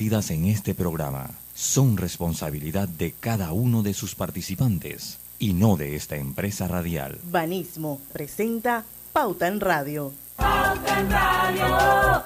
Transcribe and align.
en 0.00 0.46
este 0.46 0.74
programa 0.74 1.30
son 1.54 1.98
responsabilidad 1.98 2.88
de 2.88 3.12
cada 3.12 3.52
uno 3.52 3.82
de 3.82 3.92
sus 3.92 4.14
participantes 4.14 5.18
y 5.38 5.52
no 5.52 5.76
de 5.76 5.96
esta 5.96 6.16
empresa 6.16 6.66
radial. 6.66 7.18
Banismo 7.30 8.00
presenta 8.10 8.84
Pauta 9.12 9.48
en 9.48 9.60
Radio. 9.60 10.12
Pauta 10.36 11.00
en 11.00 11.10
Radio. 11.10 12.24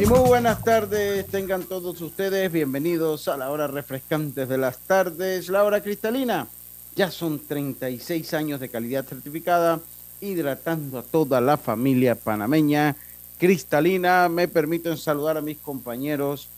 Y 0.00 0.06
muy 0.06 0.28
buenas 0.28 0.64
tardes, 0.64 1.26
tengan 1.28 1.62
todos 1.62 2.00
ustedes 2.00 2.50
bienvenidos 2.50 3.28
a 3.28 3.36
la 3.36 3.50
hora 3.50 3.68
refrescante 3.68 4.44
de 4.44 4.58
las 4.58 4.78
tardes, 4.78 5.48
la 5.48 5.62
hora 5.62 5.80
cristalina. 5.80 6.48
Ya 6.96 7.12
son 7.12 7.38
36 7.38 8.34
años 8.34 8.58
de 8.58 8.68
calidad 8.68 9.04
certificada 9.04 9.78
hidratando 10.20 10.98
a 10.98 11.02
toda 11.02 11.40
la 11.40 11.56
familia 11.56 12.14
panameña 12.14 12.96
cristalina. 13.38 14.28
Me 14.28 14.48
permiten 14.48 14.96
saludar 14.96 15.36
a 15.36 15.40
mis 15.40 15.58
compañeros 15.58 16.48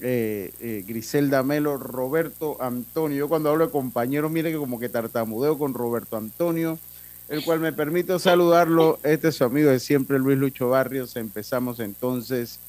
eh, 0.00 0.52
eh, 0.60 0.84
Griselda 0.86 1.42
Melo, 1.42 1.76
Roberto 1.76 2.56
Antonio. 2.60 3.18
Yo 3.18 3.28
cuando 3.28 3.50
hablo 3.50 3.66
de 3.66 3.72
compañeros, 3.72 4.30
mire 4.30 4.50
que 4.50 4.58
como 4.58 4.80
que 4.80 4.88
tartamudeo 4.88 5.58
con 5.58 5.74
Roberto 5.74 6.16
Antonio, 6.16 6.78
el 7.28 7.44
cual 7.44 7.60
me 7.60 7.72
permito 7.72 8.18
saludarlo. 8.18 8.98
Este 9.02 9.28
es 9.28 9.36
su 9.36 9.44
amigo 9.44 9.70
de 9.70 9.80
siempre, 9.80 10.18
Luis 10.18 10.38
Lucho 10.38 10.70
Barrios. 10.70 11.16
Empezamos 11.16 11.80
entonces 11.80 12.60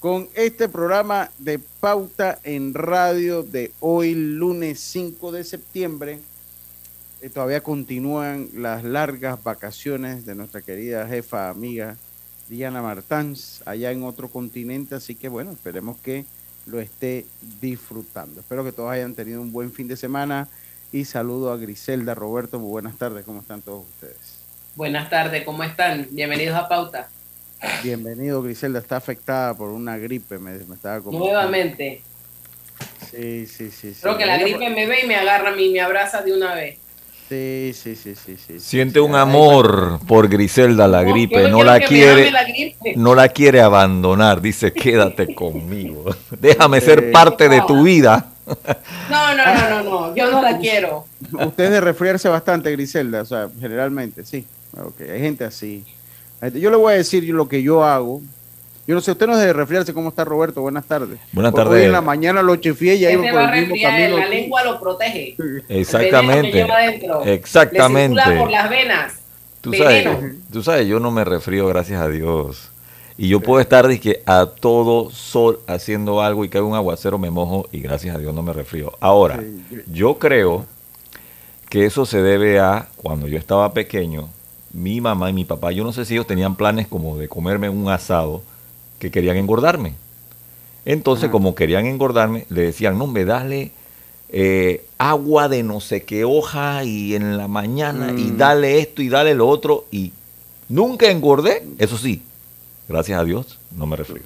con 0.00 0.28
este 0.34 0.68
programa 0.68 1.30
de 1.38 1.58
pauta 1.58 2.38
en 2.44 2.72
radio 2.72 3.42
de 3.42 3.72
hoy, 3.80 4.14
lunes 4.14 4.80
5 4.80 5.32
de 5.32 5.44
septiembre 5.44 6.20
eh, 7.20 7.30
todavía 7.30 7.62
continúan 7.62 8.48
las 8.54 8.84
largas 8.84 9.42
vacaciones 9.42 10.24
de 10.24 10.34
nuestra 10.34 10.62
querida 10.62 11.06
jefa, 11.06 11.48
amiga 11.48 11.96
Diana 12.48 12.80
Martans, 12.80 13.62
allá 13.66 13.90
en 13.90 14.04
otro 14.04 14.28
continente, 14.28 14.94
así 14.94 15.14
que 15.14 15.28
bueno, 15.28 15.52
esperemos 15.52 15.98
que 15.98 16.24
lo 16.66 16.80
esté 16.80 17.26
disfrutando. 17.60 18.40
Espero 18.40 18.64
que 18.64 18.72
todos 18.72 18.90
hayan 18.90 19.14
tenido 19.14 19.40
un 19.40 19.52
buen 19.52 19.72
fin 19.72 19.88
de 19.88 19.96
semana 19.96 20.48
y 20.92 21.04
saludo 21.04 21.52
a 21.52 21.56
Griselda, 21.56 22.14
Roberto, 22.14 22.58
muy 22.58 22.70
buenas 22.70 22.96
tardes, 22.96 23.24
¿cómo 23.24 23.40
están 23.40 23.62
todos 23.62 23.84
ustedes? 23.88 24.38
Buenas 24.76 25.10
tardes, 25.10 25.44
¿cómo 25.44 25.64
están? 25.64 26.06
Bienvenidos 26.10 26.56
a 26.56 26.68
Pauta. 26.68 27.08
Bienvenido, 27.82 28.40
Griselda, 28.42 28.78
está 28.78 28.96
afectada 28.96 29.54
por 29.54 29.70
una 29.70 29.98
gripe, 29.98 30.38
me, 30.38 30.52
me 30.52 30.76
estaba 30.76 31.00
Nuevamente. 31.00 32.02
Sí, 33.10 33.46
sí, 33.46 33.70
sí. 33.70 33.96
Creo 34.00 34.16
que 34.16 34.26
la 34.26 34.38
gripe 34.38 34.70
me 34.70 34.86
ve 34.86 35.00
y 35.02 35.06
me 35.06 35.16
agarra 35.16 35.50
a 35.50 35.56
mí, 35.56 35.70
me 35.70 35.80
abraza 35.80 36.22
de 36.22 36.32
una 36.32 36.54
vez. 36.54 36.78
Sí, 37.28 37.72
sí, 37.74 37.94
sí, 37.94 38.14
sí, 38.14 38.36
sí. 38.38 38.58
Siente 38.58 39.00
un 39.00 39.14
amor 39.14 40.00
por 40.06 40.28
Griselda 40.28 40.88
la 40.88 41.02
gripe, 41.02 41.50
no, 41.50 41.62
la 41.62 41.78
quiere, 41.78 42.32
no 42.96 43.14
la 43.14 43.28
quiere 43.28 43.60
abandonar, 43.60 44.40
dice 44.40 44.72
quédate 44.74 45.34
conmigo, 45.34 46.06
déjame 46.40 46.80
ser 46.80 47.12
parte 47.12 47.50
de 47.50 47.60
tu 47.66 47.82
vida. 47.82 48.30
No, 49.10 49.34
no, 49.36 49.44
no, 49.44 49.68
no, 49.68 49.82
no, 49.82 50.16
yo 50.16 50.30
no 50.30 50.40
la 50.40 50.56
quiero. 50.58 51.04
Usted 51.32 51.70
de 51.70 51.80
resfriarse 51.82 52.30
bastante, 52.30 52.72
Griselda, 52.72 53.20
o 53.20 53.26
sea, 53.26 53.50
generalmente, 53.60 54.24
sí. 54.24 54.46
Okay, 54.74 55.10
hay 55.10 55.20
gente 55.20 55.44
así. 55.44 55.84
Yo 56.54 56.70
le 56.70 56.76
voy 56.76 56.94
a 56.94 56.96
decir 56.96 57.24
lo 57.24 57.46
que 57.46 57.62
yo 57.62 57.84
hago, 57.84 58.22
yo 58.88 58.94
no 58.94 59.02
sé, 59.02 59.12
usted 59.12 59.26
no 59.26 59.36
debe 59.36 59.52
resfriarse. 59.52 59.92
¿Cómo 59.92 60.08
está 60.08 60.24
Roberto? 60.24 60.62
Buenas 60.62 60.86
tardes. 60.86 61.18
Buenas 61.32 61.52
tardes. 61.52 61.74
Hoy 61.74 61.82
en 61.82 61.92
la 61.92 62.00
mañana 62.00 62.40
lo 62.40 62.56
chefié 62.56 62.94
y 62.94 63.04
ahí 63.04 63.18
por 63.18 63.26
el 63.26 63.60
mismo 63.60 63.76
camino. 63.82 64.16
La 64.16 64.26
lengua 64.26 64.64
lo 64.64 64.80
protege. 64.80 65.36
Exactamente. 65.68 66.66
Exactamente. 67.26 68.18
Le 68.26 68.38
por 68.38 68.50
las 68.50 68.70
venas. 68.70 69.12
Tú 69.60 69.74
sabes, 69.74 70.08
tú 70.50 70.62
sabes, 70.62 70.86
yo 70.86 71.00
no 71.00 71.10
me 71.10 71.22
resfrío, 71.22 71.66
gracias 71.66 72.00
a 72.00 72.08
Dios. 72.08 72.70
Y 73.18 73.28
yo 73.28 73.40
puedo 73.40 73.60
estar 73.60 73.86
que 74.00 74.22
a 74.24 74.46
todo 74.46 75.10
sol 75.10 75.60
haciendo 75.66 76.22
algo 76.22 76.46
y 76.46 76.48
cae 76.48 76.62
un 76.62 76.74
aguacero, 76.74 77.18
me 77.18 77.30
mojo 77.30 77.68
y 77.70 77.80
gracias 77.80 78.16
a 78.16 78.18
Dios 78.18 78.32
no 78.32 78.42
me 78.42 78.54
resfrío. 78.54 78.94
Ahora, 79.00 79.38
yo 79.92 80.18
creo 80.18 80.64
que 81.68 81.84
eso 81.84 82.06
se 82.06 82.22
debe 82.22 82.58
a 82.58 82.88
cuando 82.96 83.28
yo 83.28 83.36
estaba 83.36 83.74
pequeño, 83.74 84.30
mi 84.72 85.02
mamá 85.02 85.28
y 85.28 85.34
mi 85.34 85.44
papá, 85.44 85.72
yo 85.72 85.84
no 85.84 85.92
sé 85.92 86.06
si 86.06 86.14
ellos 86.14 86.26
tenían 86.26 86.56
planes 86.56 86.86
como 86.86 87.18
de 87.18 87.28
comerme 87.28 87.68
un 87.68 87.90
asado 87.90 88.42
que 88.98 89.10
querían 89.10 89.36
engordarme. 89.36 89.94
Entonces, 90.84 91.28
como 91.30 91.54
querían 91.54 91.86
engordarme, 91.86 92.46
le 92.48 92.62
decían, 92.62 92.96
no, 92.98 93.06
me 93.06 93.24
dale 93.24 93.72
eh, 94.30 94.86
agua 94.98 95.48
de 95.48 95.62
no 95.62 95.80
sé 95.80 96.02
qué 96.02 96.24
hoja 96.24 96.84
y 96.84 97.14
en 97.14 97.36
la 97.36 97.48
mañana 97.48 98.12
y 98.12 98.24
mm. 98.24 98.36
dale 98.36 98.78
esto 98.78 99.00
y 99.00 99.08
dale 99.08 99.34
lo 99.34 99.48
otro 99.48 99.86
y 99.90 100.12
nunca 100.68 101.10
engordé, 101.10 101.64
eso 101.78 101.96
sí, 101.96 102.22
gracias 102.88 103.18
a 103.18 103.24
Dios, 103.24 103.58
no 103.76 103.86
me 103.86 103.96
resfrío. 103.96 104.22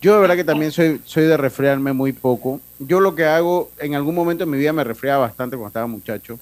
yo 0.00 0.14
de 0.14 0.20
verdad 0.20 0.36
que 0.36 0.44
también 0.44 0.72
soy, 0.72 1.00
soy 1.04 1.24
de 1.24 1.36
resfriarme 1.36 1.92
muy 1.92 2.12
poco. 2.12 2.60
Yo 2.78 3.00
lo 3.00 3.14
que 3.14 3.24
hago, 3.24 3.70
en 3.78 3.94
algún 3.94 4.14
momento 4.14 4.44
en 4.44 4.50
mi 4.50 4.58
vida 4.58 4.72
me 4.72 4.84
resfriaba 4.84 5.26
bastante 5.26 5.56
cuando 5.56 5.68
estaba 5.68 5.86
muchacho. 5.86 6.38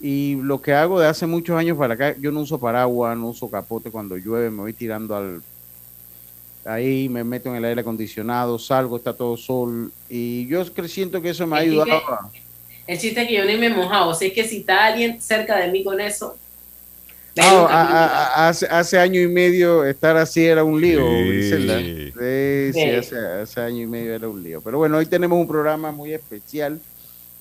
Y 0.00 0.36
lo 0.42 0.60
que 0.60 0.74
hago 0.74 1.00
de 1.00 1.06
hace 1.06 1.26
muchos 1.26 1.58
años 1.58 1.78
para 1.78 1.94
acá, 1.94 2.14
yo 2.18 2.30
no 2.30 2.40
uso 2.40 2.58
paraguas, 2.58 3.16
no 3.16 3.28
uso 3.28 3.50
capote 3.50 3.90
cuando 3.90 4.16
llueve, 4.16 4.50
me 4.50 4.60
voy 4.60 4.72
tirando 4.74 5.16
al 5.16 5.42
ahí 6.66 7.08
me 7.08 7.24
meto 7.24 7.48
en 7.48 7.56
el 7.56 7.64
aire 7.64 7.80
acondicionado, 7.80 8.58
salgo, 8.58 8.96
está 8.96 9.12
todo 9.12 9.36
sol 9.36 9.92
y 10.08 10.46
yo 10.46 10.64
siento 10.86 11.22
que 11.22 11.30
eso 11.30 11.46
me 11.46 11.56
ha 11.56 11.60
ayudado. 11.60 12.02
el 12.86 12.98
chiste 12.98 13.22
es 13.22 13.28
que 13.28 13.34
yo 13.34 13.44
ni 13.44 13.56
me 13.56 13.66
he 13.66 13.70
mojado, 13.70 14.10
o 14.10 14.14
sea, 14.14 14.28
es 14.28 14.34
que 14.34 14.44
si 14.44 14.58
está 14.58 14.86
alguien 14.86 15.20
cerca 15.20 15.56
de 15.56 15.70
mí 15.70 15.84
con 15.84 16.00
eso. 16.00 16.36
No, 17.36 17.68
hace, 17.68 18.66
hace, 18.66 18.98
año 18.98 19.20
y 19.20 19.28
medio 19.28 19.84
estar 19.84 20.16
así 20.16 20.42
era 20.46 20.64
un 20.64 20.80
lío, 20.80 21.06
sí. 21.06 22.12
Sí, 22.18 22.72
sí, 22.72 22.90
hace, 22.90 23.18
hace, 23.18 23.60
año 23.60 23.82
y 23.82 23.86
medio 23.86 24.14
era 24.14 24.26
un 24.26 24.42
lío. 24.42 24.62
Pero 24.62 24.78
bueno, 24.78 24.96
hoy 24.96 25.04
tenemos 25.04 25.38
un 25.38 25.46
programa 25.46 25.92
muy 25.92 26.14
especial. 26.14 26.80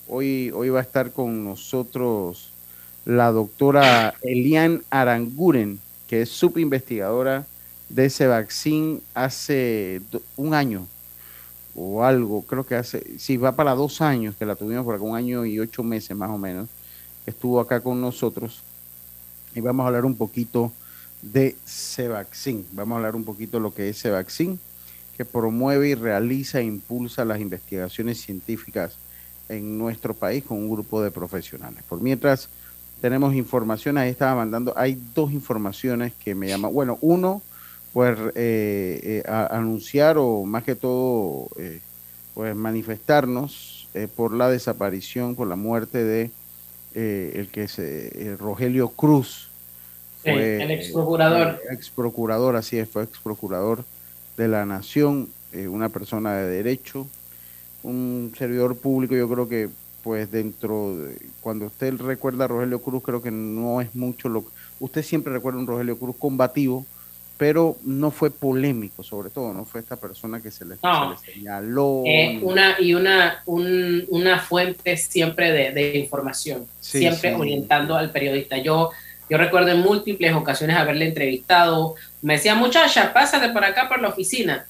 Hoy, 0.10 0.52
hoy 0.54 0.68
va 0.68 0.80
a 0.80 0.82
estar 0.82 1.12
con 1.12 1.46
nosotros 1.46 2.50
la 3.06 3.32
doctora 3.32 4.16
Elian 4.22 4.84
Aranguren, 4.90 5.80
que 6.10 6.24
es 6.24 6.30
subinvestigadora 6.30 7.46
de 7.90 8.06
ese 8.06 8.28
vaccín 8.28 9.02
hace 9.14 10.02
un 10.36 10.54
año 10.54 10.88
o 11.76 12.04
algo, 12.04 12.42
creo 12.44 12.66
que 12.66 12.76
hace, 12.76 13.20
sí, 13.20 13.38
va 13.38 13.56
para 13.56 13.76
dos 13.76 14.02
años 14.02 14.36
que 14.38 14.46
la 14.46 14.56
tuvimos 14.56 14.86
por 14.86 14.96
acá, 14.96 15.04
un 15.04 15.16
año 15.16 15.46
y 15.46 15.60
ocho 15.60 15.84
meses 15.84 16.16
más 16.16 16.30
o 16.30 16.38
menos, 16.38 16.70
estuvo 17.26 17.60
acá 17.60 17.82
con 17.82 18.00
nosotros. 18.00 18.62
Y 19.54 19.60
vamos 19.60 19.84
a 19.84 19.88
hablar 19.88 20.06
un 20.06 20.16
poquito 20.16 20.72
de 21.22 21.56
vaccín 22.10 22.66
vamos 22.72 22.94
a 22.94 22.98
hablar 22.98 23.16
un 23.16 23.24
poquito 23.24 23.58
de 23.58 23.64
lo 23.64 23.74
que 23.74 23.90
es 23.90 24.04
vaccín 24.04 24.60
que 25.18 25.26
promueve 25.26 25.90
y 25.90 25.96
realiza 25.96 26.60
e 26.60 26.64
impulsa 26.64 27.26
las 27.26 27.40
investigaciones 27.40 28.22
científicas 28.22 28.98
en 29.50 29.78
nuestro 29.78 30.14
país 30.14 30.44
con 30.44 30.58
un 30.58 30.70
grupo 30.70 31.02
de 31.02 31.10
profesionales. 31.10 31.84
Por 31.88 32.02
mientras 32.02 32.50
tenemos 33.02 33.34
información, 33.34 33.98
ahí 33.98 34.10
estaba 34.10 34.36
mandando, 34.36 34.74
hay 34.78 35.02
dos 35.14 35.32
informaciones 35.32 36.14
que 36.14 36.36
me 36.36 36.50
llaman, 36.50 36.74
bueno, 36.74 36.98
uno, 37.02 37.42
pues 37.96 38.20
eh, 38.36 39.00
eh, 39.02 39.24
anunciar 39.26 40.18
o 40.18 40.44
más 40.44 40.66
que 40.66 40.76
todo 40.76 41.48
eh, 41.58 41.80
pues 42.34 42.54
manifestarnos 42.54 43.88
por 44.18 44.34
la 44.34 44.50
desaparición, 44.50 45.34
por 45.36 45.48
la 45.48 45.56
muerte 45.56 46.04
de 46.04 46.30
el 46.94 47.48
que 47.48 47.64
es 47.64 47.80
Rogelio 48.38 48.90
Cruz. 48.90 49.48
Fue, 50.24 50.62
el 50.62 50.72
ex 50.72 50.90
procurador. 50.90 51.62
ex 51.72 51.90
procurador, 51.90 52.58
así 52.58 52.78
es, 52.78 52.90
fue 52.90 53.04
ex 53.04 53.18
procurador 53.20 53.86
de 54.36 54.50
la 54.50 54.66
nación, 54.66 55.30
una 55.54 55.88
persona 55.88 56.36
de 56.36 56.50
derecho, 56.50 57.08
un 57.82 58.34
servidor 58.38 58.76
público, 58.76 59.16
yo 59.16 59.30
creo 59.30 59.48
que 59.48 59.70
pues 60.04 60.30
dentro, 60.30 60.98
de, 60.98 61.18
cuando 61.40 61.68
usted 61.68 61.94
recuerda 61.94 62.44
a 62.44 62.48
Rogelio 62.50 62.80
Cruz, 62.80 63.02
creo 63.02 63.22
que 63.22 63.32
no 63.32 63.80
es 63.80 63.96
mucho 63.96 64.28
lo 64.28 64.44
usted 64.82 65.02
siempre 65.02 65.32
recuerda 65.32 65.60
a 65.60 65.62
un 65.62 65.68
Rogelio 65.68 65.98
Cruz 65.98 66.18
combativo, 66.20 66.86
pero 67.38 67.78
no 67.84 68.12
fue 68.12 68.32
polémico, 68.32 69.04
sobre 69.04 69.30
todo, 69.30 69.54
no 69.54 69.66
fue 69.66 69.82
esta 69.82 69.98
persona 69.98 70.42
que 70.42 70.52
se 70.52 70.64
le, 70.64 70.76
señaló. 71.26 72.04
una, 72.42 72.80
y 72.80 72.94
una, 72.94 73.44
una 73.46 74.40
fuente 74.40 74.96
siempre 74.96 75.52
de, 75.74 75.98
información, 75.98 76.66
siempre 76.80 77.36
orientando 77.36 77.96
al 77.98 78.12
periodista. 78.12 78.58
Yo, 78.58 78.92
yo 79.30 79.38
recuerdo 79.38 79.72
en 79.72 79.80
múltiples 79.80 80.34
ocasiones 80.34 80.78
haberle 80.78 81.08
entrevistado, 81.08 81.96
me 82.22 82.36
decía, 82.36 82.56
muchacha, 82.56 83.12
pásate 83.12 83.50
por 83.50 83.66
acá 83.66 83.90
por 83.90 84.02
la 84.02 84.10
oficina. 84.10 84.66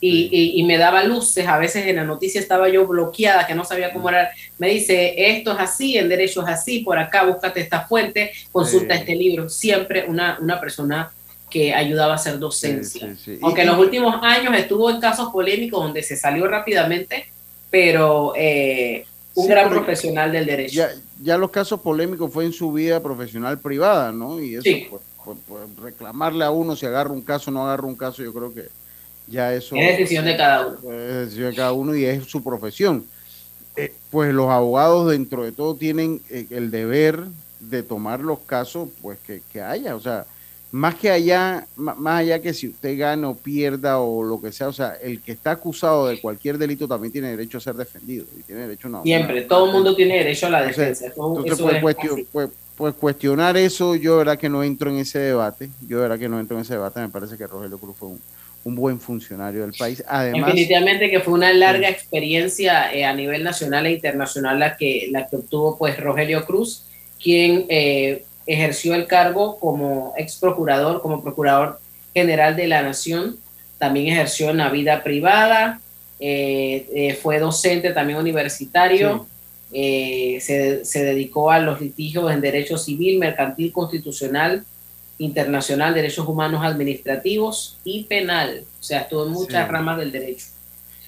Y, 0.00 0.60
y, 0.60 0.62
me 0.64 0.76
daba 0.76 1.02
luces, 1.02 1.46
a 1.46 1.56
veces 1.56 1.86
en 1.86 1.96
la 1.96 2.04
noticia 2.04 2.38
estaba 2.38 2.68
yo 2.68 2.86
bloqueada, 2.86 3.46
que 3.46 3.54
no 3.54 3.64
sabía 3.64 3.90
cómo 3.90 4.10
era. 4.10 4.32
Me 4.58 4.68
dice, 4.68 5.14
esto 5.16 5.52
es 5.52 5.60
así, 5.60 5.96
el 5.96 6.10
derecho 6.10 6.42
es 6.42 6.48
así, 6.48 6.80
por 6.80 6.98
acá 6.98 7.24
búscate 7.24 7.62
esta 7.62 7.86
fuente, 7.86 8.30
consulta 8.52 8.96
este 8.96 9.14
libro. 9.14 9.48
Siempre 9.48 10.04
una, 10.06 10.36
una 10.42 10.60
persona 10.60 11.10
que 11.54 11.72
ayudaba 11.72 12.14
a 12.14 12.16
hacer 12.16 12.40
docencia. 12.40 13.14
Aunque 13.40 13.60
en 13.60 13.68
los 13.68 13.78
últimos 13.78 14.16
años 14.22 14.52
estuvo 14.56 14.90
en 14.90 14.98
casos 14.98 15.30
polémicos 15.30 15.80
donde 15.80 16.02
se 16.02 16.16
salió 16.16 16.48
rápidamente, 16.48 17.26
pero 17.70 18.32
eh, 18.34 19.06
un 19.36 19.46
gran 19.46 19.70
profesional 19.70 20.32
del 20.32 20.46
derecho. 20.46 20.74
Ya, 20.74 20.90
ya, 21.22 21.38
los 21.38 21.52
casos 21.52 21.80
polémicos 21.80 22.32
fue 22.32 22.44
en 22.44 22.52
su 22.52 22.72
vida 22.72 23.00
profesional 23.00 23.60
privada, 23.60 24.10
¿no? 24.10 24.42
Y 24.42 24.56
eso, 24.56 24.68
pues, 24.90 25.02
pues, 25.24 25.38
pues, 25.46 25.62
reclamarle 25.80 26.44
a 26.44 26.50
uno 26.50 26.74
si 26.74 26.86
agarra 26.86 27.12
un 27.12 27.22
caso 27.22 27.52
o 27.52 27.54
no 27.54 27.64
agarra 27.64 27.86
un 27.86 27.94
caso, 27.94 28.24
yo 28.24 28.34
creo 28.34 28.52
que 28.52 28.64
ya 29.28 29.54
eso... 29.54 29.76
Es 29.76 29.96
decisión 29.96 30.24
de 30.24 30.36
cada 30.36 30.66
uno. 30.66 30.92
Es 30.92 31.14
decisión 31.26 31.50
de 31.50 31.54
cada 31.56 31.72
uno 31.72 31.94
y 31.94 32.04
es 32.04 32.24
su 32.24 32.42
profesión. 32.42 33.04
Eh, 33.76 33.94
pues 34.10 34.34
los 34.34 34.50
abogados 34.50 35.08
dentro 35.08 35.44
de 35.44 35.52
todo 35.52 35.76
tienen 35.76 36.20
eh, 36.30 36.46
el 36.50 36.72
deber 36.72 37.20
de 37.60 37.84
tomar 37.84 38.18
los 38.18 38.40
casos 38.40 38.88
pues 39.00 39.20
que, 39.24 39.40
que 39.52 39.62
haya, 39.62 39.94
o 39.94 40.00
sea, 40.00 40.26
más 40.74 40.96
que 40.96 41.08
allá, 41.08 41.68
más 41.76 42.18
allá 42.20 42.42
que 42.42 42.52
si 42.52 42.66
usted 42.66 42.98
gana 42.98 43.28
o 43.28 43.36
pierda 43.36 44.00
o 44.00 44.24
lo 44.24 44.42
que 44.42 44.50
sea, 44.50 44.66
o 44.66 44.72
sea, 44.72 44.94
el 45.00 45.20
que 45.20 45.30
está 45.30 45.52
acusado 45.52 46.08
de 46.08 46.20
cualquier 46.20 46.58
delito 46.58 46.88
también 46.88 47.12
tiene 47.12 47.30
derecho 47.30 47.58
a 47.58 47.60
ser 47.60 47.76
defendido 47.76 48.24
y 48.36 48.42
tiene 48.42 48.62
derecho 48.62 48.88
a 48.88 49.02
Siempre, 49.04 49.42
todo 49.42 49.66
el 49.66 49.72
mundo 49.72 49.94
tiene 49.94 50.16
derecho 50.16 50.48
a 50.48 50.50
la 50.50 50.62
defensa. 50.66 51.06
Entonces, 51.06 51.60
pues, 51.80 51.96
pues, 52.32 52.50
pues, 52.74 52.94
cuestionar 52.96 53.56
eso, 53.56 53.94
yo 53.94 54.16
verdad 54.16 54.36
que 54.36 54.48
no 54.48 54.64
entro 54.64 54.90
en 54.90 54.96
ese 54.96 55.20
debate, 55.20 55.70
yo 55.86 56.00
verdad 56.00 56.18
que 56.18 56.28
no 56.28 56.40
entro 56.40 56.56
en 56.56 56.62
ese 56.62 56.74
debate, 56.74 56.98
me 56.98 57.08
parece 57.08 57.38
que 57.38 57.46
Rogelio 57.46 57.78
Cruz 57.78 57.94
fue 57.96 58.08
un, 58.64 58.74
buen 58.74 58.98
funcionario 58.98 59.60
del 59.60 59.74
país. 59.74 60.02
Además, 60.08 60.46
Definitivamente 60.46 61.08
que 61.08 61.20
fue 61.20 61.34
una 61.34 61.52
larga 61.52 61.88
experiencia 61.88 62.92
eh, 62.92 63.04
a 63.04 63.14
nivel 63.14 63.44
nacional 63.44 63.86
e 63.86 63.92
internacional 63.92 64.58
la 64.58 64.76
que, 64.76 65.06
la 65.12 65.28
que 65.28 65.36
obtuvo 65.36 65.78
pues 65.78 66.00
Rogelio 66.00 66.44
Cruz, 66.44 66.86
quien... 67.22 67.66
Eh, 67.68 68.24
ejerció 68.46 68.94
el 68.94 69.06
cargo 69.06 69.58
como 69.58 70.12
ex 70.16 70.36
procurador, 70.36 71.00
como 71.00 71.22
procurador 71.22 71.80
general 72.12 72.56
de 72.56 72.68
la 72.68 72.82
Nación, 72.82 73.36
también 73.78 74.08
ejerció 74.08 74.50
en 74.50 74.58
la 74.58 74.70
vida 74.70 75.02
privada, 75.02 75.80
eh, 76.20 76.88
eh, 76.94 77.14
fue 77.20 77.38
docente 77.38 77.92
también 77.92 78.18
universitario, 78.18 79.26
eh, 79.72 80.38
se, 80.40 80.84
se, 80.84 81.04
dedicó 81.04 81.50
a 81.50 81.58
los 81.58 81.80
litigios 81.80 82.30
en 82.30 82.40
derecho 82.40 82.78
civil, 82.78 83.18
mercantil, 83.18 83.72
constitucional, 83.72 84.64
internacional, 85.18 85.94
derechos 85.94 86.26
humanos 86.28 86.64
administrativos 86.64 87.76
y 87.82 88.04
penal. 88.04 88.64
O 88.80 88.82
sea, 88.82 89.00
estuvo 89.00 89.26
en 89.26 89.32
muchas 89.32 89.68
ramas 89.68 89.98
del 89.98 90.12
derecho. 90.12 90.46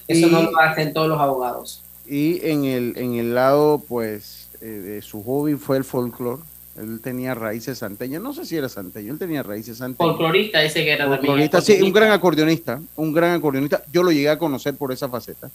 Eso 0.09 0.27
no 0.29 0.43
lo 0.43 0.61
hacen 0.61 0.93
todos 0.93 1.09
los 1.09 1.21
abogados. 1.21 1.83
Y 2.05 2.45
en 2.47 2.65
el, 2.65 2.95
en 2.97 3.15
el 3.15 3.35
lado, 3.35 3.83
pues, 3.87 4.49
de 4.61 5.01
su 5.03 5.23
hobby 5.23 5.55
fue 5.55 5.77
el 5.77 5.85
folclore 5.85 6.43
él 6.79 7.01
tenía 7.01 7.35
raíces 7.35 7.79
santeñas, 7.79 8.23
no 8.23 8.35
sé 8.35 8.45
si 8.45 8.57
era 8.57 8.69
santeño, 8.69 9.13
él 9.13 9.19
tenía 9.19 9.43
raíces 9.43 9.79
santeñas. 9.79 10.17
Folclorista 10.17 10.61
dice 10.61 10.85
que 10.85 10.93
era 10.93 11.07
Folclorista, 11.07 11.61
sí, 11.61 11.81
un 11.81 11.93
gran 11.93 12.13
acordeonista, 12.13 12.81
un 12.97 13.13
gran 13.13 13.33
acordeonista. 13.33 13.83
Yo 13.93 14.03
lo 14.03 14.13
llegué 14.13 14.29
a 14.29 14.39
conocer 14.39 14.75
por 14.75 14.93
esa 14.93 15.09
faceta. 15.09 15.51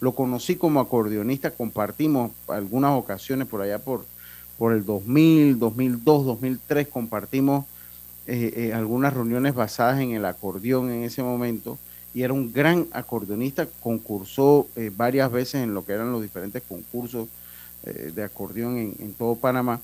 Lo 0.00 0.12
conocí 0.12 0.56
como 0.56 0.80
acordeonista, 0.80 1.50
compartimos 1.50 2.30
algunas 2.48 2.92
ocasiones 2.92 3.48
por 3.48 3.62
allá 3.62 3.78
por, 3.78 4.06
por 4.58 4.72
el 4.72 4.84
2000, 4.84 5.58
2002, 5.58 6.26
2003, 6.26 6.88
compartimos 6.88 7.66
eh, 8.26 8.52
eh, 8.56 8.72
algunas 8.72 9.12
reuniones 9.12 9.54
basadas 9.54 10.00
en 10.00 10.12
el 10.12 10.24
acordeón 10.24 10.90
en 10.90 11.02
ese 11.02 11.22
momento. 11.22 11.78
Y 12.14 12.22
era 12.22 12.32
un 12.32 12.52
gran 12.52 12.86
acordeonista, 12.92 13.68
concursó 13.80 14.68
eh, 14.76 14.90
varias 14.96 15.30
veces 15.30 15.62
en 15.62 15.74
lo 15.74 15.84
que 15.84 15.92
eran 15.92 16.12
los 16.12 16.22
diferentes 16.22 16.62
concursos 16.62 17.28
de 17.82 18.22
acordeón 18.22 18.76
en 18.76 19.14
todo 19.14 19.36
Panamá 19.36 19.80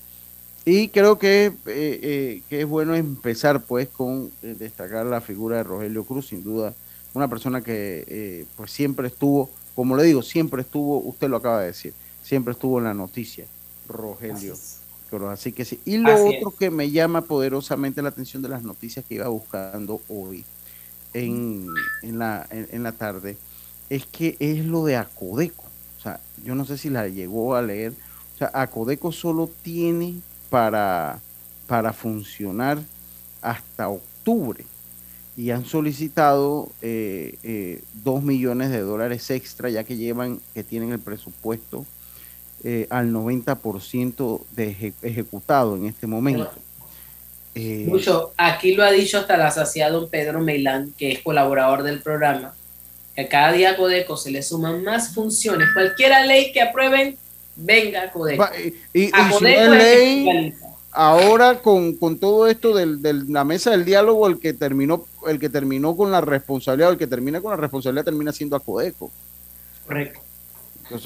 y 0.69 0.89
creo 0.89 1.17
que, 1.17 1.45
eh, 1.45 1.53
eh, 1.65 2.41
que 2.49 2.59
es 2.59 2.67
bueno 2.67 2.93
empezar 2.93 3.63
pues 3.63 3.87
con 3.87 4.29
eh, 4.43 4.53
destacar 4.59 5.05
la 5.05 5.21
figura 5.21 5.55
de 5.55 5.63
Rogelio 5.63 6.03
Cruz, 6.03 6.27
sin 6.27 6.43
duda, 6.43 6.73
una 7.13 7.29
persona 7.29 7.61
que 7.61 8.45
pues 8.57 8.69
siempre 8.69 9.07
estuvo, 9.07 9.49
como 9.75 9.95
le 9.95 10.03
digo, 10.03 10.21
siempre 10.21 10.63
estuvo, 10.63 10.99
usted 10.99 11.29
lo 11.29 11.37
acaba 11.37 11.61
de 11.61 11.67
decir, 11.67 11.93
siempre 12.21 12.51
estuvo 12.51 12.79
en 12.79 12.83
la 12.83 12.93
noticia, 12.93 13.45
Rogelio 13.87 14.55
Cruz. 15.09 15.29
Así 15.29 15.53
que 15.53 15.63
sí. 15.63 15.79
Y 15.85 15.99
lo 15.99 16.13
otro 16.13 16.51
que 16.51 16.69
me 16.69 16.91
llama 16.91 17.21
poderosamente 17.21 18.01
la 18.01 18.09
atención 18.09 18.43
de 18.43 18.49
las 18.49 18.61
noticias 18.61 19.05
que 19.05 19.15
iba 19.15 19.29
buscando 19.29 20.01
hoy 20.09 20.43
en, 21.13 21.65
en, 22.01 22.19
la, 22.19 22.45
en 22.51 22.83
la 22.83 22.91
tarde 22.91 23.37
es 23.89 24.05
que 24.05 24.35
es 24.41 24.65
lo 24.65 24.83
de 24.83 24.97
Acodeco. 24.97 25.63
O 25.97 26.01
sea, 26.01 26.19
yo 26.43 26.55
no 26.55 26.65
sé 26.65 26.77
si 26.77 26.89
la 26.89 27.07
llegó 27.07 27.55
a 27.55 27.61
leer. 27.61 27.93
O 28.35 28.37
sea, 28.37 28.51
Acodeco 28.53 29.13
solo 29.13 29.49
tiene 29.61 30.15
para, 30.49 31.19
para 31.67 31.93
funcionar 31.93 32.79
hasta 33.41 33.89
octubre 33.89 34.65
y 35.37 35.51
han 35.51 35.65
solicitado 35.65 36.69
eh, 36.81 37.37
eh, 37.43 37.81
dos 38.03 38.23
millones 38.23 38.71
de 38.71 38.79
dólares 38.79 39.29
extra 39.29 39.69
ya 39.69 39.83
que 39.83 39.95
llevan, 39.95 40.41
que 40.55 40.63
tienen 40.63 40.91
el 40.91 40.99
presupuesto 40.99 41.85
eh, 42.63 42.87
al 42.89 43.13
90% 43.13 44.41
de 44.55 44.93
ejecutado 45.03 45.75
en 45.75 45.85
este 45.85 46.07
momento. 46.07 46.51
Mucho, 47.85 48.33
aquí 48.37 48.75
lo 48.75 48.83
ha 48.83 48.91
dicho 48.91 49.17
hasta 49.17 49.35
la 49.35 49.49
saciedad 49.49 49.91
don 49.91 50.09
Pedro 50.09 50.39
Meilán, 50.41 50.93
que 50.95 51.11
es 51.11 51.19
colaborador 51.21 51.81
del 51.81 52.01
programa, 52.01 52.53
que 53.15 53.27
cada 53.27 53.51
día 53.51 53.71
a 53.71 53.77
Codeco 53.77 54.15
se 54.15 54.29
le 54.29 54.43
suman 54.43 54.83
más 54.83 55.13
funciones. 55.15 55.67
Cualquiera 55.73 56.23
ley 56.23 56.51
que 56.51 56.61
aprueben 56.61 57.17
venga 57.57 58.09
Codeco. 58.11 58.45
Y, 58.93 59.11
ley, 59.41 60.53
ahora 60.91 61.59
con, 61.59 61.95
con, 61.95 62.17
todo 62.17 62.47
esto 62.47 62.73
de 62.73 63.13
la 63.27 63.43
mesa 63.43 63.71
del 63.71 63.85
diálogo, 63.85 64.27
el 64.27 64.39
que 64.39 64.53
terminó, 64.53 65.05
el 65.27 65.39
que 65.39 65.49
terminó 65.49 65.95
con 65.97 66.11
la 66.11 66.21
responsabilidad, 66.21 66.91
el 66.91 66.97
que 66.97 67.07
termina 67.07 67.41
con 67.41 67.51
la 67.51 67.57
responsabilidad 67.57 68.05
termina 68.05 68.31
siendo 68.31 68.55
a 68.55 68.59
Codeco. 68.59 69.11
Correcto. 69.85 70.19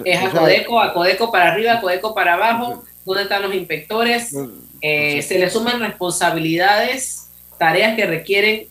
es 0.06 0.24
a 0.24 0.30
Codeco, 0.32 0.80
a 0.80 0.94
Codeco 0.94 1.32
para 1.32 1.52
arriba, 1.52 1.74
a 1.74 1.82
Codeco 1.82 2.14
para 2.14 2.34
abajo, 2.34 2.84
¿dónde 3.06 3.24
están 3.24 3.42
los 3.42 3.54
inspectores? 3.54 4.36
Eh, 4.82 5.22
se 5.22 5.40
le 5.40 5.50
suman 5.50 5.80
responsabilidades, 5.80 7.28
tareas 7.58 7.96
que 7.96 8.06
requieren 8.06 8.68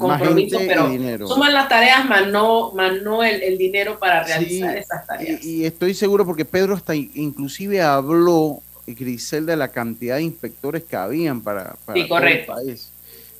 compromiso, 0.00 0.58
pero 0.66 1.26
suman 1.26 1.52
las 1.52 1.68
tareas 1.68 2.08
más 2.08 2.26
no, 2.28 2.72
más 2.72 3.00
no 3.02 3.22
el, 3.22 3.56
dinero 3.58 3.98
para 3.98 4.24
realizar 4.24 4.76
esas 4.76 5.06
tareas. 5.06 5.44
Y, 5.44 5.64
estoy 5.64 5.94
seguro 5.94 6.24
porque 6.26 6.44
Pedro 6.44 6.74
hasta 6.74 6.94
inclusive 6.94 7.80
habló, 7.82 8.60
Grisel, 8.86 9.46
de 9.46 9.56
la 9.56 9.68
cantidad 9.68 10.16
de 10.16 10.22
inspectores 10.22 10.82
que 10.82 10.96
habían 10.96 11.40
para, 11.40 11.76
para 11.84 12.08
todo 12.08 12.18
el 12.18 12.46
país. 12.46 12.90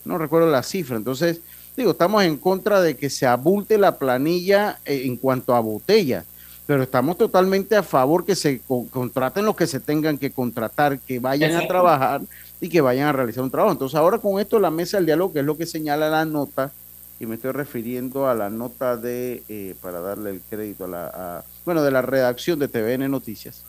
No 0.04 0.18
recuerdo 0.18 0.50
la 0.50 0.62
cifra. 0.62 0.96
Entonces, 0.96 1.40
digo, 1.76 1.92
estamos 1.92 2.22
en 2.22 2.36
contra 2.36 2.80
de 2.80 2.96
que 2.96 3.10
se 3.10 3.26
abulte 3.26 3.76
la 3.78 3.98
planilla 3.98 4.78
eh, 4.84 5.02
en 5.04 5.16
cuanto 5.16 5.54
a 5.54 5.60
botellas 5.60 6.24
pero 6.70 6.84
estamos 6.84 7.18
totalmente 7.18 7.74
a 7.74 7.82
favor 7.82 8.24
que 8.24 8.36
se 8.36 8.60
contraten 8.92 9.44
los 9.44 9.56
que 9.56 9.66
se 9.66 9.80
tengan 9.80 10.16
que 10.16 10.30
contratar, 10.30 11.00
que 11.00 11.18
vayan 11.18 11.56
a 11.56 11.66
trabajar 11.66 12.20
y 12.60 12.68
que 12.68 12.80
vayan 12.80 13.08
a 13.08 13.12
realizar 13.12 13.42
un 13.42 13.50
trabajo. 13.50 13.72
Entonces 13.72 13.96
ahora 13.96 14.18
con 14.18 14.40
esto 14.40 14.58
la 14.58 14.70
mesa 14.70 14.98
del 14.98 15.06
diálogo, 15.06 15.32
que 15.32 15.40
es 15.40 15.44
lo 15.44 15.56
que 15.56 15.66
señala 15.66 16.10
la 16.10 16.24
nota, 16.24 16.72
y 17.18 17.26
me 17.26 17.34
estoy 17.34 17.52
refiriendo 17.52 18.28
a 18.28 18.34
la 18.34 18.48
nota 18.48 18.96
de, 18.96 19.42
eh, 19.48 19.74
para 19.82 20.00
darle 20.00 20.30
el 20.30 20.40
crédito 20.48 20.84
a 20.84 20.88
la, 20.88 21.44
bueno, 21.64 21.82
de 21.82 21.90
la 21.90 22.02
redacción 22.02 22.58
de 22.58 22.68
TVN 22.68 23.10
Noticias, 23.10 23.64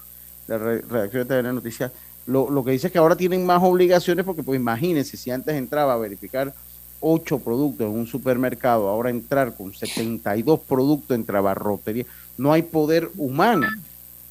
la 0.48 0.58
redacción 0.58 1.28
de 1.28 1.36
TVN 1.36 1.56
Noticias, 1.56 1.92
lo, 2.28 2.50
lo, 2.50 2.64
que 2.64 2.72
dice 2.72 2.88
es 2.88 2.94
que 2.94 3.00
ahora 3.00 3.16
tienen 3.16 3.46
más 3.46 3.62
obligaciones 3.64 4.26
porque 4.26 4.44
pues 4.44 4.60
imagínense, 4.60 5.18
si 5.18 5.32
antes 5.32 5.56
entraba 5.56 5.94
a 5.94 5.98
verificar 5.98 6.54
ocho 7.02 7.40
productos 7.40 7.88
en 7.88 7.98
un 7.98 8.08
supermercado, 8.08 8.88
ahora 8.88 9.10
entrar 9.10 9.54
con 9.54 9.74
72 9.74 10.60
productos 10.62 11.16
en 11.16 11.26
trabarrotería, 11.26 12.06
no 12.38 12.54
hay 12.54 12.62
poder 12.62 13.10
humano, 13.18 13.68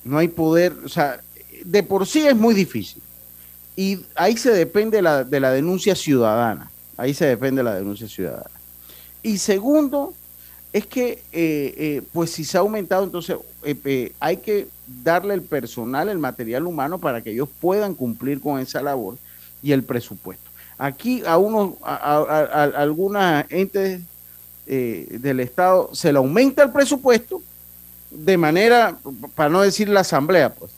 no 0.05 0.19
hay 0.19 0.29
poder, 0.29 0.73
o 0.85 0.89
sea, 0.89 1.21
de 1.65 1.83
por 1.83 2.07
sí 2.07 2.27
es 2.27 2.37
muy 2.37 2.55
difícil. 2.55 3.03
Y 3.77 4.01
ahí 4.15 4.37
se 4.37 4.51
depende 4.51 4.99
de 4.99 5.03
la, 5.03 5.25
de 5.25 5.41
la 5.41 5.51
denuncia 5.53 5.95
ciudadana, 5.95 6.71
ahí 6.97 7.15
se 7.15 7.27
depende 7.27 7.61
de 7.61 7.65
la 7.65 7.75
denuncia 7.75 8.09
ciudadana. 8.09 8.51
Y 9.23 9.39
segundo, 9.39 10.15
es 10.73 10.87
que, 10.87 11.23
eh, 11.33 11.75
eh, 11.77 12.03
pues 12.13 12.31
si 12.31 12.45
se 12.45 12.57
ha 12.57 12.61
aumentado, 12.61 13.05
entonces 13.05 13.37
eh, 13.65 14.13
hay 14.21 14.37
que 14.37 14.69
darle 15.03 15.35
el 15.35 15.43
personal, 15.43 16.09
el 16.09 16.19
material 16.19 16.67
humano 16.67 16.99
para 16.99 17.21
que 17.21 17.33
ellos 17.33 17.49
puedan 17.61 17.95
cumplir 17.95 18.41
con 18.41 18.61
esa 18.61 18.81
labor 18.81 19.17
y 19.63 19.73
el 19.73 19.83
presupuesto. 19.83 20.49
Aquí 20.79 21.23
a 21.27 21.39
unos, 21.39 21.75
a, 21.83 22.71
algunas 22.77 23.45
entes 23.51 24.01
del 24.67 25.41
Estado 25.41 25.91
se 25.93 26.13
le 26.13 26.19
aumenta 26.19 26.63
el 26.63 26.71
presupuesto 26.71 27.43
de 28.11 28.39
manera, 28.39 28.97
para 29.35 29.49
no 29.49 29.63
decir 29.63 29.89
la 29.89 30.01
asamblea, 30.01 30.55
pues, 30.55 30.71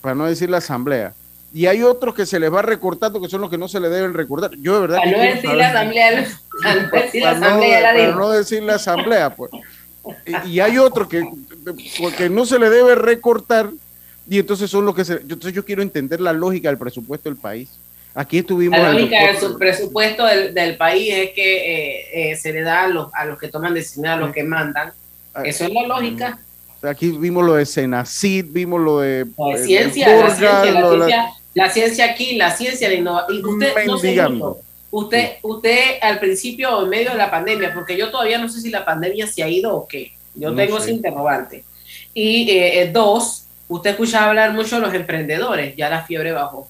para 0.00 0.14
no 0.14 0.26
decir 0.26 0.50
la 0.50 0.58
asamblea. 0.58 1.14
Y 1.52 1.66
hay 1.66 1.82
otros 1.82 2.14
que 2.14 2.26
se 2.26 2.38
les 2.38 2.52
va 2.52 2.62
recortando, 2.62 3.20
que 3.20 3.28
son 3.28 3.40
los 3.40 3.50
que 3.50 3.58
no 3.58 3.68
se 3.68 3.80
le 3.80 3.88
deben 3.88 4.14
recordar. 4.14 4.52
Yo 4.58 4.74
de 4.74 4.80
verdad... 4.80 4.98
Para 4.98 5.10
no 5.10 5.18
decir 5.22 5.56
la 5.56 5.70
asamblea, 5.70 6.28
para 7.82 8.14
no 8.14 8.30
decir 8.30 8.62
la 8.62 8.74
asamblea, 8.74 9.34
pues. 9.34 9.50
Y, 10.46 10.60
hay 10.60 10.78
otros 10.78 11.08
que, 11.08 11.22
porque 11.98 12.30
no 12.30 12.46
se 12.46 12.58
le 12.58 12.70
debe 12.70 12.94
recortar, 12.94 13.70
y 14.28 14.38
entonces 14.38 14.70
son 14.70 14.84
los 14.84 14.94
que 14.94 15.04
se... 15.04 15.14
Entonces 15.14 15.52
yo 15.52 15.64
quiero 15.64 15.82
entender 15.82 16.20
la 16.20 16.32
lógica 16.32 16.68
del 16.68 16.78
presupuesto 16.78 17.28
del 17.28 17.38
país. 17.38 17.68
Aquí 18.14 18.38
estuvimos... 18.38 18.78
La 18.78 18.92
lógica 18.92 19.32
del 19.32 19.56
presupuesto 19.56 20.24
del, 20.24 20.76
país 20.76 21.12
es 21.14 21.30
que 21.32 21.56
eh, 21.56 22.30
eh, 22.30 22.36
se 22.36 22.52
le 22.52 22.62
da 22.62 22.84
a 22.84 22.88
los, 22.88 23.12
a 23.14 23.24
los 23.24 23.38
que 23.38 23.48
toman 23.48 23.74
decisiones, 23.74 24.12
a 24.12 24.16
los 24.16 24.32
que 24.32 24.44
mandan, 24.44 24.92
Ah, 25.38 25.42
Eso 25.44 25.64
es 25.64 25.72
la 25.72 25.86
lógica. 25.86 26.38
Aquí 26.82 27.10
vimos 27.10 27.44
lo 27.44 27.54
de 27.54 27.66
Senacid, 27.66 28.46
vimos 28.50 28.80
lo 28.80 29.00
de, 29.00 29.26
la 29.36 29.58
ciencia, 29.58 30.16
la 30.16 30.34
ciencia, 30.34 31.34
La 31.54 31.70
ciencia 31.70 32.04
aquí, 32.04 32.36
la 32.36 32.50
ciencia, 32.50 32.88
la 32.88 32.94
innovación. 32.94 33.44
Usted, 33.46 34.28
no 34.28 34.56
usted, 34.90 35.32
usted 35.42 35.98
al 36.00 36.18
principio, 36.18 36.84
en 36.84 36.88
medio 36.88 37.10
de 37.10 37.16
la 37.16 37.30
pandemia, 37.30 37.74
porque 37.74 37.96
yo 37.96 38.10
todavía 38.10 38.38
no 38.38 38.48
sé 38.48 38.60
si 38.60 38.70
la 38.70 38.84
pandemia 38.84 39.26
se 39.26 39.42
ha 39.42 39.48
ido 39.48 39.74
o 39.74 39.88
qué. 39.88 40.12
Yo 40.34 40.54
tengo 40.54 40.78
ese 40.78 40.92
interrogante. 40.92 41.64
Y 42.14 42.48
eh, 42.50 42.82
eh, 42.82 42.90
dos, 42.92 43.46
usted 43.68 43.90
escuchaba 43.90 44.28
hablar 44.28 44.52
mucho 44.52 44.76
de 44.76 44.82
los 44.82 44.94
emprendedores, 44.94 45.74
ya 45.76 45.90
la 45.90 46.04
fiebre 46.04 46.32
bajó. 46.32 46.68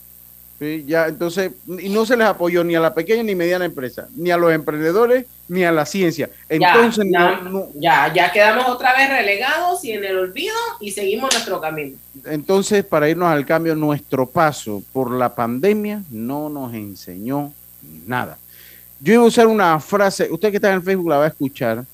Sí, 0.59 0.85
ya, 0.89 1.07
entonces, 1.07 1.53
y 1.69 1.89
no 1.89 2.05
se 2.05 2.17
les 2.17 2.27
apoyó 2.27 2.65
ni 2.65 2.75
a 2.75 2.81
la 2.81 2.93
pequeña 2.93 3.23
ni 3.23 3.37
mediana 3.37 3.65
empresa, 3.65 4.09
ni 4.17 4.33
a 4.33 4.37
los 4.37 4.53
emprendedores, 4.53 5.25
ni 5.47 5.63
a 5.63 5.71
la 5.71 5.87
ciencia. 5.87 6.31
Entonces, 6.49 7.07
ya, 7.77 8.13
ya, 8.13 8.33
quedamos 8.33 8.69
otra 8.69 8.97
vez 8.97 9.09
relegados 9.09 9.85
y 9.85 9.93
en 9.93 10.03
el 10.03 10.19
olvido 10.19 10.57
y 10.81 10.91
seguimos 10.91 11.33
nuestro 11.33 11.61
camino. 11.61 11.97
Entonces, 12.25 12.85
para 12.85 13.09
irnos 13.09 13.29
al 13.29 13.47
cambio, 13.47 13.77
nuestro 13.77 14.27
paso 14.27 14.83
por 14.93 15.13
la 15.13 15.33
pandemia 15.33 16.03
no 16.11 16.49
nos 16.49 16.75
enseñó 16.75 17.53
nada. 18.05 18.37
Yo 19.01 19.15
iba 19.15 19.23
a 19.23 19.27
usar 19.27 19.47
una 19.47 19.79
frase, 19.79 20.29
usted 20.29 20.51
que 20.51 20.57
está 20.57 20.73
en 20.73 20.83
Facebook 20.83 21.09
la 21.09 21.19
va 21.19 21.25
a 21.27 21.29
escuchar, 21.29 21.85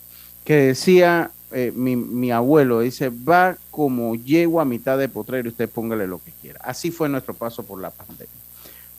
que 0.43 0.55
decía 0.55 1.31
eh, 1.53 1.71
mi, 1.77 1.97
mi, 1.97 2.33
abuelo, 2.33 2.81
dice, 2.81 3.11
va 3.11 3.59
como 3.71 4.15
llego 4.15 4.59
a 4.59 4.65
mitad 4.65 4.97
de 4.97 5.11
potrero, 5.11 5.51
usted 5.51 5.69
póngale 5.69 6.07
lo 6.07 6.19
que 6.19 6.33
quiera. 6.41 6.61
Así 6.65 6.91
fue 6.91 7.11
nuestro 7.11 7.35
paso 7.35 7.63
por 7.63 7.79
la 7.79 7.91
pandemia. 7.91 8.44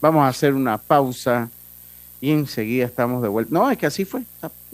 Vamos 0.06 0.24
a 0.24 0.28
hacer 0.28 0.54
una 0.54 0.78
pausa 0.78 1.50
y 2.22 2.30
enseguida 2.30 2.86
estamos 2.86 3.24
de 3.24 3.28
vuelta. 3.28 3.52
No, 3.52 3.72
es 3.72 3.76
que 3.76 3.88
así 3.88 4.06
fue, 4.06 4.22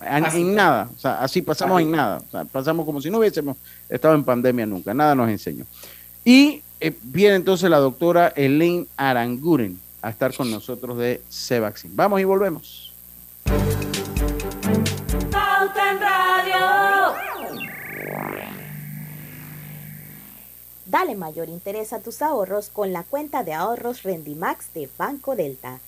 en, 0.01 0.53
nada, 0.53 0.89
o 0.93 0.99
sea, 0.99 1.21
así 1.21 1.41
pasamos 1.41 1.81
en 1.81 1.89
nada, 1.89 2.17
o 2.17 2.29
sea, 2.29 2.43
pasamos 2.43 2.85
como 2.85 2.99
si 2.99 3.09
no 3.09 3.19
hubiésemos 3.19 3.55
estado 3.87 4.13
en 4.13 4.25
pandemia 4.25 4.65
nunca, 4.65 4.93
nada 4.93 5.15
nos 5.15 5.29
enseñó. 5.29 5.63
Y 6.25 6.61
eh, 6.81 6.93
viene 7.01 7.35
entonces 7.35 7.69
la 7.69 7.77
doctora 7.77 8.33
Elaine 8.35 8.87
Aranguren 8.97 9.79
a 10.01 10.09
estar 10.09 10.35
con 10.35 10.51
nosotros 10.51 10.97
de 10.97 11.21
Cevaxin. 11.29 11.95
Vamos 11.95 12.19
y 12.19 12.25
volvemos. 12.25 12.91
Dale 20.91 21.15
mayor 21.15 21.47
interés 21.47 21.93
a 21.93 22.01
tus 22.01 22.21
ahorros 22.21 22.67
con 22.67 22.91
la 22.91 23.03
cuenta 23.03 23.45
de 23.45 23.53
ahorros 23.53 24.03
Rendimax 24.03 24.73
de 24.73 24.89
Banco 24.97 25.37
Delta. 25.37 25.79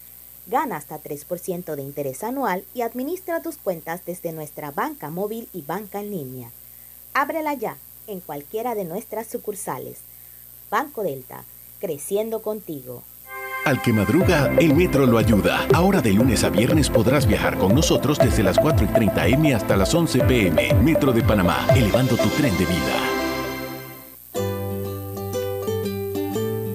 Gana 0.48 0.78
hasta 0.78 0.98
3% 0.98 1.76
de 1.76 1.82
interés 1.82 2.24
anual 2.24 2.64
y 2.74 2.84
administra 2.84 3.42
tus 3.42 3.58
cuentas 3.58 4.06
desde 4.06 4.32
nuestra 4.32 4.72
banca 4.72 5.10
móvil 5.10 5.50
y 5.52 5.62
banca 5.62 6.00
en 6.00 6.12
línea. 6.12 6.52
Ábrela 7.14 7.54
ya 7.54 7.76
en 8.08 8.22
cualquiera 8.22 8.76
de 8.76 8.86
nuestras 8.86 9.28
sucursales. 9.28 10.00
Banco 10.72 11.04
Delta, 11.04 11.44
creciendo 11.82 12.42
contigo. 12.42 13.04
Al 13.66 13.82
que 13.82 13.92
madruga, 13.92 14.56
el 14.58 14.74
metro 14.74 15.06
lo 15.06 15.18
ayuda. 15.18 15.68
Ahora 15.74 16.00
de 16.00 16.14
lunes 16.14 16.46
a 16.46 16.50
viernes 16.50 16.90
podrás 16.90 17.28
viajar 17.28 17.58
con 17.58 17.76
nosotros 17.76 18.18
desde 18.20 18.42
las 18.42 18.58
4 18.58 18.86
y 18.86 18.88
30 18.88 19.28
M 19.28 19.54
hasta 19.54 19.76
las 19.76 19.94
11 19.94 20.20
PM. 20.20 20.74
Metro 20.76 21.12
de 21.12 21.24
Panamá, 21.24 21.68
elevando 21.76 22.16
tu 22.16 22.30
tren 22.30 22.58
de 22.58 22.66
vida. 22.66 23.13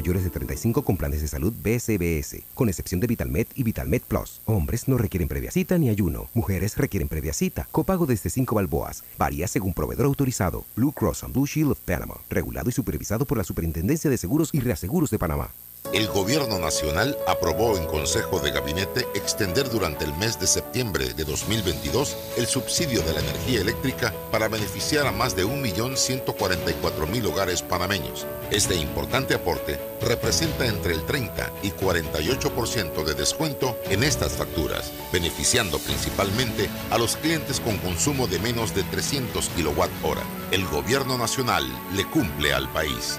mayores 0.00 0.24
de 0.24 0.30
35 0.30 0.80
con 0.82 0.96
planes 0.96 1.20
de 1.20 1.28
salud 1.28 1.52
BCBS, 1.62 2.42
con 2.54 2.70
excepción 2.70 3.00
de 3.00 3.06
VitalMed 3.06 3.48
y 3.54 3.64
VitalMed 3.64 4.00
Plus. 4.08 4.40
Hombres 4.46 4.88
no 4.88 4.96
requieren 4.96 5.28
previa 5.28 5.50
cita 5.50 5.76
ni 5.76 5.90
ayuno. 5.90 6.30
Mujeres 6.32 6.78
requieren 6.78 7.06
previa 7.06 7.34
cita. 7.34 7.68
Copago 7.70 8.06
desde 8.06 8.30
5 8.30 8.54
balboas. 8.54 9.04
Varía 9.18 9.46
según 9.46 9.74
proveedor 9.74 10.06
autorizado. 10.06 10.64
Blue 10.74 10.92
Cross 10.92 11.24
and 11.24 11.34
Blue 11.34 11.44
Shield 11.44 11.72
of 11.72 11.80
Panama. 11.80 12.14
Regulado 12.30 12.70
y 12.70 12.72
supervisado 12.72 13.26
por 13.26 13.36
la 13.36 13.44
Superintendencia 13.44 14.08
de 14.08 14.16
Seguros 14.16 14.54
y 14.54 14.60
Reaseguros 14.60 15.10
de 15.10 15.18
Panamá. 15.18 15.50
El 15.92 16.06
Gobierno 16.06 16.60
Nacional 16.60 17.18
aprobó 17.26 17.76
en 17.76 17.84
Consejo 17.84 18.38
de 18.38 18.52
Gabinete 18.52 19.08
extender 19.14 19.68
durante 19.68 20.04
el 20.04 20.14
mes 20.14 20.38
de 20.38 20.46
septiembre 20.46 21.14
de 21.14 21.24
2022 21.24 22.16
el 22.36 22.46
subsidio 22.46 23.02
de 23.02 23.12
la 23.12 23.18
energía 23.18 23.60
eléctrica 23.60 24.14
para 24.30 24.46
beneficiar 24.46 25.08
a 25.08 25.12
más 25.12 25.34
de 25.34 25.44
1.144.000 25.44 27.26
hogares 27.26 27.62
panameños. 27.62 28.24
Este 28.52 28.76
importante 28.76 29.34
aporte 29.34 29.80
representa 30.00 30.64
entre 30.64 30.94
el 30.94 31.04
30 31.06 31.50
y 31.64 31.72
48% 31.72 33.02
de 33.02 33.14
descuento 33.14 33.76
en 33.90 34.04
estas 34.04 34.34
facturas, 34.34 34.92
beneficiando 35.12 35.80
principalmente 35.80 36.70
a 36.90 36.98
los 36.98 37.16
clientes 37.16 37.58
con 37.58 37.78
consumo 37.78 38.28
de 38.28 38.38
menos 38.38 38.76
de 38.76 38.84
300 38.84 39.48
kWh. 39.48 40.52
El 40.52 40.66
Gobierno 40.68 41.18
Nacional 41.18 41.64
le 41.96 42.04
cumple 42.04 42.52
al 42.52 42.72
país. 42.72 43.18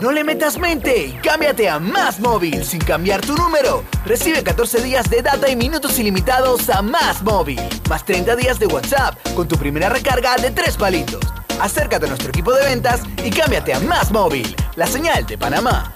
No 0.00 0.12
le 0.12 0.24
metas 0.24 0.58
mente 0.58 1.06
y 1.06 1.12
cámbiate 1.12 1.68
a 1.68 1.78
Más 1.78 2.20
Móvil 2.20 2.64
sin 2.64 2.80
cambiar 2.80 3.20
tu 3.20 3.34
número. 3.34 3.84
Recibe 4.04 4.42
14 4.42 4.82
días 4.82 5.08
de 5.08 5.22
data 5.22 5.48
y 5.48 5.56
minutos 5.56 5.98
ilimitados 5.98 6.68
a 6.68 6.82
Más 6.82 7.22
Móvil, 7.22 7.60
más 7.88 8.04
30 8.04 8.36
días 8.36 8.58
de 8.58 8.66
WhatsApp 8.66 9.16
con 9.34 9.48
tu 9.48 9.56
primera 9.56 9.88
recarga 9.88 10.36
de 10.36 10.50
3 10.50 10.76
palitos. 10.76 11.20
Acércate 11.60 12.06
a 12.06 12.08
nuestro 12.08 12.30
equipo 12.30 12.52
de 12.52 12.64
ventas 12.64 13.02
y 13.24 13.30
cámbiate 13.30 13.74
a 13.74 13.80
Más 13.80 14.10
Móvil, 14.10 14.54
la 14.76 14.86
señal 14.86 15.24
de 15.26 15.38
Panamá. 15.38 15.94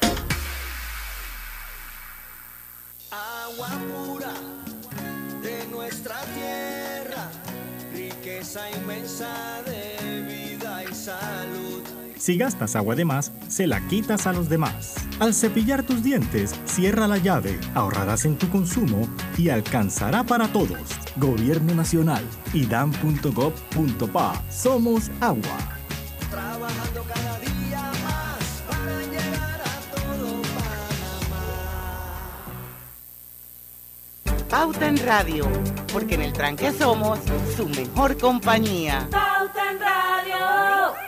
Si 12.29 12.37
gastas 12.37 12.77
agua 12.77 12.95
de 12.95 13.07
más, 13.07 13.33
se 13.49 13.67
la 13.67 13.81
quitas 13.89 14.27
a 14.27 14.35
los 14.35 14.51
demás. 14.51 14.97
Al 15.19 15.33
cepillar 15.33 15.83
tus 15.83 16.03
dientes, 16.03 16.55
cierra 16.67 17.09
la 17.09 17.17
llave, 17.17 17.59
ahorrarás 17.75 18.27
en 18.27 18.37
tu 18.37 18.51
consumo 18.51 19.09
y 19.39 19.49
alcanzará 19.49 20.25
para 20.25 20.47
todos. 20.49 20.79
Gobierno 21.17 21.75
Nacional, 21.75 22.23
idam.gov.pa. 22.53 24.43
Somos 24.51 25.11
agua. 25.23 25.59
Trabajando 26.31 27.03
cada 27.05 27.39
día 27.39 27.93
más 28.05 28.63
para 28.69 29.01
llegar 29.07 29.63
a 29.65 29.81
todo 29.97 30.43
Pauta 34.51 34.87
en 34.87 34.99
Radio, 34.99 35.49
porque 35.91 36.17
en 36.17 36.21
el 36.21 36.35
tranque 36.35 36.73
somos 36.73 37.21
su 37.57 37.67
mejor 37.71 38.19
compañía. 38.19 39.09
Pauta 39.11 39.71
en 39.71 39.81
Radio. 39.81 41.08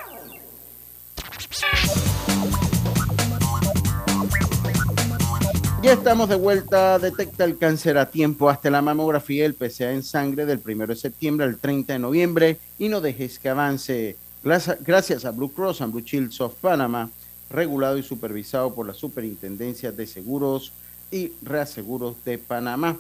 Ya 5.83 5.95
estamos 5.95 6.29
de 6.29 6.37
vuelta. 6.37 6.99
Detecta 6.99 7.45
el 7.45 7.57
cáncer 7.59 7.99
a 7.99 8.11
tiempo 8.11 8.51
hasta 8.51 8.71
la 8.71 8.83
mamografía, 8.83 9.47
el 9.47 9.55
PCA 9.55 9.93
en 9.93 10.03
sangre 10.03 10.47
del 10.47 10.61
1 10.65 10.87
de 10.87 10.97
septiembre 10.97 11.47
al 11.47 11.59
30 11.59 11.95
de 11.95 11.99
noviembre 11.99 12.59
y 12.79 12.89
no 12.89 13.01
dejes 13.01 13.39
que 13.39 13.49
avance. 13.49 14.17
Gracias 14.43 15.25
a 15.25 15.31
Blue 15.33 15.53
Cross 15.53 15.81
and 15.81 15.93
Blue 15.93 16.05
Shields 16.05 16.41
of 16.41 16.55
Panama, 16.55 17.11
regulado 17.49 17.99
y 17.99 18.03
supervisado 18.03 18.75
por 18.75 18.87
la 18.87 18.95
Superintendencia 18.95 19.91
de 19.91 20.07
Seguros 20.07 20.73
y 21.11 21.33
Reaseguros 21.43 22.17
de 22.25 22.39
Panamá. 22.39 22.97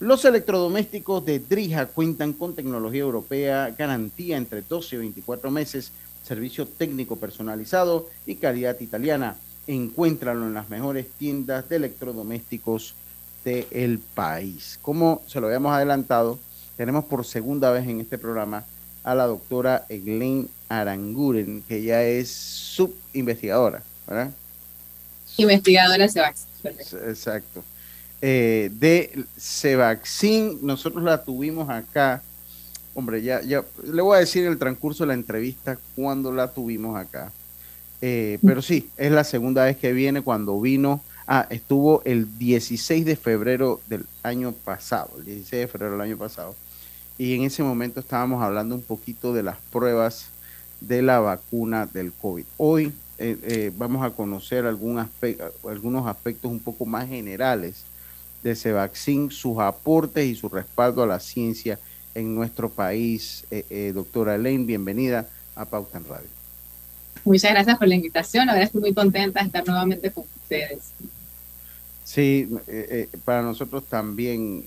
Los 0.00 0.24
electrodomésticos 0.26 1.24
de 1.24 1.38
Drija 1.38 1.86
cuentan 1.86 2.34
con 2.34 2.54
tecnología 2.54 3.00
europea, 3.00 3.74
garantía 3.78 4.36
entre 4.36 4.60
12 4.60 4.96
y 4.96 4.98
24 4.98 5.50
meses, 5.50 5.92
servicio 6.26 6.66
técnico 6.66 7.16
personalizado 7.16 8.08
y 8.26 8.36
calidad 8.36 8.78
italiana. 8.80 9.36
Encuéntralo 9.66 10.46
en 10.46 10.54
las 10.54 10.68
mejores 10.68 11.06
tiendas 11.18 11.68
de 11.68 11.76
electrodomésticos 11.76 12.94
del 13.44 14.00
país. 14.14 14.78
Como 14.82 15.22
se 15.26 15.40
lo 15.40 15.46
habíamos 15.46 15.72
adelantado, 15.72 16.38
tenemos 16.76 17.04
por 17.04 17.24
segunda 17.24 17.70
vez 17.70 17.86
en 17.86 18.00
este 18.00 18.18
programa 18.18 18.64
a 19.04 19.14
la 19.14 19.26
doctora 19.26 19.86
Eglen 19.88 20.48
Aranguren, 20.68 21.62
que 21.68 21.82
ya 21.82 22.02
es 22.02 22.28
subinvestigadora, 22.28 23.82
¿verdad? 24.06 24.32
Investigadora 25.36 26.08
Sebax. 26.08 26.46
Exacto. 26.64 27.62
Eh, 28.20 28.70
de 28.72 29.24
Cevaxin, 29.38 30.58
nosotros 30.62 31.04
la 31.04 31.22
tuvimos 31.22 31.68
acá. 31.68 32.22
Hombre, 32.96 33.22
ya, 33.22 33.42
ya 33.42 33.62
le 33.84 34.00
voy 34.00 34.16
a 34.16 34.20
decir 34.20 34.46
el 34.46 34.56
transcurso 34.56 35.04
de 35.04 35.08
la 35.08 35.14
entrevista 35.14 35.78
cuando 35.94 36.32
la 36.32 36.54
tuvimos 36.54 36.96
acá. 36.96 37.30
Eh, 38.00 38.38
pero 38.42 38.62
sí, 38.62 38.88
es 38.96 39.12
la 39.12 39.22
segunda 39.22 39.66
vez 39.66 39.76
que 39.76 39.92
viene. 39.92 40.22
Cuando 40.22 40.58
vino, 40.58 41.02
ah, 41.26 41.46
estuvo 41.50 42.00
el 42.06 42.38
16 42.38 43.04
de 43.04 43.16
febrero 43.16 43.82
del 43.86 44.06
año 44.22 44.52
pasado, 44.52 45.10
el 45.18 45.26
16 45.26 45.60
de 45.60 45.68
febrero 45.68 45.92
del 45.92 46.00
año 46.00 46.16
pasado. 46.16 46.54
Y 47.18 47.34
en 47.34 47.42
ese 47.42 47.62
momento 47.62 48.00
estábamos 48.00 48.42
hablando 48.42 48.74
un 48.74 48.82
poquito 48.82 49.34
de 49.34 49.42
las 49.42 49.58
pruebas 49.70 50.30
de 50.80 51.02
la 51.02 51.20
vacuna 51.20 51.84
del 51.84 52.14
COVID. 52.14 52.46
Hoy 52.56 52.94
eh, 53.18 53.38
eh, 53.42 53.72
vamos 53.76 54.06
a 54.06 54.10
conocer 54.10 54.64
algunos 54.64 55.06
aspectos 56.06 56.50
un 56.50 56.60
poco 56.60 56.86
más 56.86 57.06
generales 57.08 57.84
de 58.42 58.52
ese 58.52 58.72
vaccín, 58.72 59.30
sus 59.30 59.58
aportes 59.58 60.26
y 60.26 60.34
su 60.34 60.48
respaldo 60.48 61.02
a 61.02 61.06
la 61.06 61.20
ciencia 61.20 61.78
en 62.18 62.34
nuestro 62.34 62.68
país. 62.68 63.44
Eh, 63.50 63.92
doctora 63.94 64.34
Elaine, 64.34 64.64
bienvenida 64.64 65.28
a 65.54 65.64
Pauta 65.64 65.98
en 65.98 66.04
Radio. 66.08 66.28
Muchas 67.24 67.50
gracias 67.50 67.78
por 67.78 67.88
la 67.88 67.94
invitación. 67.94 68.48
Ahora 68.48 68.62
estoy 68.62 68.80
muy 68.80 68.94
contenta 68.94 69.40
de 69.40 69.46
estar 69.46 69.66
nuevamente 69.66 70.10
con 70.10 70.24
ustedes. 70.42 70.92
Sí, 72.04 72.48
para 73.24 73.42
nosotros 73.42 73.84
también. 73.84 74.64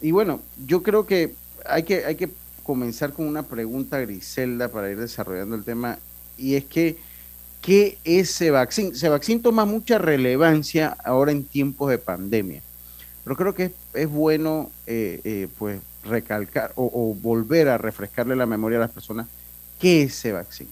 y 0.00 0.10
bueno, 0.10 0.40
yo 0.66 0.82
creo 0.82 1.06
que 1.06 1.32
hay 1.64 1.84
que, 1.84 2.04
hay 2.04 2.16
que 2.16 2.28
comenzar 2.64 3.12
con 3.12 3.26
una 3.26 3.44
pregunta, 3.44 4.00
Griselda, 4.00 4.68
para 4.68 4.90
ir 4.90 4.98
desarrollando 4.98 5.54
el 5.54 5.64
tema. 5.64 5.98
Y 6.36 6.54
es 6.54 6.64
que 6.64 6.96
¿Qué 7.62 7.98
es 8.04 8.36
Cevaxin? 8.36 8.94
Cevaxin 8.94 9.42
toma 9.42 9.64
mucha 9.64 9.98
relevancia 9.98 10.96
ahora 11.04 11.32
en 11.32 11.44
tiempos 11.44 11.90
de 11.90 11.98
pandemia, 11.98 12.62
pero 13.24 13.36
creo 13.36 13.54
que 13.54 13.72
es, 13.94 14.08
bueno 14.08 14.70
eh, 14.86 15.20
eh, 15.24 15.48
pues 15.58 15.80
recalcar 16.04 16.72
o, 16.76 17.14
volver 17.14 17.68
a 17.68 17.78
refrescarle 17.78 18.36
la 18.36 18.46
memoria 18.46 18.78
a 18.78 18.82
las 18.82 18.90
personas 18.90 19.26
qué 19.80 20.02
es 20.02 20.20
Cevaxin. 20.20 20.68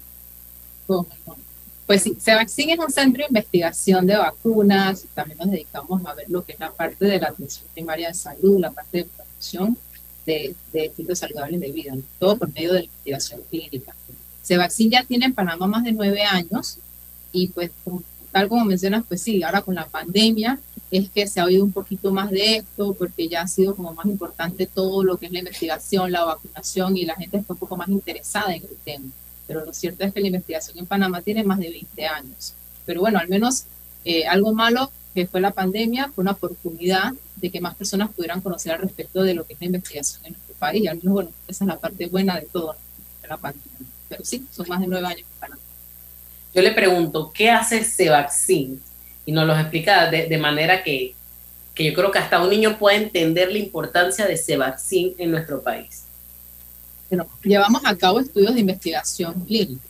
Pues 1.86 2.02
sí, 2.02 2.16
Cevaxin 2.20 2.70
es 2.70 2.78
un 2.78 2.90
centro 2.90 3.22
de 3.22 3.28
investigación 3.28 4.06
de 4.06 4.16
vacunas, 4.16 5.04
también 5.14 5.38
nos 5.38 5.50
dedicamos 5.50 6.04
a 6.04 6.14
ver 6.14 6.28
lo 6.28 6.44
que 6.44 6.52
es 6.52 6.60
la 6.60 6.72
parte 6.72 7.04
de 7.04 7.20
la 7.20 7.28
atención 7.28 7.66
primaria 7.72 8.08
de 8.08 8.14
salud, 8.14 8.58
la 8.58 8.70
parte 8.72 8.98
de 8.98 9.04
promoción 9.04 9.78
de, 10.24 10.54
de 10.72 10.86
estilos 10.86 11.18
saludables 11.18 11.60
de 11.60 11.70
vida, 11.70 11.94
todo 12.18 12.36
por 12.36 12.52
medio 12.52 12.72
de 12.72 12.80
la 12.80 12.84
investigación 12.84 13.40
clínica. 13.48 13.94
Cevaxin 14.44 14.90
ya 14.90 15.04
tiene 15.04 15.26
en 15.26 15.34
Panamá 15.34 15.66
más 15.66 15.84
de 15.84 15.92
nueve 15.92 16.22
años 16.22 16.78
y 17.32 17.48
pues 17.48 17.70
tal 18.32 18.48
como 18.48 18.64
mencionas, 18.64 19.04
pues 19.06 19.22
sí, 19.22 19.42
ahora 19.42 19.62
con 19.62 19.74
la 19.74 19.86
pandemia 19.86 20.58
es 20.90 21.10
que 21.10 21.26
se 21.26 21.40
ha 21.40 21.44
oído 21.44 21.64
un 21.64 21.72
poquito 21.72 22.12
más 22.12 22.30
de 22.30 22.56
esto 22.56 22.94
porque 22.94 23.28
ya 23.28 23.42
ha 23.42 23.48
sido 23.48 23.74
como 23.74 23.92
más 23.92 24.06
importante 24.06 24.66
todo 24.66 25.02
lo 25.02 25.16
que 25.16 25.26
es 25.26 25.32
la 25.32 25.40
investigación, 25.40 26.12
la 26.12 26.24
vacunación 26.24 26.96
y 26.96 27.04
la 27.04 27.16
gente 27.16 27.38
está 27.38 27.52
un 27.54 27.58
poco 27.58 27.76
más 27.76 27.88
interesada 27.88 28.54
en 28.54 28.62
el 28.62 28.76
tema. 28.84 29.06
Pero 29.46 29.64
lo 29.64 29.72
cierto 29.72 30.04
es 30.04 30.12
que 30.12 30.20
la 30.20 30.28
investigación 30.28 30.78
en 30.78 30.86
Panamá 30.86 31.22
tiene 31.22 31.44
más 31.44 31.58
de 31.58 31.70
20 31.70 32.06
años. 32.06 32.54
Pero 32.84 33.00
bueno, 33.00 33.18
al 33.18 33.28
menos 33.28 33.64
eh, 34.04 34.26
algo 34.26 34.52
malo 34.52 34.90
que 35.14 35.26
fue 35.26 35.40
la 35.40 35.50
pandemia 35.50 36.10
fue 36.14 36.22
una 36.22 36.32
oportunidad 36.32 37.12
de 37.36 37.50
que 37.50 37.60
más 37.60 37.74
personas 37.74 38.10
pudieran 38.10 38.40
conocer 38.40 38.72
al 38.72 38.82
respecto 38.82 39.22
de 39.22 39.34
lo 39.34 39.44
que 39.44 39.54
es 39.54 39.60
la 39.60 39.66
investigación 39.66 40.24
en 40.26 40.32
nuestro 40.32 40.54
país. 40.56 40.84
Y 40.84 40.86
al 40.88 40.98
menos, 40.98 41.12
bueno, 41.12 41.30
esa 41.48 41.64
es 41.64 41.68
la 41.68 41.78
parte 41.78 42.06
buena 42.06 42.38
de 42.38 42.46
todo 42.46 42.76
de 43.22 43.28
la 43.28 43.36
pandemia. 43.36 43.88
Pero 44.08 44.24
sí, 44.24 44.46
son 44.50 44.68
más 44.68 44.80
de 44.80 44.86
nueve 44.86 45.06
años 45.06 45.20
en 45.20 45.40
Panamá. 45.40 45.62
Yo 46.54 46.62
le 46.62 46.72
pregunto, 46.72 47.30
¿qué 47.34 47.50
hace 47.50 47.84
Cevaxin? 47.84 48.80
Y 49.26 49.32
nos 49.32 49.46
lo 49.46 49.58
explica 49.58 50.10
de, 50.10 50.38
manera 50.38 50.82
que, 50.82 51.14
que, 51.74 51.84
yo 51.84 51.92
creo 51.94 52.10
que 52.10 52.18
hasta 52.18 52.40
un 52.40 52.48
niño 52.48 52.78
puede 52.78 52.96
entender 52.96 53.52
la 53.52 53.58
importancia 53.58 54.26
de 54.26 54.38
Cevaxin 54.38 55.14
en 55.18 55.32
nuestro 55.32 55.60
país. 55.60 56.04
Bueno, 57.10 57.26
llevamos 57.42 57.82
a 57.84 57.94
cabo 57.96 58.20
estudios 58.20 58.54
de 58.54 58.60
investigación 58.60 59.34
clínica. 59.44 59.86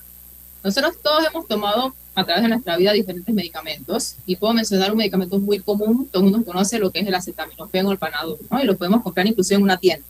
Nosotros 0.64 0.96
todos 1.00 1.24
hemos 1.26 1.46
tomado 1.46 1.94
a 2.14 2.24
través 2.24 2.42
de 2.42 2.48
nuestra 2.48 2.76
vida 2.76 2.92
diferentes 2.92 3.32
medicamentos 3.32 4.16
y 4.26 4.36
puedo 4.36 4.54
mencionar 4.54 4.90
un 4.90 4.96
medicamento 4.96 5.38
muy 5.38 5.60
común, 5.60 6.08
todo 6.10 6.24
el 6.24 6.30
mundo 6.30 6.44
conoce 6.44 6.78
lo 6.78 6.90
que 6.90 7.00
es 7.00 7.06
el 7.06 7.14
acetaminofén 7.14 7.86
o 7.86 7.92
el 7.92 7.98
panadol, 7.98 8.38
¿no? 8.50 8.60
y 8.60 8.64
lo 8.64 8.76
podemos 8.76 9.02
comprar 9.02 9.26
incluso 9.26 9.54
en 9.54 9.62
una 9.62 9.76
tienda. 9.76 10.04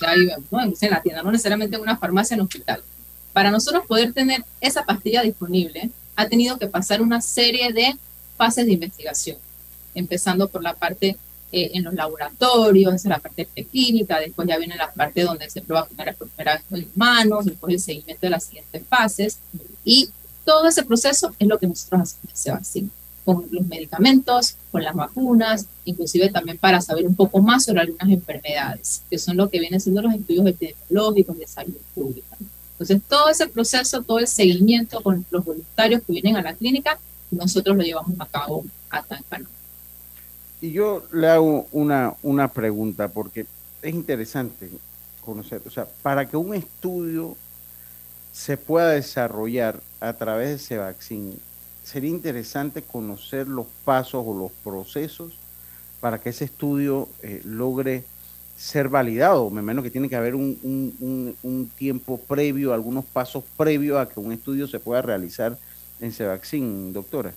Ahí 0.00 0.26
vemos, 0.26 0.44
¿no? 0.50 0.62
en 0.62 0.90
la 0.90 1.02
tienda, 1.02 1.22
no 1.22 1.30
necesariamente 1.30 1.76
en 1.76 1.82
una 1.82 1.96
farmacia 1.98 2.34
en 2.34 2.40
un 2.40 2.46
hospital 2.46 2.82
para 3.36 3.50
nosotros 3.50 3.84
poder 3.86 4.14
tener 4.14 4.42
esa 4.62 4.86
pastilla 4.86 5.20
disponible, 5.20 5.90
ha 6.16 6.26
tenido 6.26 6.58
que 6.58 6.68
pasar 6.68 7.02
una 7.02 7.20
serie 7.20 7.70
de 7.70 7.94
fases 8.36 8.66
de 8.66 8.72
investigación, 8.72 9.38
empezando 9.94 10.48
por 10.48 10.62
la 10.62 10.74
parte 10.74 11.16
eh, 11.52 11.70
en 11.74 11.84
los 11.84 11.94
laboratorios, 11.94 12.94
esa 12.94 13.08
es 13.08 13.10
la 13.10 13.18
parte 13.18 13.46
clínica, 13.70 14.18
después 14.18 14.48
ya 14.48 14.58
viene 14.58 14.76
la 14.76 14.92
parte 14.92 15.22
donde 15.22 15.48
se 15.48 15.62
prueba 15.62 15.86
por 15.86 16.28
primera 16.28 16.54
vez 16.54 16.62
con 16.68 16.86
manos, 16.94 17.44
después 17.44 17.72
el 17.74 17.80
seguimiento 17.80 18.26
de 18.26 18.30
las 18.30 18.44
siguientes 18.44 18.82
fases, 18.88 19.38
y 19.84 20.10
todo 20.44 20.68
ese 20.68 20.84
proceso 20.84 21.34
es 21.38 21.48
lo 21.48 21.58
que 21.58 21.66
nosotros 21.66 22.02
hacemos 22.02 22.30
en 22.30 22.36
Sebastián, 22.36 22.90
con 23.24 23.46
los 23.50 23.66
medicamentos, 23.66 24.56
con 24.70 24.84
las 24.84 24.94
vacunas, 24.94 25.66
inclusive 25.84 26.30
también 26.30 26.58
para 26.58 26.80
saber 26.80 27.06
un 27.06 27.16
poco 27.16 27.40
más 27.40 27.64
sobre 27.64 27.80
algunas 27.80 28.08
enfermedades, 28.08 29.02
que 29.10 29.18
son 29.18 29.36
lo 29.36 29.48
que 29.48 29.58
vienen 29.58 29.80
siendo 29.80 30.02
los 30.02 30.14
estudios 30.14 30.46
epidemiológicos 30.46 31.38
de 31.38 31.46
salud 31.46 31.76
pública. 31.94 32.36
Entonces, 32.72 33.00
todo 33.08 33.28
ese 33.28 33.48
proceso, 33.48 34.02
todo 34.02 34.18
el 34.18 34.28
seguimiento 34.28 35.00
con 35.00 35.24
los 35.30 35.44
voluntarios 35.44 36.02
que 36.02 36.12
vienen 36.12 36.36
a 36.36 36.42
la 36.42 36.54
clínica, 36.54 36.98
nosotros 37.30 37.76
lo 37.76 37.82
llevamos 37.82 38.14
a 38.18 38.26
cabo 38.26 38.64
acá 38.90 39.16
en 39.16 39.22
Panamá. 39.24 39.50
Y 40.60 40.72
yo 40.72 41.04
le 41.12 41.28
hago 41.28 41.66
una, 41.72 42.14
una 42.22 42.48
pregunta, 42.48 43.08
porque 43.08 43.46
es 43.82 43.94
interesante 43.94 44.70
conocer, 45.24 45.60
o 45.66 45.70
sea, 45.70 45.86
para 46.02 46.28
que 46.28 46.36
un 46.36 46.54
estudio 46.54 47.36
se 48.32 48.56
pueda 48.56 48.90
desarrollar 48.90 49.80
a 50.00 50.12
través 50.12 50.48
de 50.48 50.54
ese 50.54 50.78
vaccine, 50.78 51.34
sería 51.84 52.10
interesante 52.10 52.82
conocer 52.82 53.48
los 53.48 53.66
pasos 53.84 54.24
o 54.26 54.38
los 54.38 54.52
procesos 54.64 55.32
para 56.00 56.20
que 56.20 56.30
ese 56.30 56.44
estudio 56.44 57.08
eh, 57.22 57.40
logre 57.44 58.04
ser 58.56 58.88
validado. 58.88 59.50
Me 59.50 59.60
imagino 59.60 59.82
que 59.82 59.90
tiene 59.90 60.08
que 60.08 60.16
haber 60.16 60.34
un, 60.34 60.58
un, 61.42 61.70
tiempo 61.76 62.18
previo, 62.18 62.72
algunos 62.72 63.04
pasos 63.04 63.44
previos 63.56 63.98
a 63.98 64.08
que 64.08 64.20
un 64.20 64.32
estudio 64.32 64.66
se 64.66 64.80
pueda 64.80 65.02
realizar 65.02 65.56
en 66.00 66.12
Cevaxin, 66.12 66.92
doctora. 66.92 67.32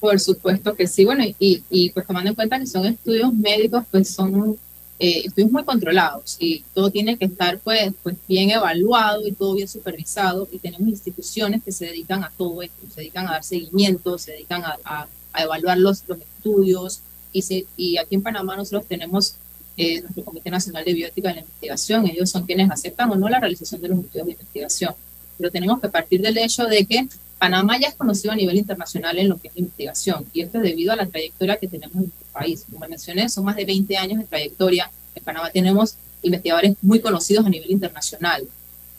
Por 0.00 0.18
supuesto 0.18 0.74
que 0.74 0.86
sí, 0.86 1.04
bueno, 1.04 1.24
y, 1.24 1.62
y 1.70 1.90
pues 1.90 2.06
tomando 2.06 2.30
en 2.30 2.34
cuenta 2.34 2.58
que 2.58 2.66
son 2.66 2.84
estudios 2.86 3.32
médicos, 3.32 3.84
pues 3.90 4.08
son 4.08 4.58
eh, 5.04 5.26
estudios 5.26 5.50
muy 5.50 5.64
controlados 5.64 6.36
y 6.38 6.62
todo 6.74 6.88
tiene 6.90 7.16
que 7.16 7.24
estar 7.24 7.58
pues, 7.58 7.92
pues 8.04 8.14
bien 8.28 8.50
evaluado 8.50 9.26
y 9.26 9.32
todo 9.32 9.54
bien 9.54 9.66
supervisado 9.66 10.46
y 10.52 10.60
tenemos 10.60 10.88
instituciones 10.88 11.62
que 11.64 11.72
se 11.72 11.86
dedican 11.86 12.22
a 12.22 12.30
todo 12.36 12.62
esto, 12.62 12.86
se 12.94 13.00
dedican 13.00 13.26
a 13.26 13.32
dar 13.32 13.42
seguimiento, 13.42 14.16
se 14.16 14.30
dedican 14.30 14.62
a, 14.62 14.78
a, 14.84 15.08
evaluar 15.42 15.78
los, 15.78 16.04
los 16.06 16.18
estudios 16.18 17.00
y, 17.32 17.42
se, 17.42 17.66
y 17.76 17.96
aquí 17.96 18.14
en 18.14 18.22
Panamá 18.22 18.54
nosotros 18.54 18.86
tenemos 18.86 19.34
eh, 19.76 20.02
nuestro 20.02 20.24
Comité 20.24 20.50
Nacional 20.50 20.84
de 20.84 20.94
Biótica 20.94 21.30
de 21.30 21.34
la 21.34 21.40
Investigación. 21.40 22.06
Ellos 22.06 22.30
son 22.30 22.46
quienes 22.46 22.70
aceptan 22.70 23.10
o 23.10 23.16
no 23.16 23.28
la 23.28 23.40
realización 23.40 23.80
de 23.80 23.88
los 23.88 23.98
estudios 23.98 24.26
de 24.26 24.32
investigación. 24.32 24.94
Pero 25.36 25.50
tenemos 25.50 25.80
que 25.80 25.88
partir 25.88 26.20
del 26.20 26.38
hecho 26.38 26.66
de 26.66 26.84
que 26.84 27.08
Panamá 27.42 27.76
ya 27.76 27.88
es 27.88 27.96
conocido 27.96 28.30
a 28.30 28.36
nivel 28.36 28.56
internacional 28.56 29.18
en 29.18 29.28
lo 29.28 29.36
que 29.36 29.48
es 29.48 29.56
investigación 29.56 30.24
y 30.32 30.42
esto 30.42 30.58
es 30.58 30.62
debido 30.62 30.92
a 30.92 30.96
la 30.96 31.06
trayectoria 31.06 31.56
que 31.56 31.66
tenemos 31.66 31.96
en 31.96 32.02
nuestro 32.02 32.26
país. 32.32 32.64
Como 32.70 32.86
mencioné, 32.86 33.28
son 33.28 33.44
más 33.44 33.56
de 33.56 33.64
20 33.64 33.96
años 33.96 34.20
de 34.20 34.26
trayectoria. 34.26 34.88
En 35.12 35.24
Panamá 35.24 35.50
tenemos 35.50 35.96
investigadores 36.22 36.76
muy 36.82 37.00
conocidos 37.00 37.44
a 37.44 37.48
nivel 37.48 37.72
internacional. 37.72 38.46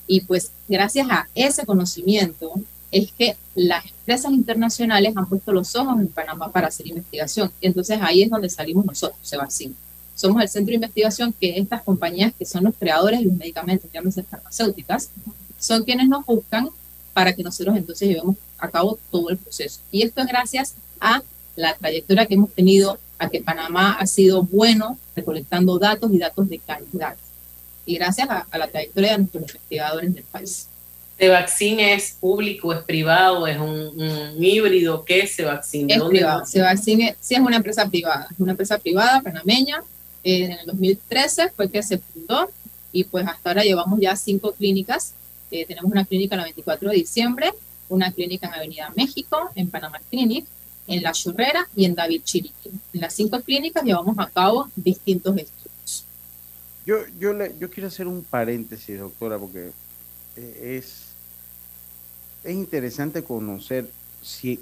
Y 0.07 0.19
pues 0.25 0.51
gracias 0.67 1.07
a 1.09 1.29
ese 1.33 1.65
conocimiento 1.65 2.51
es 2.91 3.13
que 3.13 3.37
las 3.55 3.85
empresas 3.85 4.33
internacionales 4.33 5.15
han 5.15 5.29
puesto 5.29 5.53
los 5.53 5.73
ojos 5.77 5.97
en 6.01 6.09
Panamá 6.09 6.51
para 6.51 6.67
hacer 6.67 6.85
investigación. 6.85 7.49
Y 7.61 7.67
entonces 7.67 7.97
ahí 8.01 8.23
es 8.23 8.29
donde 8.29 8.49
salimos 8.49 8.83
nosotros, 8.83 9.17
Sebastián. 9.21 9.73
Somos 10.15 10.41
el 10.41 10.49
centro 10.49 10.71
de 10.71 10.75
investigación 10.75 11.33
que 11.39 11.57
estas 11.57 11.81
compañías 11.81 12.33
que 12.37 12.43
son 12.43 12.65
los 12.65 12.75
creadores 12.77 13.19
de 13.19 13.25
los 13.25 13.35
medicamentos, 13.35 13.89
llámese 13.93 14.21
farmacéuticas, 14.23 15.11
son 15.57 15.85
quienes 15.85 16.09
nos 16.09 16.25
buscan 16.25 16.67
para 17.13 17.33
que 17.33 17.43
nosotros 17.43 17.75
entonces 17.77 18.09
llevemos 18.09 18.35
a 18.57 18.69
cabo 18.69 18.97
todo 19.11 19.29
el 19.29 19.37
proceso. 19.37 19.79
Y 19.91 20.01
esto 20.01 20.21
es 20.21 20.27
gracias 20.27 20.75
a 20.99 21.21
la 21.55 21.75
trayectoria 21.75 22.25
que 22.25 22.33
hemos 22.33 22.51
tenido, 22.51 22.97
a 23.19 23.29
que 23.29 23.41
Panamá 23.41 23.93
ha 23.99 24.07
sido 24.07 24.43
bueno 24.43 24.97
recolectando 25.15 25.77
datos 25.77 26.11
y 26.11 26.17
datos 26.17 26.49
de 26.49 26.59
calidad. 26.59 27.15
Y 27.85 27.95
gracias 27.95 28.29
a, 28.29 28.57
la 28.57 28.67
trayectoria 28.67 29.11
de 29.11 29.17
nuestros 29.19 29.43
investigadores 29.43 30.13
del 30.13 30.23
país. 30.23 30.67
¿Sevaccin 31.19 31.79
es 31.79 32.17
público, 32.19 32.73
es 32.73 32.83
privado, 32.83 33.45
es 33.45 33.57
un, 33.57 33.93
híbrido? 34.43 35.05
¿Qué 35.05 35.21
es 35.21 35.35
Sevaccin? 35.35 35.89
Es 35.89 36.01
privado. 36.01 36.45
Sevaccin 36.45 37.01
es, 37.01 37.15
sí 37.19 37.35
es 37.35 37.41
una 37.41 37.57
empresa 37.57 37.87
privada, 37.87 38.27
es 38.31 38.39
una 38.39 38.51
empresa 38.51 38.77
privada 38.79 39.21
panameña. 39.21 39.83
Eh, 40.23 40.45
en 40.45 40.51
el 40.53 40.65
2013 40.65 41.51
fue 41.55 41.69
que 41.69 41.83
se 41.83 41.99
fundó 41.99 42.49
y 42.91 43.03
pues 43.03 43.27
hasta 43.27 43.49
ahora 43.49 43.63
llevamos 43.63 43.99
ya 43.99 44.15
cinco 44.15 44.53
clínicas 44.53 45.13
eh, 45.53 45.65
tenemos 45.67 45.91
una 45.91 46.03
clínica 46.03 46.35
el 46.35 46.41
24 46.41 46.89
de 46.89 46.95
diciembre, 46.95 47.53
una 47.87 48.11
clínica 48.11 48.47
en 48.47 48.53
Avenida 48.55 48.91
México, 48.95 49.51
en 49.53 49.69
Panamá 49.69 50.01
Clinic, 50.09 50.47
en 50.87 51.03
La 51.03 51.11
Churrera 51.11 51.69
y 51.75 51.85
en 51.85 51.93
David 51.93 52.23
Chiriquí. 52.23 52.71
En 52.91 53.01
las 53.01 53.13
cinco 53.13 53.39
clínicas 53.41 53.83
llevamos 53.83 54.17
a 54.17 54.27
cabo 54.31 54.67
distintos 54.75 55.37
estudios. 55.37 56.05
Yo, 56.87 56.97
yo, 57.19 57.33
le, 57.33 57.55
yo 57.59 57.69
quiero 57.69 57.87
hacer 57.87 58.07
un 58.07 58.23
paréntesis, 58.23 58.97
doctora, 58.97 59.37
porque 59.37 59.69
eh, 60.37 60.79
es, 60.79 61.09
es 62.43 62.55
interesante 62.55 63.23
conocer 63.23 63.87
si 64.23 64.59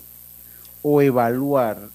o 0.84 1.02
evaluar, 1.02 1.88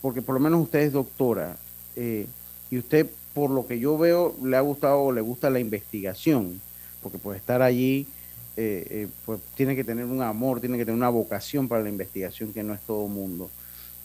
porque 0.00 0.22
por 0.22 0.34
lo 0.36 0.40
menos 0.40 0.62
usted 0.62 0.80
es 0.80 0.92
doctora 0.92 1.56
eh, 1.96 2.28
y 2.70 2.78
usted, 2.78 3.10
por 3.34 3.50
lo 3.50 3.66
que 3.66 3.80
yo 3.80 3.98
veo, 3.98 4.36
le 4.40 4.56
ha 4.56 4.60
gustado 4.60 5.00
o 5.00 5.12
le 5.12 5.20
gusta 5.20 5.50
la 5.50 5.58
investigación, 5.58 6.60
porque 7.02 7.18
puede 7.18 7.38
estar 7.38 7.60
allí 7.60 8.06
eh, 8.58 8.86
eh, 8.88 9.08
pues 9.26 9.40
tiene 9.54 9.76
que 9.76 9.84
tener 9.84 10.06
un 10.06 10.22
amor, 10.22 10.60
tiene 10.60 10.78
que 10.78 10.84
tener 10.84 10.96
una 10.96 11.10
vocación 11.10 11.68
para 11.68 11.82
la 11.82 11.90
investigación 11.90 12.52
que 12.52 12.62
no 12.62 12.72
es 12.72 12.80
todo 12.80 13.06
mundo. 13.06 13.50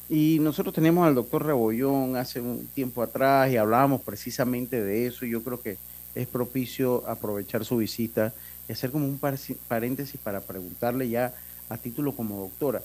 Y 0.10 0.40
nosotros 0.42 0.76
tenemos 0.76 1.08
al 1.08 1.16
doctor 1.16 1.46
Rebollón 1.46 2.18
hace 2.18 2.42
un 2.42 2.68
tiempo 2.68 3.02
atrás 3.02 3.50
y 3.50 3.56
hablábamos 3.56 4.02
precisamente 4.02 4.84
de 4.84 5.08
eso 5.08 5.26
yo 5.26 5.42
creo 5.42 5.62
que 5.62 5.78
es 6.16 6.28
propicio 6.28 7.08
aprovechar 7.08 7.64
su 7.64 7.78
visita 7.78 8.34
y 8.68 8.74
hacer 8.74 8.92
como 8.92 9.06
un 9.06 9.20
paréntesis 9.70 10.20
para 10.22 10.42
preguntarle 10.42 11.08
ya 11.08 11.34
a 11.70 11.78
título 11.78 12.14
como 12.14 12.42
doctora. 12.42 12.82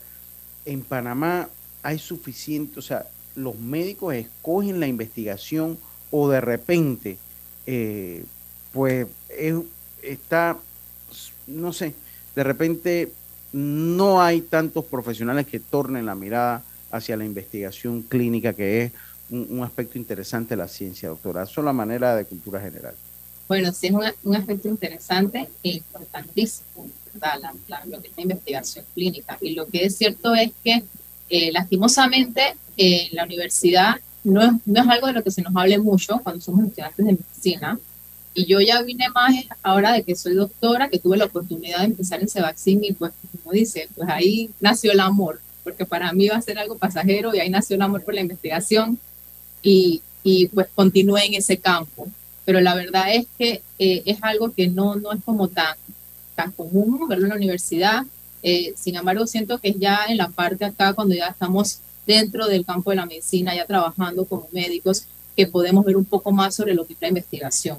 En 0.64 0.82
Panamá 0.82 1.48
hay 1.82 1.98
suficiente, 1.98 2.78
o 2.78 2.82
sea, 2.82 3.06
los 3.34 3.58
médicos 3.58 4.14
escogen 4.14 4.78
la 4.78 4.86
investigación 4.86 5.78
o 6.12 6.28
de 6.28 6.40
repente, 6.40 7.18
eh, 7.66 8.24
pues 8.72 9.08
está 10.00 10.58
no 11.46 11.72
sé, 11.72 11.94
de 12.34 12.44
repente 12.44 13.12
no 13.52 14.20
hay 14.20 14.42
tantos 14.42 14.84
profesionales 14.84 15.46
que 15.46 15.60
tornen 15.60 16.06
la 16.06 16.14
mirada 16.14 16.62
hacia 16.90 17.16
la 17.16 17.24
investigación 17.24 18.02
clínica, 18.02 18.52
que 18.52 18.84
es 18.84 18.92
un, 19.30 19.62
aspecto 19.62 19.98
interesante 19.98 20.50
de 20.50 20.58
la 20.58 20.68
ciencia, 20.68 21.08
doctora. 21.08 21.42
Es 21.42 21.56
la 21.56 21.72
manera 21.72 22.14
de 22.14 22.24
cultura 22.24 22.60
general. 22.60 22.94
Bueno, 23.48 23.72
sí 23.72 23.88
es 23.88 23.92
un, 24.22 24.36
aspecto 24.36 24.68
interesante 24.68 25.48
e 25.62 25.70
importantísimo, 25.70 26.88
¿verdad? 27.14 27.52
lo 27.86 28.00
que 28.02 28.08
es 28.08 28.16
la 28.16 28.22
investigación 28.22 28.84
clínica. 28.94 29.38
Y 29.40 29.54
lo 29.54 29.66
que 29.66 29.84
es 29.84 29.96
cierto 29.96 30.34
es 30.34 30.50
que, 30.62 30.82
eh, 31.28 31.52
lastimosamente, 31.52 32.56
eh, 32.76 33.08
la 33.12 33.24
universidad 33.24 33.96
no 34.24 34.42
es, 34.42 34.50
no 34.64 34.82
es 34.82 34.88
algo 34.88 35.06
de 35.06 35.12
lo 35.12 35.22
que 35.22 35.30
se 35.30 35.42
nos 35.42 35.54
hable 35.56 35.78
mucho 35.78 36.18
cuando 36.22 36.40
somos 36.40 36.66
estudiantes 36.66 37.04
de 37.04 37.12
medicina, 37.12 37.78
y 38.36 38.44
yo 38.44 38.60
ya 38.60 38.82
vine 38.82 39.08
más 39.08 39.34
ahora 39.62 39.92
de 39.92 40.02
que 40.02 40.14
soy 40.14 40.34
doctora, 40.34 40.90
que 40.90 40.98
tuve 40.98 41.16
la 41.16 41.24
oportunidad 41.24 41.78
de 41.78 41.86
empezar 41.86 42.20
en 42.20 42.28
Cevaxin 42.28 42.84
y 42.84 42.92
pues 42.92 43.12
como 43.32 43.52
dice, 43.52 43.88
pues 43.96 44.10
ahí 44.10 44.50
nació 44.60 44.92
el 44.92 45.00
amor, 45.00 45.40
porque 45.64 45.86
para 45.86 46.12
mí 46.12 46.26
iba 46.26 46.36
a 46.36 46.42
ser 46.42 46.58
algo 46.58 46.76
pasajero 46.76 47.34
y 47.34 47.40
ahí 47.40 47.48
nació 47.48 47.76
el 47.76 47.82
amor 47.82 48.04
por 48.04 48.12
la 48.12 48.20
investigación 48.20 48.98
y, 49.62 50.02
y 50.22 50.48
pues 50.48 50.66
continué 50.74 51.24
en 51.24 51.34
ese 51.34 51.56
campo. 51.56 52.08
Pero 52.44 52.60
la 52.60 52.74
verdad 52.74 53.14
es 53.14 53.26
que 53.38 53.62
eh, 53.78 54.02
es 54.04 54.18
algo 54.20 54.52
que 54.52 54.68
no, 54.68 54.96
no 54.96 55.12
es 55.12 55.24
como 55.24 55.48
tan, 55.48 55.74
tan 56.34 56.52
común 56.52 57.08
verlo 57.08 57.24
en 57.24 57.30
la 57.30 57.36
universidad. 57.36 58.02
Eh, 58.42 58.74
sin 58.76 58.96
embargo, 58.96 59.26
siento 59.26 59.58
que 59.58 59.72
ya 59.72 60.00
en 60.08 60.18
la 60.18 60.28
parte 60.28 60.66
acá, 60.66 60.92
cuando 60.92 61.14
ya 61.14 61.28
estamos 61.28 61.78
dentro 62.06 62.46
del 62.48 62.66
campo 62.66 62.90
de 62.90 62.96
la 62.96 63.06
medicina, 63.06 63.56
ya 63.56 63.64
trabajando 63.64 64.26
como 64.26 64.46
médicos, 64.52 65.06
que 65.34 65.46
podemos 65.46 65.86
ver 65.86 65.96
un 65.96 66.04
poco 66.04 66.32
más 66.32 66.54
sobre 66.54 66.74
lo 66.74 66.86
que 66.86 66.92
es 66.92 67.00
la 67.00 67.08
investigación. 67.08 67.78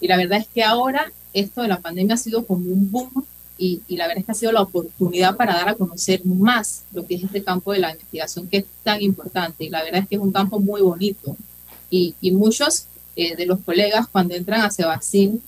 Y 0.00 0.08
la 0.08 0.16
verdad 0.16 0.38
es 0.38 0.46
que 0.48 0.62
ahora 0.62 1.12
esto 1.32 1.62
de 1.62 1.68
la 1.68 1.80
pandemia 1.80 2.14
ha 2.14 2.18
sido 2.18 2.46
como 2.46 2.68
un 2.68 2.90
boom 2.90 3.24
y, 3.58 3.80
y, 3.88 3.96
la 3.96 4.06
verdad 4.06 4.20
es 4.20 4.26
que 4.26 4.32
ha 4.32 4.34
sido 4.34 4.52
la 4.52 4.60
oportunidad 4.60 5.34
para 5.34 5.54
dar 5.54 5.70
a 5.70 5.74
conocer 5.74 6.24
más 6.26 6.82
lo 6.92 7.06
que 7.06 7.14
es 7.14 7.24
este 7.24 7.42
campo 7.42 7.72
de 7.72 7.78
la 7.78 7.90
investigación 7.90 8.48
que 8.48 8.58
es 8.58 8.64
tan 8.84 9.00
importante. 9.00 9.64
Y 9.64 9.70
la 9.70 9.82
verdad 9.82 10.02
es 10.02 10.08
que 10.08 10.16
es 10.16 10.20
un 10.20 10.32
campo 10.32 10.60
muy 10.60 10.82
bonito. 10.82 11.36
Y, 11.88 12.14
y 12.20 12.32
muchos 12.32 12.86
eh, 13.18 13.34
de 13.34 13.46
los 13.46 13.60
colegas 13.60 14.06
cuando 14.08 14.34
entran 14.34 14.60
a 14.60 14.70
Sebacin 14.70 15.40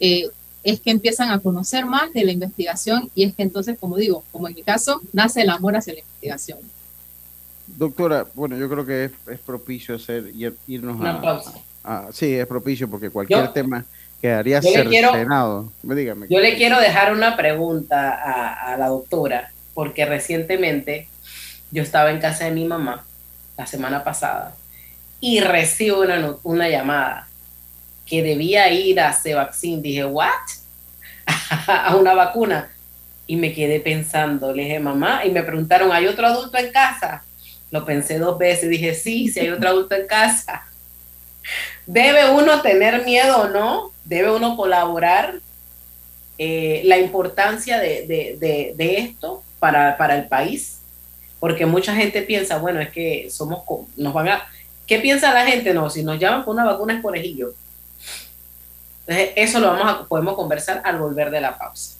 eh, 0.00 0.28
es 0.64 0.80
que 0.80 0.90
empiezan 0.90 1.30
a 1.30 1.38
conocer 1.38 1.86
más 1.86 2.12
de 2.12 2.24
la 2.24 2.32
investigación 2.32 3.08
y 3.14 3.22
es 3.22 3.34
que 3.34 3.44
entonces, 3.44 3.78
como 3.78 3.96
digo, 3.96 4.24
como 4.32 4.48
en 4.48 4.54
mi 4.54 4.62
caso, 4.62 5.00
nace 5.12 5.42
el 5.42 5.50
amor 5.50 5.76
hacia 5.76 5.94
la 5.94 6.00
investigación. 6.00 6.58
Doctora, 7.66 8.26
bueno, 8.34 8.56
yo 8.56 8.68
creo 8.68 8.84
que 8.84 9.04
es, 9.04 9.12
es 9.30 9.38
propicio 9.38 9.94
hacer 9.94 10.32
irnos 10.66 10.98
Una 10.98 11.12
a, 11.12 11.20
pausa. 11.20 11.54
Ah, 11.84 12.08
sí, 12.12 12.34
es 12.34 12.46
propicio 12.46 12.88
porque 12.88 13.10
cualquier 13.10 13.48
tema 13.52 13.84
quedaría 14.20 14.60
yo 14.60 14.70
le 14.70 14.88
quiero- 14.88 15.10
cercenado. 15.12 15.72
Dígame. 15.82 16.26
Yo 16.30 16.38
le 16.40 16.56
quiero 16.56 16.78
dejar 16.80 17.12
una 17.12 17.36
pregunta 17.36 18.10
a, 18.14 18.72
a 18.72 18.76
la 18.76 18.88
doctora, 18.88 19.50
porque 19.74 20.04
recientemente 20.04 21.08
yo 21.70 21.82
estaba 21.82 22.10
en 22.10 22.20
casa 22.20 22.44
de 22.44 22.52
mi 22.52 22.64
mamá 22.64 23.04
la 23.56 23.66
semana 23.66 24.04
pasada 24.04 24.54
y 25.20 25.40
recibo 25.40 26.02
una, 26.02 26.36
una 26.42 26.68
llamada 26.68 27.28
que 28.06 28.22
debía 28.22 28.70
ir 28.70 29.00
a 29.00 29.12
Cevaccin. 29.12 29.80
Dije, 29.82 30.04
¿what? 30.04 30.28
a 31.66 31.96
una 31.96 32.14
vacuna. 32.14 32.68
Y 33.26 33.36
me 33.36 33.52
quedé 33.54 33.80
pensando, 33.80 34.52
le 34.52 34.64
dije, 34.64 34.80
mamá, 34.80 35.24
y 35.24 35.30
me 35.30 35.42
preguntaron, 35.42 35.92
¿hay 35.92 36.06
otro 36.06 36.26
adulto 36.26 36.58
en 36.58 36.70
casa? 36.72 37.22
Lo 37.70 37.84
pensé 37.86 38.18
dos 38.18 38.36
veces, 38.36 38.68
dije, 38.68 38.94
sí, 38.94 39.28
si 39.28 39.40
hay 39.40 39.48
otro 39.50 39.68
adulto 39.70 39.94
en 39.94 40.06
casa. 40.06 40.64
¿Debe 41.86 42.30
uno 42.30 42.60
tener 42.62 43.04
miedo 43.04 43.42
o 43.42 43.48
no? 43.48 43.90
¿Debe 44.04 44.30
uno 44.32 44.56
colaborar? 44.56 45.40
Eh, 46.38 46.82
la 46.84 46.98
importancia 46.98 47.78
de, 47.78 48.06
de- 48.06 48.36
de- 48.40 48.74
de 48.76 48.98
esto 48.98 49.42
para, 49.60 49.96
para 49.96 50.16
el 50.16 50.26
país, 50.26 50.78
porque 51.38 51.66
mucha 51.66 51.94
gente 51.94 52.22
piensa, 52.22 52.58
bueno, 52.58 52.80
es 52.80 52.90
que 52.90 53.28
somos, 53.30 53.62
nos 53.96 54.12
van 54.12 54.28
a, 54.28 54.42
¿qué 54.86 54.98
piensa 54.98 55.32
la 55.32 55.46
gente? 55.46 55.72
No, 55.74 55.88
si 55.90 56.02
nos 56.02 56.18
llaman 56.18 56.44
por 56.44 56.54
una 56.54 56.64
vacuna 56.64 56.94
es 56.94 57.02
conejillo. 57.02 57.52
Entonces, 59.06 59.32
eso 59.36 59.60
lo 59.60 59.68
vamos 59.68 59.86
a, 59.86 60.04
podemos 60.06 60.34
conversar 60.34 60.80
al 60.84 60.98
volver 60.98 61.30
de 61.30 61.40
la 61.40 61.56
pausa. 61.56 61.96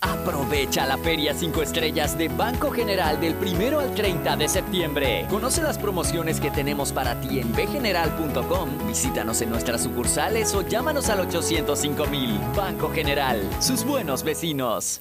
Aprovecha 0.00 0.86
la 0.86 0.96
Feria 0.96 1.34
5 1.34 1.62
Estrellas 1.62 2.16
de 2.16 2.28
Banco 2.28 2.70
General 2.70 3.20
del 3.20 3.34
1 3.34 3.80
al 3.80 3.94
30 3.94 4.36
de 4.36 4.48
septiembre. 4.48 5.26
Conoce 5.28 5.62
las 5.62 5.76
promociones 5.76 6.40
que 6.40 6.50
tenemos 6.50 6.90
para 6.90 7.20
ti 7.20 7.40
en 7.40 7.52
bgeneral.com. 7.52 8.86
Visítanos 8.88 9.42
en 9.42 9.50
nuestras 9.50 9.82
sucursales 9.82 10.54
o 10.54 10.62
llámanos 10.62 11.10
al 11.10 11.20
805 11.20 12.06
mil. 12.06 12.38
Banco 12.56 12.90
General, 12.90 13.42
sus 13.60 13.84
buenos 13.84 14.22
vecinos. 14.22 15.00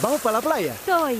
¿Vamos 0.00 0.22
para 0.22 0.38
la 0.38 0.42
playa? 0.42 0.74
Soy. 0.86 1.18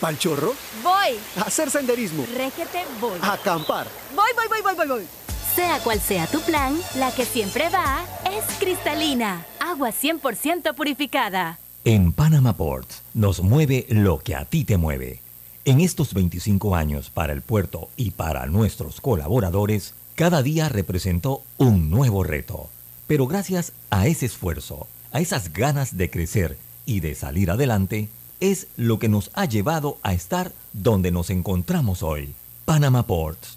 ¿Pal 0.00 0.18
chorro? 0.18 0.54
Voy. 0.84 1.18
¿A 1.38 1.42
hacer 1.42 1.70
senderismo? 1.70 2.24
Régete, 2.36 2.84
voy. 3.00 3.18
¿A 3.22 3.32
acampar? 3.32 3.88
Voy, 4.14 4.30
voy, 4.36 4.46
voy, 4.48 4.62
voy, 4.62 4.74
voy, 4.74 4.86
voy. 4.86 5.25
Sea 5.56 5.80
cual 5.80 6.00
sea 6.00 6.26
tu 6.26 6.42
plan, 6.42 6.78
la 6.96 7.10
que 7.12 7.24
siempre 7.24 7.70
va 7.70 8.04
es 8.30 8.44
cristalina. 8.58 9.46
Agua 9.58 9.88
100% 9.90 10.74
purificada. 10.74 11.58
En 11.82 12.12
Panama 12.12 12.54
Ports 12.54 13.02
nos 13.14 13.40
mueve 13.42 13.86
lo 13.88 14.18
que 14.18 14.34
a 14.34 14.44
ti 14.44 14.64
te 14.64 14.76
mueve. 14.76 15.20
En 15.64 15.80
estos 15.80 16.12
25 16.12 16.76
años 16.76 17.08
para 17.08 17.32
el 17.32 17.40
puerto 17.40 17.88
y 17.96 18.10
para 18.10 18.44
nuestros 18.44 19.00
colaboradores, 19.00 19.94
cada 20.14 20.42
día 20.42 20.68
representó 20.68 21.40
un 21.56 21.88
nuevo 21.88 22.22
reto. 22.22 22.68
Pero 23.06 23.26
gracias 23.26 23.72
a 23.88 24.06
ese 24.08 24.26
esfuerzo, 24.26 24.86
a 25.10 25.20
esas 25.20 25.54
ganas 25.54 25.96
de 25.96 26.10
crecer 26.10 26.58
y 26.84 27.00
de 27.00 27.14
salir 27.14 27.50
adelante, 27.50 28.10
es 28.40 28.66
lo 28.76 28.98
que 28.98 29.08
nos 29.08 29.30
ha 29.32 29.46
llevado 29.46 29.96
a 30.02 30.12
estar 30.12 30.52
donde 30.74 31.10
nos 31.12 31.30
encontramos 31.30 32.02
hoy. 32.02 32.34
Panama 32.66 33.04
Ports, 33.04 33.56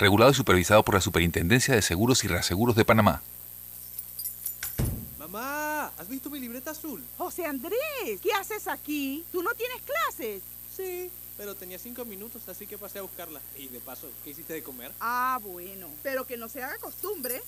Regulado 0.00 0.30
y 0.30 0.34
supervisado 0.34 0.82
por 0.82 0.94
la 0.94 1.02
Superintendencia 1.02 1.74
de 1.74 1.82
Seguros 1.82 2.24
y 2.24 2.28
Reaseguros 2.28 2.74
de 2.74 2.86
Panamá. 2.86 3.20
Mamá, 5.18 5.92
¿has 5.98 6.08
visto 6.08 6.30
mi 6.30 6.40
libreta 6.40 6.70
azul? 6.70 7.04
José 7.18 7.44
Andrés, 7.44 8.18
¿qué 8.22 8.32
haces 8.32 8.66
aquí? 8.66 9.26
¿Tú 9.30 9.42
no 9.42 9.52
tienes 9.52 9.82
clases? 9.82 10.42
Sí, 10.74 11.10
pero 11.36 11.54
tenía 11.54 11.78
cinco 11.78 12.06
minutos, 12.06 12.48
así 12.48 12.66
que 12.66 12.78
pasé 12.78 12.98
a 12.98 13.02
buscarla. 13.02 13.42
Y 13.58 13.68
de 13.68 13.78
paso, 13.78 14.08
¿qué 14.24 14.30
hiciste 14.30 14.54
de 14.54 14.62
comer? 14.62 14.90
Ah, 15.00 15.38
bueno, 15.42 15.88
pero 16.02 16.26
que 16.26 16.38
no 16.38 16.48
se 16.48 16.62
haga 16.62 16.78
costumbre. 16.78 17.42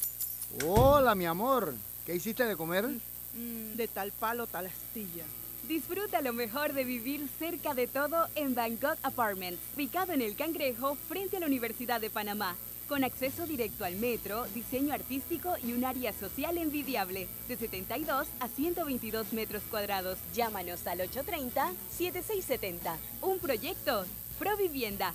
Hola, 0.67 1.15
mi 1.15 1.25
amor. 1.25 1.73
¿Qué 2.05 2.15
hiciste 2.15 2.45
de 2.45 2.55
comer? 2.55 2.85
Mm, 2.85 3.77
de 3.77 3.89
tal 3.89 4.13
palo, 4.13 4.47
tal 4.47 4.67
astilla. 4.67 5.25
Disfruta 5.73 6.21
lo 6.21 6.35
mejor 6.35 6.75
de 6.75 6.85
vivir 6.85 7.27
cerca 7.39 7.73
de 7.73 7.87
todo 7.87 8.27
en 8.35 8.55
Bangkok 8.55 8.99
Apartments, 9.03 9.59
ubicado 9.75 10.13
en 10.13 10.21
el 10.21 10.37
Cangrejo 10.37 10.97
frente 11.09 11.39
a 11.39 11.41
la 11.41 11.47
Universidad 11.47 11.99
de 11.99 12.11
Panamá, 12.11 12.57
con 12.91 13.05
acceso 13.05 13.47
directo 13.47 13.87
al 13.87 13.97
metro, 13.97 14.45
diseño 14.53 14.93
artístico 14.93 15.55
y 15.65 15.73
un 15.73 15.87
área 15.87 16.13
social 16.13 16.59
envidiable, 16.59 17.27
de 17.49 17.57
72 17.57 18.29
a 18.39 18.49
122 18.49 19.33
metros 19.33 19.63
cuadrados. 19.71 20.19
Llámanos 20.35 20.87
al 20.87 20.99
830-7670. 20.99 22.95
Un 23.23 23.39
proyecto, 23.39 24.05
Provivienda. 24.39 25.15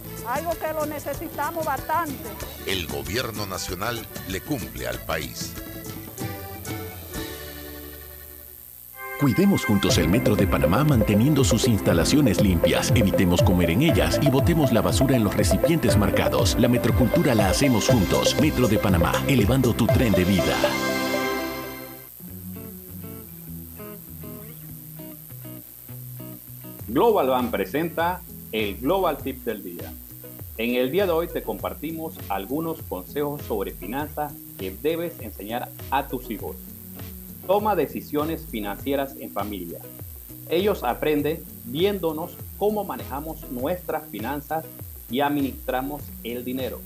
algo 0.27 0.51
que 0.51 0.73
lo 0.73 0.85
necesitamos 0.85 1.65
bastante. 1.65 2.29
El 2.65 2.87
gobierno 2.87 3.45
nacional 3.45 4.05
le 4.27 4.41
cumple 4.41 4.87
al 4.87 4.99
país. 4.99 5.53
Cuidemos 9.21 9.65
juntos 9.65 9.99
el 9.99 10.07
Metro 10.07 10.35
de 10.35 10.47
Panamá 10.47 10.83
manteniendo 10.83 11.43
sus 11.43 11.67
instalaciones 11.67 12.41
limpias, 12.41 12.91
evitemos 12.95 13.43
comer 13.43 13.69
en 13.69 13.83
ellas 13.83 14.19
y 14.19 14.31
botemos 14.31 14.71
la 14.71 14.81
basura 14.81 15.15
en 15.15 15.23
los 15.23 15.35
recipientes 15.35 15.95
marcados. 15.95 16.57
La 16.59 16.67
metrocultura 16.67 17.35
la 17.35 17.49
hacemos 17.49 17.87
juntos. 17.87 18.35
Metro 18.41 18.67
de 18.67 18.79
Panamá, 18.79 19.13
elevando 19.27 19.75
tu 19.75 19.85
tren 19.85 20.11
de 20.13 20.25
vida. 20.25 20.55
Global 26.87 27.27
Bank 27.27 27.51
presenta 27.51 28.21
el 28.51 28.77
Global 28.77 29.17
Tip 29.19 29.43
del 29.45 29.63
Día. 29.63 29.93
En 30.61 30.75
el 30.75 30.91
día 30.91 31.07
de 31.07 31.11
hoy 31.11 31.27
te 31.27 31.41
compartimos 31.41 32.13
algunos 32.29 32.83
consejos 32.83 33.41
sobre 33.47 33.71
finanzas 33.71 34.31
que 34.59 34.69
debes 34.69 35.19
enseñar 35.19 35.69
a 35.89 36.07
tus 36.07 36.29
hijos. 36.29 36.55
Toma 37.47 37.75
decisiones 37.75 38.45
financieras 38.45 39.15
en 39.17 39.31
familia. 39.31 39.79
Ellos 40.51 40.83
aprenden 40.83 41.43
viéndonos 41.65 42.37
cómo 42.59 42.83
manejamos 42.83 43.49
nuestras 43.49 44.07
finanzas 44.09 44.63
y 45.09 45.21
administramos 45.21 46.03
el 46.23 46.45
dinero. 46.45 46.79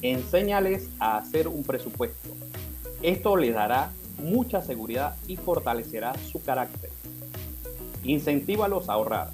Enséñales 0.00 0.88
a 0.98 1.18
hacer 1.18 1.48
un 1.48 1.64
presupuesto. 1.64 2.30
Esto 3.02 3.36
les 3.36 3.52
dará 3.52 3.92
mucha 4.16 4.62
seguridad 4.62 5.16
y 5.28 5.36
fortalecerá 5.36 6.14
su 6.32 6.42
carácter. 6.42 6.88
Incentívalos 8.04 8.88
a 8.88 8.94
ahorrar. 8.94 9.32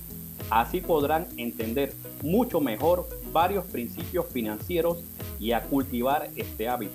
Así 0.50 0.80
podrán 0.80 1.28
entender 1.36 1.94
mucho 2.24 2.60
mejor 2.60 3.06
varios 3.32 3.64
principios 3.64 4.26
financieros 4.26 5.04
y 5.38 5.52
a 5.52 5.62
cultivar 5.62 6.30
este 6.36 6.68
hábito. 6.68 6.92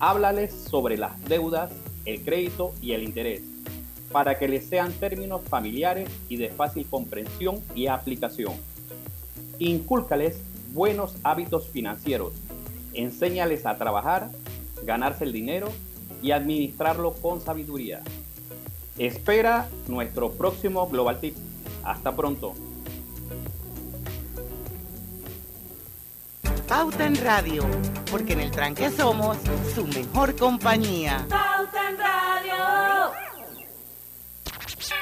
Háblales 0.00 0.52
sobre 0.52 0.96
las 0.96 1.22
deudas, 1.24 1.70
el 2.04 2.22
crédito 2.22 2.72
y 2.80 2.92
el 2.92 3.02
interés, 3.02 3.42
para 4.12 4.38
que 4.38 4.48
les 4.48 4.66
sean 4.68 4.92
términos 4.92 5.42
familiares 5.48 6.08
y 6.28 6.36
de 6.36 6.50
fácil 6.50 6.86
comprensión 6.86 7.62
y 7.74 7.86
aplicación. 7.86 8.54
Incúlcales 9.58 10.40
buenos 10.72 11.16
hábitos 11.22 11.68
financieros. 11.68 12.32
Enséñales 12.94 13.66
a 13.66 13.76
trabajar, 13.76 14.30
ganarse 14.84 15.24
el 15.24 15.32
dinero 15.32 15.68
y 16.22 16.30
administrarlo 16.32 17.14
con 17.14 17.40
sabiduría. 17.40 18.02
Espera 18.98 19.68
nuestro 19.86 20.32
próximo 20.32 20.88
Global 20.88 21.20
Tip. 21.20 21.36
Hasta 21.84 22.14
pronto. 22.14 22.54
Pauta 26.68 27.06
en 27.06 27.16
Radio, 27.16 27.64
porque 28.10 28.34
en 28.34 28.40
el 28.40 28.50
tranque 28.50 28.90
somos 28.90 29.38
su 29.74 29.86
mejor 29.86 30.36
compañía. 30.36 31.24
Pauta 31.26 31.88
en 31.88 31.96
Radio. 31.96 33.12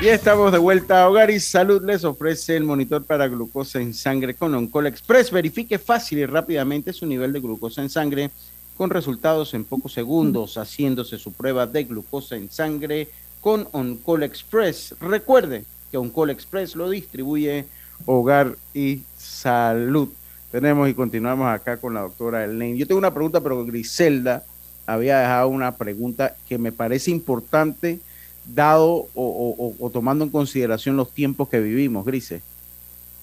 Y 0.00 0.06
estamos 0.06 0.52
de 0.52 0.58
vuelta 0.58 1.02
a 1.02 1.08
Hogar 1.08 1.28
y 1.28 1.40
Salud 1.40 1.82
les 1.84 2.04
ofrece 2.04 2.56
el 2.56 2.62
monitor 2.62 3.04
para 3.04 3.26
glucosa 3.26 3.80
en 3.80 3.94
sangre 3.94 4.34
con 4.34 4.54
Oncol 4.54 4.86
Express. 4.86 5.32
Verifique 5.32 5.80
fácil 5.80 6.18
y 6.18 6.26
rápidamente 6.26 6.92
su 6.92 7.04
nivel 7.04 7.32
de 7.32 7.40
glucosa 7.40 7.82
en 7.82 7.90
sangre 7.90 8.30
con 8.76 8.88
resultados 8.88 9.52
en 9.52 9.64
pocos 9.64 9.92
segundos, 9.92 10.58
haciéndose 10.58 11.18
su 11.18 11.32
prueba 11.32 11.66
de 11.66 11.82
glucosa 11.82 12.36
en 12.36 12.48
sangre 12.48 13.08
con 13.40 13.66
Oncol 13.72 14.22
Express. 14.22 14.94
Recuerde 15.00 15.64
que 15.90 15.96
Oncol 15.96 16.30
Express 16.30 16.76
lo 16.76 16.88
distribuye 16.88 17.66
Hogar 18.04 18.56
y 18.72 19.02
Salud. 19.16 20.10
Tenemos 20.50 20.88
y 20.88 20.94
continuamos 20.94 21.48
acá 21.48 21.76
con 21.76 21.94
la 21.94 22.00
doctora 22.00 22.44
Elaine. 22.44 22.78
Yo 22.78 22.86
tengo 22.86 22.98
una 22.98 23.12
pregunta, 23.12 23.40
pero 23.40 23.64
Griselda 23.64 24.44
había 24.86 25.18
dejado 25.18 25.48
una 25.48 25.76
pregunta 25.76 26.36
que 26.48 26.58
me 26.58 26.72
parece 26.72 27.10
importante 27.10 27.98
dado 28.46 29.08
o, 29.14 29.90
tomando 29.92 30.24
en 30.24 30.30
consideración 30.30 30.96
los 30.96 31.12
tiempos 31.12 31.48
que 31.48 31.58
vivimos, 31.58 32.04
Grise. 32.04 32.40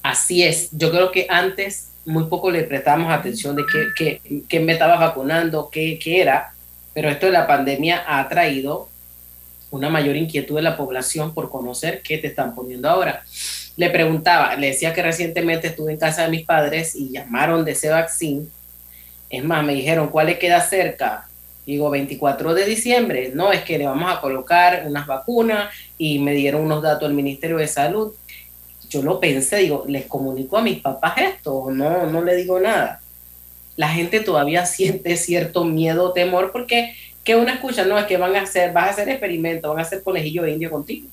Así 0.02 0.44
es, 0.44 0.70
yo 0.72 0.92
creo 0.92 1.12
que 1.12 1.28
antes 1.30 1.88
muy 2.06 2.26
poco 2.26 2.52
le 2.52 2.64
prestamos 2.64 3.12
atención 3.12 3.56
de 3.56 3.64
qué 4.50 4.60
me 4.60 4.74
estaba 4.74 4.98
vacunando, 4.98 5.70
qué, 5.72 5.98
qué 5.98 6.22
era, 6.22 6.54
pero 6.94 7.10
esto 7.10 7.28
de 7.28 7.32
la 7.32 7.48
pandemia 7.48 8.04
ha 8.06 8.28
traído 8.28 8.90
una 9.72 9.90
mayor 9.90 10.16
inquietud 10.16 10.58
de 10.58 10.62
la 10.62 10.78
población 10.78 11.34
por 11.34 11.50
conocer 11.50 12.02
qué 12.04 12.18
te 12.18 12.28
están 12.28 12.54
poniendo 12.54 12.90
ahora. 12.90 13.24
Le 13.76 13.90
preguntaba, 13.90 14.56
le 14.56 14.68
decía 14.68 14.94
que 14.94 15.02
recientemente 15.02 15.68
estuve 15.68 15.94
en 15.94 15.98
casa 15.98 16.24
de 16.24 16.30
mis 16.30 16.46
padres 16.46 16.96
y 16.96 17.10
llamaron 17.10 17.66
de 17.66 17.72
ese 17.72 17.90
vaccine. 17.90 18.46
Es 19.30 19.44
más, 19.44 19.64
me 19.64 19.74
dijeron, 19.74 20.10
¿cuál 20.10 20.28
le 20.28 20.38
queda 20.38 20.62
cerca? 20.62 21.28
Digo, 21.66 21.90
24 21.90 22.54
de 22.54 22.66
diciembre, 22.66 23.32
no, 23.34 23.52
es 23.52 23.64
que 23.64 23.78
le 23.78 23.86
vamos 23.86 24.12
a 24.12 24.20
colocar 24.20 24.84
unas 24.86 25.08
vacunas 25.08 25.74
y 25.98 26.20
me 26.20 26.34
dieron 26.34 26.62
unos 26.62 26.84
datos 26.84 27.08
del 27.08 27.16
Ministerio 27.16 27.58
de 27.58 27.68
Salud. 27.68 28.14
Yo 28.90 29.02
lo 29.02 29.20
pensé, 29.20 29.58
digo, 29.58 29.86
¿les 29.88 30.06
comunico 30.06 30.58
a 30.58 30.62
mis 30.62 30.80
papás 30.80 31.14
esto 31.18 31.72
no? 31.72 32.06
No 32.06 32.22
le 32.22 32.36
digo 32.36 32.60
nada. 32.60 33.02
La 33.76 33.90
gente 33.90 34.20
todavía 34.20 34.66
siente 34.68 35.18
cierto 35.18 35.64
miedo 35.64 36.14
temor 36.14 36.52
porque 36.52 36.94
que 37.24 37.36
uno 37.36 37.50
escucha, 37.52 37.86
no, 37.86 37.98
es 37.98 38.06
que 38.06 38.18
van 38.18 38.36
a 38.36 38.42
hacer, 38.42 38.74
vas 38.74 38.88
a 38.88 38.90
hacer 38.90 39.10
experimentos, 39.10 39.70
van 39.70 39.80
a 39.80 39.84
hacer 39.84 40.04
conejillo 40.04 40.44
de 40.44 40.52
indio 40.52 40.70
contigo. 40.70 41.08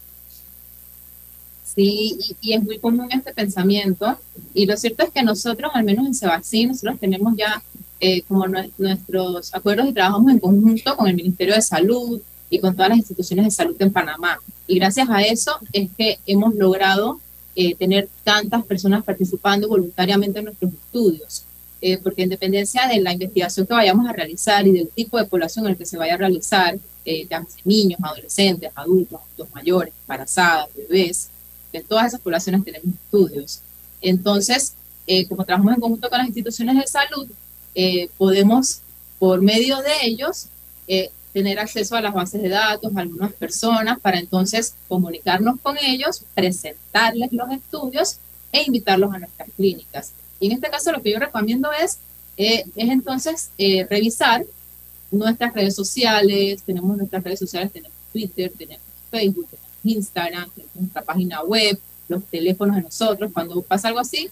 Sí, 1.75 2.19
y, 2.41 2.53
es 2.53 2.63
muy 2.63 2.79
común 2.79 3.09
este 3.11 3.33
pensamiento. 3.33 4.19
Y 4.55 4.67
lo 4.67 4.77
cierto 4.77 5.05
es 5.05 5.11
que 5.11 5.23
nosotros, 5.23 5.71
al 5.75 5.85
menos 5.85 6.07
en 6.07 6.15
Sebastián, 6.15 6.69
nosotros 6.69 6.99
tenemos 6.99 7.35
ya 7.37 7.63
eh, 8.01 8.23
como 8.23 8.47
nuestros 8.79 9.55
acuerdos 9.55 9.89
y 9.89 9.93
trabajamos 9.93 10.33
en 10.33 10.39
conjunto 10.39 10.97
con 10.97 11.07
el 11.09 11.15
Ministerio 11.15 11.55
de 11.55 11.63
Salud 11.63 12.21
y 12.49 12.59
con 12.59 12.75
todas 12.75 12.89
las 12.89 12.99
instituciones 12.99 13.45
de 13.45 13.51
salud 13.51 13.77
en 13.79 13.93
Panamá. 13.93 14.39
Y 14.67 14.77
gracias 14.79 15.09
a 15.09 15.23
eso 15.23 15.53
es 15.73 15.91
que 15.97 16.19
hemos 16.27 16.55
logrado 16.55 17.21
eh, 17.55 17.75
tener 17.75 18.09
tantas 18.25 18.65
personas 18.65 19.05
participando 19.05 19.69
voluntariamente 19.69 20.39
en 20.39 20.47
nuestros 20.47 20.73
estudios. 20.73 21.45
Eh, 21.83 21.97
porque 21.97 22.23
en 22.23 22.29
dependencia 22.29 22.87
de 22.87 23.01
la 23.01 23.13
investigación 23.15 23.67
que 23.67 23.73
vayamos 23.73 24.07
a 24.07 24.13
realizar 24.13 24.67
y 24.67 24.73
del 24.73 24.89
tipo 24.89 25.17
de 25.17 25.25
población 25.25 25.65
en 25.65 25.73
el 25.73 25.79
que 25.79 25.87
se 25.87 25.97
vaya 25.97 26.15
a 26.15 26.19
realizar, 26.19 26.79
eh, 27.07 27.27
niños, 27.65 27.99
adolescentes, 28.03 28.71
adultos, 28.75 29.19
adultos 29.19 29.49
mayores, 29.55 29.95
embarazadas, 30.03 30.69
bebés, 30.77 31.30
en 31.79 31.85
todas 31.85 32.07
esas 32.07 32.21
poblaciones 32.21 32.65
tenemos 32.65 32.89
estudios. 32.89 33.61
Entonces, 34.01 34.75
eh, 35.07 35.27
como 35.27 35.45
trabajamos 35.45 35.75
en 35.75 35.81
conjunto 35.81 36.09
con 36.09 36.19
las 36.19 36.27
instituciones 36.27 36.77
de 36.77 36.87
salud, 36.87 37.29
eh, 37.75 38.09
podemos, 38.19 38.81
por 39.19 39.41
medio 39.43 39.79
de 39.79 39.93
ellos, 40.03 40.47
tener 41.33 41.59
acceso 41.59 41.97
a 41.97 42.01
las 42.01 42.13
bases 42.13 42.43
de 42.43 42.49
datos, 42.49 42.97
a 42.97 43.01
algunas 43.01 43.33
personas, 43.33 44.01
para 44.01 44.19
entonces 44.19 44.75
comunicarnos 44.89 45.61
con 45.61 45.77
ellos, 45.79 46.25
presentarles 46.35 47.33
los 47.33 47.51
estudios 47.51 48.17
e 48.53 48.63
invitarlos 48.65 49.15
a 49.15 49.19
nuestras 49.19 49.49
clínicas. 49.57 50.13
Y 50.41 50.47
en 50.47 50.53
este 50.53 50.71
caso 50.71 50.93
lo 50.93 51.03
que 51.03 51.13
yo 51.13 51.19
recomiendo 51.19 51.71
es, 51.73 51.99
eh, 52.37 52.65
es 52.75 52.91
entonces 52.91 53.51
eh, 53.59 53.87
revisar 53.89 54.45
nuestras 55.11 55.55
redes 55.55 55.75
sociales, 55.75 56.63
tenemos 56.63 56.97
nuestras 56.97 57.23
redes 57.23 57.39
sociales, 57.39 57.73
tenemos 57.73 57.97
Twitter, 58.13 58.53
tenemos 58.57 58.83
Facebook, 59.11 59.49
Instagram, 59.85 60.49
nuestra 60.75 61.03
página 61.03 61.43
web, 61.43 61.79
los 62.09 62.25
teléfonos 62.25 62.77
de 62.77 62.83
nosotros, 62.83 63.31
cuando 63.33 63.61
pasa 63.63 63.89
algo 63.89 64.01
así, 64.01 64.29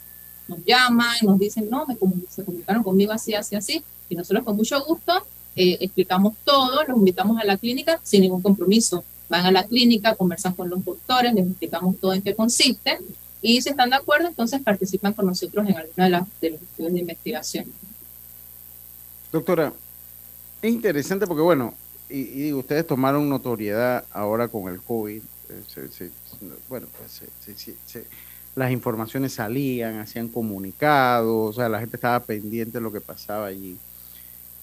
nos 0.48 0.64
llaman, 0.64 1.16
nos 1.22 1.38
dicen, 1.38 1.68
no, 1.70 1.86
me 1.86 1.96
se 2.28 2.44
comunicaron 2.44 2.82
conmigo 2.82 3.12
así, 3.12 3.34
así, 3.34 3.54
así, 3.54 3.82
y 4.08 4.16
nosotros 4.16 4.44
con 4.44 4.56
mucho 4.56 4.82
gusto 4.84 5.12
eh, 5.56 5.78
explicamos 5.80 6.34
todo, 6.44 6.84
los 6.84 6.96
invitamos 6.96 7.40
a 7.40 7.44
la 7.44 7.56
clínica 7.56 8.00
sin 8.02 8.22
ningún 8.22 8.42
compromiso. 8.42 9.04
Van 9.28 9.44
a 9.44 9.50
la 9.50 9.64
clínica, 9.64 10.14
conversan 10.14 10.54
con 10.54 10.70
los 10.70 10.82
doctores, 10.84 11.34
les 11.34 11.46
explicamos 11.46 11.96
todo 12.00 12.14
en 12.14 12.22
qué 12.22 12.34
consiste 12.34 12.98
y 13.42 13.60
si 13.60 13.68
están 13.68 13.90
de 13.90 13.96
acuerdo, 13.96 14.28
entonces 14.28 14.60
participan 14.62 15.12
con 15.12 15.26
nosotros 15.26 15.68
en 15.68 15.76
alguna 15.76 16.04
de, 16.04 16.10
las, 16.10 16.40
de 16.40 16.50
los 16.50 16.62
estudios 16.62 16.92
de 16.92 17.00
investigación. 17.00 17.64
Doctora, 19.30 19.72
es 20.62 20.72
interesante 20.72 21.26
porque, 21.26 21.42
bueno, 21.42 21.74
y, 22.08 22.22
digo, 22.22 22.60
ustedes 22.60 22.86
tomaron 22.86 23.28
notoriedad 23.28 24.04
ahora 24.12 24.48
con 24.48 24.72
el 24.72 24.80
COVID. 24.80 25.22
Eh, 25.48 26.10
bueno, 26.68 26.86
pues 26.98 27.22
las 28.54 28.72
informaciones 28.72 29.34
salían, 29.34 29.98
hacían 29.98 30.28
comunicados, 30.28 31.50
o 31.50 31.52
sea, 31.52 31.68
la 31.68 31.80
gente 31.80 31.96
estaba 31.96 32.20
pendiente 32.20 32.78
de 32.78 32.82
lo 32.82 32.92
que 32.92 33.00
pasaba 33.00 33.46
allí. 33.46 33.78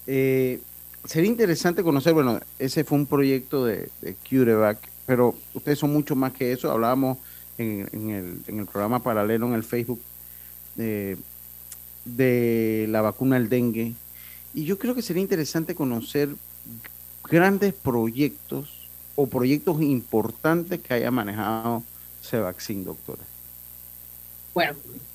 Eh, 0.06 0.60
sería 1.06 1.30
interesante 1.30 1.84
conocer, 1.84 2.14
bueno, 2.14 2.40
ese 2.60 2.84
fue 2.84 2.98
un 2.98 3.06
proyecto 3.06 3.66
de, 3.66 3.90
de 4.02 4.16
CureVac, 4.30 4.80
pero 5.06 5.36
ustedes 5.54 5.80
son 5.80 5.94
mucho 5.94 6.16
más 6.16 6.34
que 6.34 6.52
eso. 6.52 6.72
Hablábamos 6.72 7.18
en, 7.58 7.88
el, 7.94 8.42
en 8.48 8.60
el 8.60 8.66
programa 8.66 9.02
paralelo 9.02 9.48
en 9.48 9.54
el 9.54 9.64
Facebook 9.64 10.02
de, 10.76 11.18
de 12.04 12.88
la 12.90 13.02
vacuna 13.02 13.38
del 13.38 13.50
dengue. 13.50 13.94
Y 14.54 14.66
yo 14.66 14.78
creo 14.78 14.96
que 14.96 15.02
sería 15.02 15.22
interesante 15.22 15.76
conocer 15.76 16.30
grandes 17.30 17.74
proyectos 17.74 18.85
o 19.16 19.28
proyectos 19.28 19.82
importantes 19.82 20.82
que 20.82 20.94
haya 20.94 21.12
manejado 21.12 21.84
Cevaxin, 22.22 22.84
doctora. 22.84 23.24
Bueno, 24.54 24.74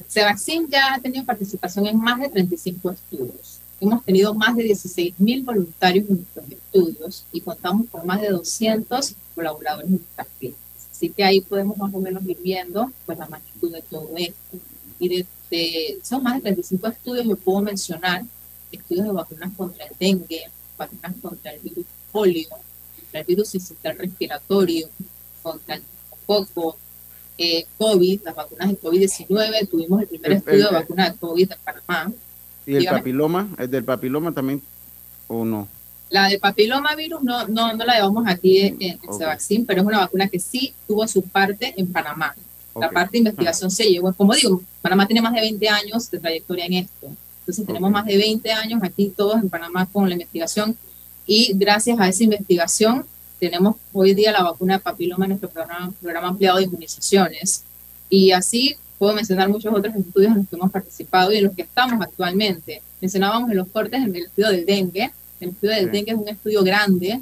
Cevaxin 0.08 0.68
ya 0.68 0.94
ha 0.94 1.00
tenido 1.00 1.24
participación 1.24 1.86
en 1.86 1.98
más 1.98 2.20
de 2.20 2.28
35 2.28 2.90
estudios. 2.90 3.58
Hemos 3.80 4.04
tenido 4.04 4.34
más 4.34 4.54
de 4.56 4.64
16 4.64 5.14
mil 5.18 5.42
voluntarios 5.42 6.08
en 6.08 6.16
nuestros 6.16 6.50
estudios 6.50 7.24
y 7.32 7.40
contamos 7.40 7.86
con 7.90 8.06
más 8.06 8.20
de 8.20 8.28
200 8.28 9.14
colaboradores 9.34 9.86
en 9.86 9.96
nuestras 9.96 10.26
clínicas. 10.38 10.60
Así 10.92 11.08
que 11.08 11.24
ahí 11.24 11.40
podemos 11.40 11.78
más 11.78 11.94
o 11.94 11.98
menos 11.98 12.22
ir 12.26 12.36
viendo 12.42 12.92
pues, 13.06 13.18
la 13.18 13.26
magnitud 13.26 13.72
de 13.72 13.82
todo 13.82 14.10
esto. 14.16 14.58
Y 14.98 15.08
de, 15.08 15.98
son 16.02 16.22
más 16.22 16.34
de 16.34 16.42
35 16.42 16.88
estudios, 16.88 17.26
yo 17.26 17.36
puedo 17.36 17.62
mencionar 17.62 18.22
estudios 18.70 19.06
de 19.06 19.12
vacunas 19.12 19.50
contra 19.56 19.86
el 19.86 19.92
dengue, 19.98 20.42
vacunas 20.76 21.14
contra 21.22 21.52
el 21.52 21.60
virus 21.60 21.86
polio, 22.12 22.48
el 23.12 23.46
sistema 23.46 23.94
respiratorio, 23.94 24.88
contra 25.42 25.76
el 25.76 25.82
poco, 26.26 26.76
eh, 27.38 27.64
COVID, 27.78 28.20
las 28.24 28.34
vacunas 28.34 28.68
de 28.68 28.80
COVID-19, 28.80 29.68
tuvimos 29.68 30.02
el 30.02 30.08
primer 30.08 30.32
estudio 30.32 30.66
de 30.66 30.74
vacuna 30.74 31.10
de 31.10 31.16
COVID 31.16 31.52
en 31.52 31.58
Panamá. 31.64 32.12
¿Y 32.66 32.76
el 32.76 32.84
papiloma? 32.84 33.48
¿El 33.58 33.70
del 33.70 33.84
papiloma 33.84 34.32
también 34.32 34.62
o 35.26 35.44
no? 35.44 35.68
La 36.10 36.28
del 36.28 36.40
papilomavirus 36.40 37.22
no, 37.22 37.46
no, 37.46 37.72
no 37.72 37.84
la 37.84 37.94
llevamos 37.94 38.26
aquí 38.26 38.58
en, 38.60 38.76
en 38.80 38.98
okay. 39.06 39.64
pero 39.64 39.80
es 39.80 39.86
una 39.86 40.00
vacuna 40.00 40.28
que 40.28 40.40
sí 40.40 40.74
tuvo 40.86 41.06
su 41.06 41.22
parte 41.22 41.72
en 41.76 41.90
Panamá. 41.90 42.34
La 42.74 42.90
parte 42.90 43.12
de 43.12 43.18
investigación 43.18 43.70
se 43.70 43.84
llevó, 43.84 44.12
como 44.12 44.34
digo, 44.34 44.62
Panamá 44.82 45.06
tiene 45.06 45.20
más 45.20 45.32
de 45.32 45.40
20 45.40 45.68
años 45.68 46.10
de 46.10 46.18
trayectoria 46.18 46.66
en 46.66 46.74
esto. 46.74 47.08
Entonces 47.40 47.66
tenemos 47.66 47.90
más 47.90 48.06
de 48.06 48.16
20 48.16 48.52
años 48.52 48.80
aquí 48.82 49.12
todos 49.16 49.40
en 49.40 49.48
Panamá 49.48 49.86
con 49.90 50.08
la 50.08 50.14
investigación 50.14 50.76
y 51.32 51.52
gracias 51.54 51.96
a 52.00 52.08
esa 52.08 52.24
investigación 52.24 53.06
tenemos 53.38 53.76
hoy 53.92 54.14
día 54.14 54.32
la 54.32 54.42
vacuna 54.42 54.78
de 54.78 54.80
papiloma 54.80 55.26
en 55.26 55.28
nuestro 55.28 55.48
programa, 55.48 55.92
programa 56.02 56.26
ampliado 56.26 56.58
de 56.58 56.64
inmunizaciones. 56.64 57.62
Y 58.08 58.32
así 58.32 58.74
puedo 58.98 59.14
mencionar 59.14 59.48
muchos 59.48 59.72
otros 59.72 59.94
estudios 59.94 60.32
en 60.32 60.38
los 60.38 60.48
que 60.48 60.56
hemos 60.56 60.72
participado 60.72 61.30
y 61.30 61.36
en 61.36 61.44
los 61.44 61.54
que 61.54 61.62
estamos 61.62 62.02
actualmente. 62.02 62.82
Mencionábamos 63.00 63.48
en 63.48 63.58
los 63.58 63.68
cortes 63.68 64.02
en 64.02 64.16
el 64.16 64.24
estudio 64.24 64.48
del 64.48 64.66
dengue, 64.66 65.12
el 65.38 65.50
estudio 65.50 65.74
del 65.76 65.92
dengue 65.92 66.10
es 66.10 66.18
un 66.18 66.28
estudio 66.28 66.64
grande, 66.64 67.20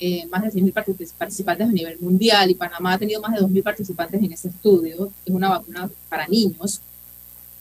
eh, 0.00 0.26
más 0.26 0.42
de 0.42 0.60
6.000 0.60 1.14
participantes 1.16 1.66
a 1.66 1.72
nivel 1.72 1.98
mundial 1.98 2.50
y 2.50 2.56
Panamá 2.56 2.92
ha 2.92 2.98
tenido 2.98 3.22
más 3.22 3.32
de 3.32 3.40
2.000 3.40 3.62
participantes 3.62 4.22
en 4.22 4.32
ese 4.34 4.48
estudio. 4.48 5.10
Es 5.24 5.32
una 5.32 5.48
vacuna 5.48 5.88
para 6.10 6.28
niños. 6.28 6.82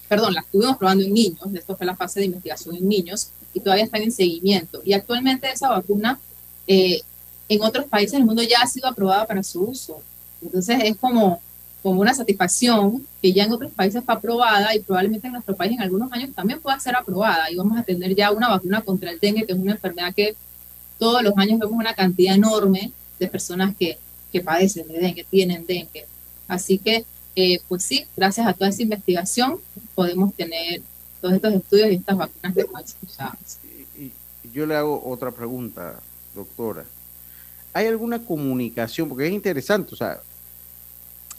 Perdón, 0.10 0.34
la 0.34 0.42
estuvimos 0.42 0.76
probando 0.76 1.06
en 1.06 1.14
niños, 1.14 1.40
esto 1.54 1.78
fue 1.78 1.86
la 1.86 1.96
fase 1.96 2.20
de 2.20 2.26
investigación 2.26 2.76
en 2.76 2.90
niños 2.90 3.30
y 3.56 3.60
todavía 3.62 3.86
están 3.86 4.04
en 4.04 4.12
seguimiento. 4.12 4.82
Y 4.86 4.94
actualmente 4.94 5.50
esa 5.50 5.70
vacuna 5.70 6.20
eh, 6.68 7.02
en 7.50 7.64
otros 7.64 7.86
países 7.86 8.12
del 8.14 8.26
mundo 8.26 8.44
ya 8.44 8.60
ha 8.62 8.68
sido 8.68 8.88
aprobada 8.88 9.26
para 9.26 9.42
su 9.42 9.64
uso. 9.64 10.00
Entonces 10.44 10.78
es 10.84 10.96
como 10.98 11.40
como 11.86 12.02
una 12.02 12.16
satisfacción 12.16 13.06
que 13.22 13.32
ya 13.32 13.44
en 13.44 13.52
otros 13.52 13.72
países 13.72 14.04
fue 14.04 14.16
aprobada 14.16 14.74
y 14.74 14.80
probablemente 14.80 15.28
en 15.28 15.34
nuestro 15.34 15.56
país 15.56 15.74
en 15.74 15.84
algunos 15.84 16.12
años 16.12 16.32
también 16.34 16.60
pueda 16.60 16.80
ser 16.80 16.96
aprobada 16.96 17.52
y 17.52 17.58
vamos 17.58 17.78
a 17.78 17.84
tener 17.84 18.16
ya 18.16 18.32
una 18.32 18.50
vacuna 18.50 18.82
contra 18.82 19.12
el 19.12 19.20
dengue, 19.20 19.46
que 19.46 19.54
es 19.54 19.60
una 19.60 19.74
enfermedad 19.74 20.12
que 20.12 20.36
todos 20.98 21.22
los 21.22 21.38
años 21.38 21.60
vemos 21.60 21.78
una 21.78 21.94
cantidad 21.94 22.34
enorme 22.34 22.92
de 23.20 23.28
personas 23.28 23.76
que, 23.78 24.00
que 24.32 24.42
padecen 24.42 24.88
de 24.88 24.98
dengue, 24.98 25.28
tienen 25.30 25.64
dengue. 25.68 26.08
Así 26.48 26.80
que, 26.80 27.06
eh, 27.36 27.60
pues 27.68 27.84
sí, 27.84 28.04
gracias 28.18 28.48
a 28.48 28.54
toda 28.54 28.72
esa 28.72 28.82
investigación 28.82 29.60
podemos 29.94 30.34
tener 30.34 30.82
todos 31.26 31.36
estos 31.36 31.54
estudios 31.54 31.92
y 31.92 31.96
estas 31.96 32.18
vacunas 32.18 32.98
y, 33.98 34.04
y 34.04 34.12
yo 34.54 34.66
le 34.66 34.76
hago 34.76 35.02
otra 35.06 35.32
pregunta, 35.32 36.00
doctora. 36.36 36.86
¿Hay 37.74 37.88
alguna 37.88 38.24
comunicación? 38.24 39.10
Porque 39.10 39.26
es 39.26 39.34
interesante, 39.34 39.94
o 39.94 39.98
sea, 39.98 40.22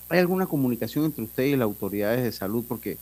¿Hay 0.08 0.20
alguna 0.20 0.46
comunicación 0.46 1.04
entre 1.04 1.24
ustedes 1.24 1.52
y 1.54 1.56
las 1.56 1.64
autoridades 1.64 2.22
de 2.22 2.30
salud? 2.30 2.64
Porque 2.66 2.96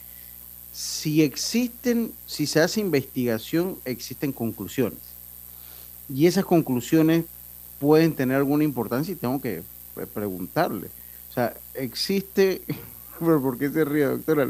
si 0.72 1.22
existen, 1.22 2.12
si 2.26 2.46
se 2.46 2.60
hace 2.60 2.80
investigación, 2.80 3.76
existen 3.84 4.32
conclusiones. 4.32 4.98
Y 6.08 6.26
esas 6.26 6.44
conclusiones 6.44 7.24
pueden 7.78 8.14
tener 8.14 8.36
alguna 8.36 8.64
importancia 8.64 9.12
y 9.12 9.16
tengo 9.16 9.40
que 9.40 9.62
preguntarle. 10.14 10.88
O 11.30 11.32
sea, 11.34 11.54
existe... 11.74 12.62
¿Por 13.24 13.58
qué 13.58 13.70
se 13.70 13.84
ríe, 13.84 14.04
doctora? 14.04 14.46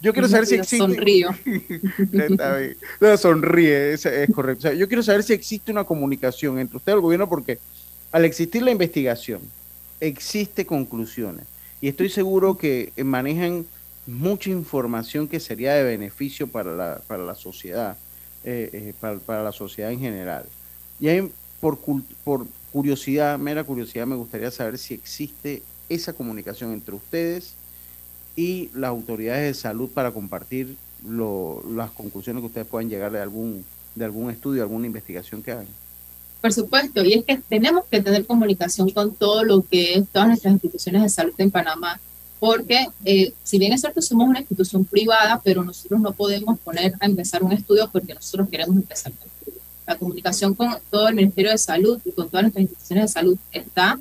Yo 0.00 0.12
quiero 0.12 0.28
saber 0.28 0.46
si 0.46 0.56
existe... 0.56 0.78
Sonrío. 0.78 1.30
no, 3.00 3.16
sonríe, 3.16 3.92
es, 3.92 4.06
es 4.06 4.30
correcto. 4.30 4.58
O 4.58 4.62
sea, 4.62 4.74
yo 4.74 4.88
quiero 4.88 5.02
saber 5.02 5.22
si 5.22 5.32
existe 5.32 5.70
una 5.70 5.84
comunicación 5.84 6.58
entre 6.58 6.76
usted 6.76 6.92
y 6.92 6.94
el 6.94 7.00
gobierno 7.00 7.28
porque 7.28 7.58
al 8.12 8.24
existir 8.24 8.62
la 8.62 8.70
investigación, 8.70 9.40
existe 10.00 10.66
conclusiones 10.66 11.46
y 11.80 11.88
estoy 11.88 12.08
seguro 12.08 12.56
que 12.56 12.92
manejan 13.04 13.66
mucha 14.06 14.50
información 14.50 15.28
que 15.28 15.40
sería 15.40 15.74
de 15.74 15.82
beneficio 15.82 16.46
para 16.46 16.74
la, 16.74 17.00
para 17.06 17.24
la 17.24 17.34
sociedad, 17.34 17.96
eh, 18.44 18.70
eh, 18.72 18.94
para, 19.00 19.42
la 19.42 19.52
sociedad 19.52 19.90
en 19.90 20.00
general. 20.00 20.46
Y 21.00 21.08
ahí, 21.08 21.30
por, 21.60 21.78
por 22.22 22.46
curiosidad, 22.72 23.38
mera 23.38 23.64
curiosidad, 23.64 24.06
me 24.06 24.16
gustaría 24.16 24.50
saber 24.50 24.78
si 24.78 24.94
existe 24.94 25.62
esa 25.88 26.12
comunicación 26.12 26.72
entre 26.72 26.94
ustedes 26.94 27.54
y 28.36 28.70
las 28.74 28.88
autoridades 28.88 29.56
de 29.56 29.60
salud 29.60 29.88
para 29.90 30.12
compartir 30.12 30.76
las 31.06 31.90
conclusiones 31.90 32.40
que 32.40 32.46
ustedes 32.46 32.66
puedan 32.66 32.88
llegar 32.88 33.12
de 33.12 33.20
algún, 33.20 33.64
de 33.94 34.04
algún 34.04 34.30
estudio, 34.30 34.62
alguna 34.62 34.86
investigación 34.86 35.42
que 35.42 35.52
hagan. 35.52 35.66
Por 36.40 36.52
supuesto, 36.52 37.02
y 37.04 37.14
es 37.14 37.24
que 37.24 37.38
tenemos 37.38 37.84
que 37.90 38.02
tener 38.02 38.26
comunicación 38.26 38.90
con 38.90 39.14
todo 39.14 39.44
lo 39.44 39.62
que 39.62 39.94
es 39.94 40.08
todas 40.08 40.28
nuestras 40.28 40.52
instituciones 40.52 41.02
de 41.02 41.08
salud 41.08 41.32
en 41.38 41.50
Panamá, 41.50 41.98
porque 42.38 42.88
eh, 43.04 43.32
si 43.42 43.58
bien 43.58 43.72
es 43.72 43.80
cierto 43.80 44.02
somos 44.02 44.28
una 44.28 44.40
institución 44.40 44.84
privada, 44.84 45.40
pero 45.42 45.64
nosotros 45.64 46.00
no 46.00 46.12
podemos 46.12 46.58
poner 46.58 46.94
a 47.00 47.06
empezar 47.06 47.42
un 47.42 47.52
estudio 47.52 47.88
porque 47.90 48.14
nosotros 48.14 48.48
queremos 48.50 48.76
empezar 48.76 49.12
un 49.12 49.26
estudio. 49.26 49.60
La 49.86 49.96
comunicación 49.96 50.54
con 50.54 50.76
todo 50.90 51.08
el 51.08 51.14
Ministerio 51.14 51.50
de 51.50 51.58
Salud 51.58 51.98
y 52.04 52.12
con 52.12 52.28
todas 52.28 52.42
nuestras 52.42 52.62
instituciones 52.62 53.04
de 53.04 53.08
salud 53.08 53.38
está 53.52 53.98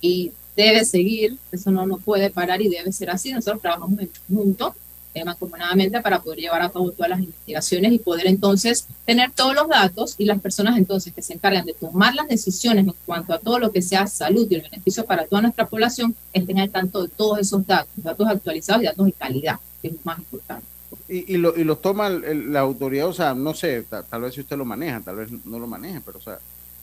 y 0.00 0.32
debe 0.56 0.84
seguir, 0.84 1.38
eso 1.50 1.70
no, 1.70 1.86
no 1.86 1.98
puede 1.98 2.30
parar 2.30 2.60
y 2.60 2.68
debe 2.68 2.92
ser 2.92 3.10
así. 3.10 3.32
Nosotros 3.32 3.62
trabajamos 3.62 3.98
juntos 4.28 4.74
eh, 5.14 5.26
mancomunadamente 5.26 6.00
para 6.00 6.22
poder 6.22 6.38
llevar 6.38 6.62
a 6.62 6.70
cabo 6.70 6.90
todas 6.90 7.10
las 7.10 7.20
investigaciones 7.20 7.92
y 7.92 7.98
poder 7.98 8.26
entonces 8.26 8.86
tener 9.04 9.30
todos 9.30 9.54
los 9.54 9.68
datos 9.68 10.14
y 10.16 10.24
las 10.24 10.40
personas 10.40 10.78
entonces 10.78 11.12
que 11.12 11.20
se 11.20 11.34
encargan 11.34 11.66
de 11.66 11.74
tomar 11.74 12.14
las 12.14 12.28
decisiones 12.28 12.86
en 12.86 12.94
cuanto 13.04 13.34
a 13.34 13.38
todo 13.38 13.58
lo 13.58 13.72
que 13.72 13.82
sea 13.82 14.06
salud 14.06 14.46
y 14.48 14.54
el 14.54 14.62
beneficio 14.62 15.04
para 15.04 15.26
toda 15.26 15.42
nuestra 15.42 15.66
población 15.66 16.16
estén 16.32 16.58
al 16.58 16.70
tanto 16.70 17.02
de 17.02 17.08
todos 17.08 17.40
esos 17.40 17.66
datos, 17.66 17.92
datos 17.96 18.26
actualizados 18.26 18.82
y 18.82 18.86
datos 18.86 19.04
de 19.04 19.12
calidad, 19.12 19.60
que 19.82 19.88
es 19.88 19.94
más 20.02 20.18
importante. 20.18 20.64
Y, 21.08 21.34
y, 21.34 21.36
lo, 21.36 21.54
y 21.58 21.64
los 21.64 21.82
toma 21.82 22.08
la 22.08 22.60
autoridad, 22.60 23.08
o 23.08 23.12
sea, 23.12 23.34
no 23.34 23.52
sé, 23.52 23.82
tal, 23.82 24.22
vez 24.22 24.32
si 24.32 24.40
usted 24.40 24.56
lo 24.56 24.64
maneja, 24.64 25.02
tal 25.02 25.16
vez 25.16 25.30
no 25.44 25.58
lo 25.58 25.66
maneje, 25.66 26.00
pero 26.00 26.16
o 26.16 26.22
sea, 26.22 26.38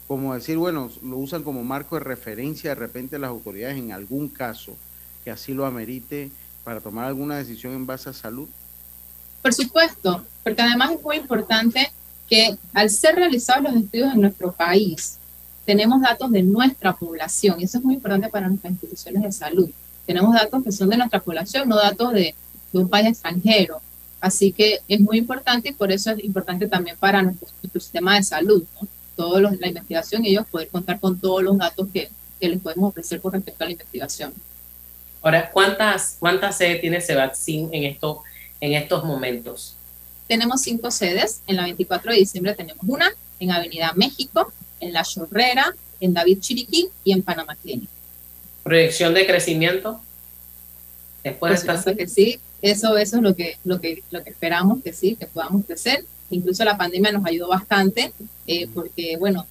como 0.10 0.34
decir, 0.34 0.58
bueno, 0.58 0.90
lo 1.04 1.18
usan 1.18 1.44
como 1.44 1.64
marco 1.64 1.96
de 1.96 2.04
referencia 2.04 2.72
de 2.72 2.76
repente 2.76 3.20
las 3.20 3.30
autoridades 3.30 3.78
en 3.78 3.92
algún 3.92 4.28
caso 4.28 4.76
que 5.24 5.30
así 5.30 5.54
lo 5.54 5.68
amerite 5.68 6.32
para 6.64 6.82
tomar 6.82 7.06
alguna 7.06 7.38
decisión 7.38 7.74
en 7.74 7.86
base 7.86 8.10
a 8.10 8.14
salud? 8.14 8.48
Por 9.44 9.54
supuesto, 9.54 10.26
porque 10.44 10.64
además 10.64 10.94
es 10.94 11.04
muy 11.04 11.18
importante 11.18 11.92
que 12.28 12.58
al 12.74 12.90
ser 12.90 13.18
realizados 13.18 13.66
los 13.66 13.76
estudios 13.76 14.12
en 14.12 14.22
nuestro 14.22 14.52
país, 14.52 15.20
tenemos 15.64 16.02
datos 16.02 16.32
de 16.32 16.42
nuestra 16.42 16.96
población 16.96 17.62
y 17.62 17.66
eso 17.66 17.78
es 17.78 17.84
muy 17.84 17.94
importante 17.94 18.30
para 18.30 18.48
nuestras 18.48 18.72
instituciones 18.72 19.22
de 19.22 19.32
salud. 19.32 19.70
Tenemos 20.08 20.34
datos 20.34 20.64
que 20.64 20.72
son 20.72 20.90
de 20.90 20.98
nuestra 20.98 21.20
población, 21.20 21.70
no 21.70 21.76
datos 21.76 22.14
de, 22.14 22.34
un 22.74 22.90
país 22.90 23.10
extranjero. 23.10 23.80
Así 24.20 24.54
que 24.54 24.80
es 24.88 25.00
muy 25.00 25.20
importante 25.20 25.70
y 25.70 25.74
por 25.74 25.92
eso 25.92 26.10
es 26.10 26.24
importante 26.24 26.68
también 26.68 26.98
para 26.98 27.22
nuestro, 27.22 27.48
sistema 27.80 28.16
de 28.16 28.24
salud, 28.24 28.64
¿no? 28.82 28.88
Todo 29.20 29.42
la 29.42 29.68
investigación 29.68 30.24
y 30.24 30.30
ellos 30.30 30.46
poder 30.50 30.70
contar 30.70 30.98
con 30.98 31.20
todos 31.20 31.44
los 31.44 31.58
datos 31.58 31.90
que, 31.92 32.10
que 32.40 32.48
les 32.48 32.58
podemos 32.62 32.92
ofrecer 32.92 33.20
con 33.20 33.34
respecto 33.34 33.66
a 33.66 33.68
la 33.68 33.74
investigación. 33.74 34.34
Ahora, 35.22 35.52
¿cuántas, 35.52 36.16
cuántas 36.20 36.58
sedes 36.58 36.80
tiene 36.80 37.02
Sebatsín 37.02 37.70
en, 37.74 37.84
esto, 37.84 38.24
en 38.62 38.76
estos 38.76 39.04
momentos? 39.04 39.76
Tenemos 40.26 40.62
cinco 40.62 40.90
sedes. 40.90 41.42
En 41.48 41.58
la 41.58 41.64
24 41.64 42.14
de 42.14 42.20
diciembre 42.20 42.54
tenemos 42.54 42.82
una 42.88 43.12
en 43.42 43.52
Avenida 43.52 43.92
México, 43.98 44.54
en 44.80 44.94
La 44.94 45.04
Chorrera, 45.04 45.76
en 46.00 46.14
David 46.14 46.40
Chiriquí 46.40 46.88
y 47.04 47.12
en 47.12 47.22
Panamá 47.22 47.58
Clinic. 47.58 47.90
¿Proyección 48.64 49.14
de 49.14 49.28
crecimiento? 49.28 50.00
Después 51.26 51.66
de 51.84 51.98
que 51.98 52.08
sí, 52.08 52.40
eso, 52.62 52.96
eso 52.96 53.18
es 53.18 53.22
lo 53.22 53.36
que, 53.36 53.58
lo, 53.66 53.82
que, 53.82 54.02
lo 54.12 54.24
que 54.24 54.30
esperamos 54.30 54.82
que 54.82 54.94
sí, 54.94 55.18
que 55.18 55.26
podamos 55.26 55.66
crecer. 55.66 56.06
Incluso 56.30 56.64
la 56.64 56.78
pandemia 56.78 57.12
nos 57.12 57.26
ayudó 57.26 57.48
bastante, 57.48 58.14
eh, 58.48 58.68
porque, 58.74 59.18
bueno, 59.18 59.46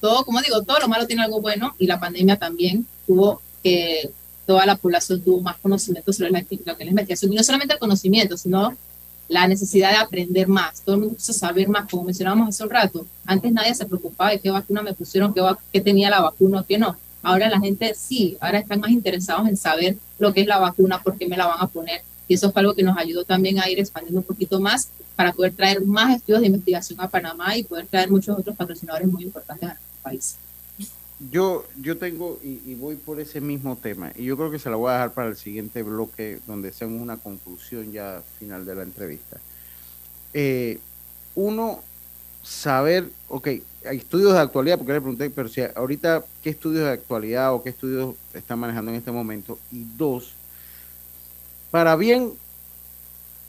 todo, 0.00 0.24
como 0.24 0.40
digo, 0.40 0.62
todo 0.62 0.80
lo 0.80 0.88
malo 0.88 1.06
tiene 1.06 1.22
algo 1.22 1.40
bueno 1.40 1.74
y 1.78 1.86
la 1.86 2.00
pandemia 2.00 2.36
también 2.36 2.86
tuvo 3.06 3.40
que 3.62 4.10
toda 4.46 4.66
la 4.66 4.76
población 4.76 5.20
tuvo 5.20 5.40
más 5.40 5.56
conocimiento 5.58 6.12
sobre 6.12 6.30
lo 6.30 6.44
que 6.46 6.56
es 6.56 6.66
la 6.66 6.90
investigación. 6.90 7.32
Y 7.32 7.36
no 7.36 7.42
solamente 7.42 7.74
el 7.74 7.80
conocimiento, 7.80 8.36
sino 8.36 8.76
la 9.28 9.46
necesidad 9.48 9.90
de 9.90 9.96
aprender 9.96 10.48
más. 10.48 10.82
Todo 10.82 10.96
el 10.96 11.00
mundo 11.02 11.16
quiso 11.16 11.32
saber 11.32 11.68
más, 11.68 11.88
como 11.88 12.04
mencionábamos 12.04 12.48
hace 12.48 12.64
un 12.64 12.70
rato. 12.70 13.06
Antes 13.24 13.52
nadie 13.52 13.74
se 13.74 13.86
preocupaba 13.86 14.30
de 14.30 14.40
qué 14.40 14.50
vacuna 14.50 14.82
me 14.82 14.92
pusieron, 14.92 15.32
qué, 15.32 15.40
qué 15.72 15.80
tenía 15.80 16.10
la 16.10 16.20
vacuna 16.20 16.60
o 16.60 16.66
qué 16.66 16.78
no. 16.78 16.96
Ahora 17.22 17.48
la 17.48 17.60
gente 17.60 17.94
sí, 17.94 18.36
ahora 18.40 18.58
están 18.58 18.80
más 18.80 18.90
interesados 18.90 19.48
en 19.48 19.56
saber 19.56 19.96
lo 20.18 20.34
que 20.34 20.40
es 20.42 20.46
la 20.46 20.58
vacuna, 20.58 21.02
por 21.02 21.16
qué 21.16 21.26
me 21.26 21.36
la 21.36 21.46
van 21.46 21.58
a 21.60 21.68
poner. 21.68 22.02
Y 22.28 22.34
eso 22.34 22.52
fue 22.52 22.60
algo 22.60 22.74
que 22.74 22.82
nos 22.82 22.96
ayudó 22.96 23.24
también 23.24 23.58
a 23.60 23.68
ir 23.68 23.78
expandiendo 23.78 24.20
un 24.20 24.26
poquito 24.26 24.60
más 24.60 24.88
para 25.16 25.32
poder 25.32 25.52
traer 25.52 25.82
más 25.82 26.16
estudios 26.16 26.40
de 26.40 26.46
investigación 26.46 27.00
a 27.00 27.08
Panamá 27.08 27.56
y 27.56 27.64
poder 27.64 27.86
traer 27.86 28.10
muchos 28.10 28.38
otros 28.38 28.56
patrocinadores 28.56 29.08
muy 29.08 29.24
importantes 29.24 29.68
a 29.68 29.72
nuestro 29.72 30.02
país 30.02 30.36
yo, 31.30 31.64
yo 31.80 31.98
tengo 31.98 32.40
y, 32.42 32.74
voy 32.74 32.96
por 32.96 33.20
ese 33.20 33.40
mismo 33.40 33.76
tema 33.76 34.12
y 34.16 34.24
yo 34.24 34.36
creo 34.36 34.50
que 34.50 34.58
se 34.58 34.70
la 34.70 34.76
voy 34.76 34.90
a 34.90 34.94
dejar 34.94 35.12
para 35.12 35.28
el 35.28 35.36
siguiente 35.36 35.82
bloque 35.82 36.40
donde 36.46 36.70
hacemos 36.70 37.00
una 37.00 37.16
conclusión 37.16 37.92
ya 37.92 38.22
final 38.38 38.64
de 38.64 38.74
la 38.74 38.82
entrevista. 38.82 39.38
Eh, 40.34 40.78
uno, 41.34 41.80
saber, 42.42 43.08
ok, 43.28 43.48
hay 43.86 43.96
estudios 43.98 44.32
de 44.32 44.40
actualidad, 44.40 44.78
porque 44.78 44.92
le 44.92 45.00
pregunté, 45.00 45.30
pero 45.30 45.48
si 45.48 45.60
ahorita, 45.60 46.24
¿qué 46.42 46.50
estudios 46.50 46.84
de 46.84 46.90
actualidad 46.90 47.54
o 47.54 47.62
qué 47.62 47.70
estudios 47.70 48.14
están 48.34 48.58
manejando 48.58 48.90
en 48.90 48.96
este 48.96 49.12
momento? 49.12 49.58
Y 49.70 49.84
dos, 49.96 50.34
para 51.72 51.96
bien 51.96 52.30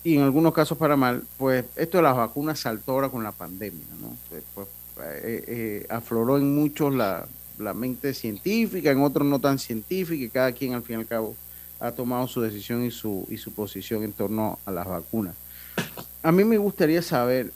y 0.03 0.15
en 0.15 0.23
algunos 0.23 0.53
casos 0.53 0.77
para 0.77 0.95
mal, 0.95 1.23
pues 1.37 1.65
esto 1.75 1.97
de 1.97 2.03
las 2.03 2.15
vacunas 2.15 2.59
saltó 2.59 2.93
ahora 2.93 3.09
con 3.09 3.21
la 3.21 3.31
pandemia, 3.31 3.85
¿no? 4.01 4.17
Pues, 4.29 4.43
pues 4.55 4.67
eh, 5.01 5.43
eh, 5.47 5.87
afloró 5.89 6.37
en 6.37 6.55
muchos 6.55 6.93
la, 6.93 7.27
la 7.59 7.73
mente 7.73 8.13
científica, 8.13 8.91
en 8.91 9.01
otros 9.01 9.27
no 9.27 9.39
tan 9.39 9.59
científica, 9.59 10.23
y 10.23 10.29
cada 10.29 10.51
quien 10.53 10.73
al 10.73 10.83
fin 10.83 10.97
y 10.97 10.99
al 10.99 11.05
cabo 11.05 11.35
ha 11.79 11.91
tomado 11.91 12.27
su 12.27 12.41
decisión 12.41 12.83
y 12.85 12.91
su, 12.91 13.27
y 13.29 13.37
su 13.37 13.51
posición 13.51 14.03
en 14.03 14.13
torno 14.13 14.57
a 14.65 14.71
las 14.71 14.87
vacunas. 14.87 15.35
A 16.21 16.31
mí 16.31 16.45
me 16.45 16.57
gustaría 16.57 17.01
saber, 17.01 17.51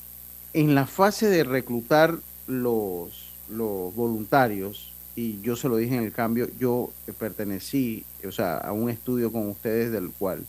en 0.53 0.75
la 0.75 0.85
fase 0.85 1.27
de 1.29 1.45
reclutar 1.45 2.17
los, 2.45 3.31
los 3.49 3.95
voluntarios, 3.95 4.93
y 5.15 5.41
yo 5.41 5.55
se 5.55 5.69
lo 5.69 5.77
dije 5.77 5.95
en 5.95 6.03
el 6.03 6.11
cambio, 6.11 6.49
yo 6.59 6.91
pertenecí, 7.17 8.05
o 8.27 8.31
sea, 8.31 8.57
a 8.57 8.71
un 8.73 8.89
estudio 8.89 9.31
con 9.31 9.49
ustedes 9.49 9.91
del 9.91 10.11
cual 10.11 10.45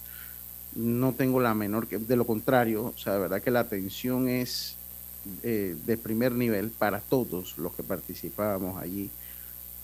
no 0.75 1.13
tengo 1.13 1.41
la 1.41 1.55
menor, 1.55 1.87
que 1.87 1.99
de 1.99 2.17
lo 2.17 2.27
contrario, 2.27 2.93
o 2.95 2.99
sea, 2.99 3.15
de 3.15 3.21
verdad 3.21 3.43
que 3.43 3.51
la 3.51 3.61
atención 3.61 4.29
es 4.29 4.77
eh, 5.43 5.77
de 5.87 5.97
primer 5.97 6.33
nivel 6.33 6.71
para 6.71 7.01
todos 7.01 7.59
los 7.59 7.75
que 7.75 7.83
participábamos 7.83 8.81
allí 8.81 9.11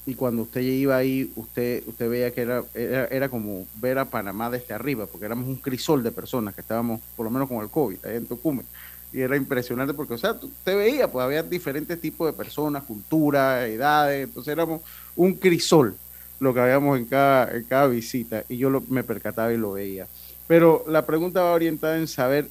y 0.06 0.14
cuando 0.14 0.42
usted 0.42 0.60
iba 0.60 0.96
ahí, 0.96 1.32
usted, 1.34 1.82
usted 1.86 2.10
veía 2.10 2.30
que 2.30 2.42
era, 2.42 2.62
era, 2.74 3.28
como 3.30 3.66
ver 3.80 3.98
a 3.98 4.04
Panamá 4.04 4.50
desde 4.50 4.74
arriba, 4.74 5.06
porque 5.06 5.24
éramos 5.24 5.48
un 5.48 5.56
crisol 5.56 6.02
de 6.02 6.12
personas 6.12 6.54
que 6.54 6.60
estábamos, 6.60 7.00
por 7.16 7.24
lo 7.24 7.30
menos 7.30 7.48
con 7.48 7.62
el 7.62 7.70
COVID, 7.70 8.04
ahí 8.04 8.16
en 8.16 8.26
Tocumen. 8.26 8.66
Y 9.14 9.20
era 9.20 9.36
impresionante 9.36 9.94
porque, 9.94 10.14
o 10.14 10.18
sea, 10.18 10.32
usted 10.32 10.76
veía, 10.76 11.10
pues 11.10 11.24
había 11.24 11.42
diferentes 11.42 11.98
tipos 12.00 12.26
de 12.26 12.34
personas, 12.34 12.82
culturas, 12.82 13.66
edades, 13.66 14.24
entonces 14.24 14.52
éramos 14.52 14.82
un 15.16 15.34
crisol 15.34 15.96
lo 16.40 16.52
que 16.52 16.60
habíamos 16.60 16.98
en 16.98 17.06
cada, 17.06 17.56
en 17.56 17.64
cada 17.64 17.86
visita, 17.86 18.44
y 18.48 18.58
yo 18.58 18.82
me 18.88 19.04
percataba 19.04 19.52
y 19.54 19.56
lo 19.56 19.72
veía. 19.72 20.06
Pero 20.46 20.84
la 20.88 21.06
pregunta 21.06 21.42
va 21.42 21.52
orientada 21.52 21.96
en 21.96 22.06
saber 22.06 22.48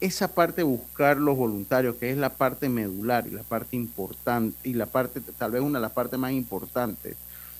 esa 0.00 0.28
parte 0.28 0.56
de 0.56 0.64
buscar 0.64 1.16
los 1.16 1.36
voluntarios, 1.36 1.96
que 1.96 2.10
es 2.10 2.16
la 2.16 2.30
parte 2.30 2.68
medular 2.68 3.26
y 3.26 3.30
la 3.30 3.42
parte 3.42 3.76
importante, 3.76 4.56
y 4.68 4.74
la 4.74 4.86
parte, 4.86 5.20
tal 5.38 5.52
vez 5.52 5.62
una 5.62 5.78
de 5.78 5.82
las 5.82 5.92
partes 5.92 6.18
más 6.18 6.32
importantes 6.32 7.16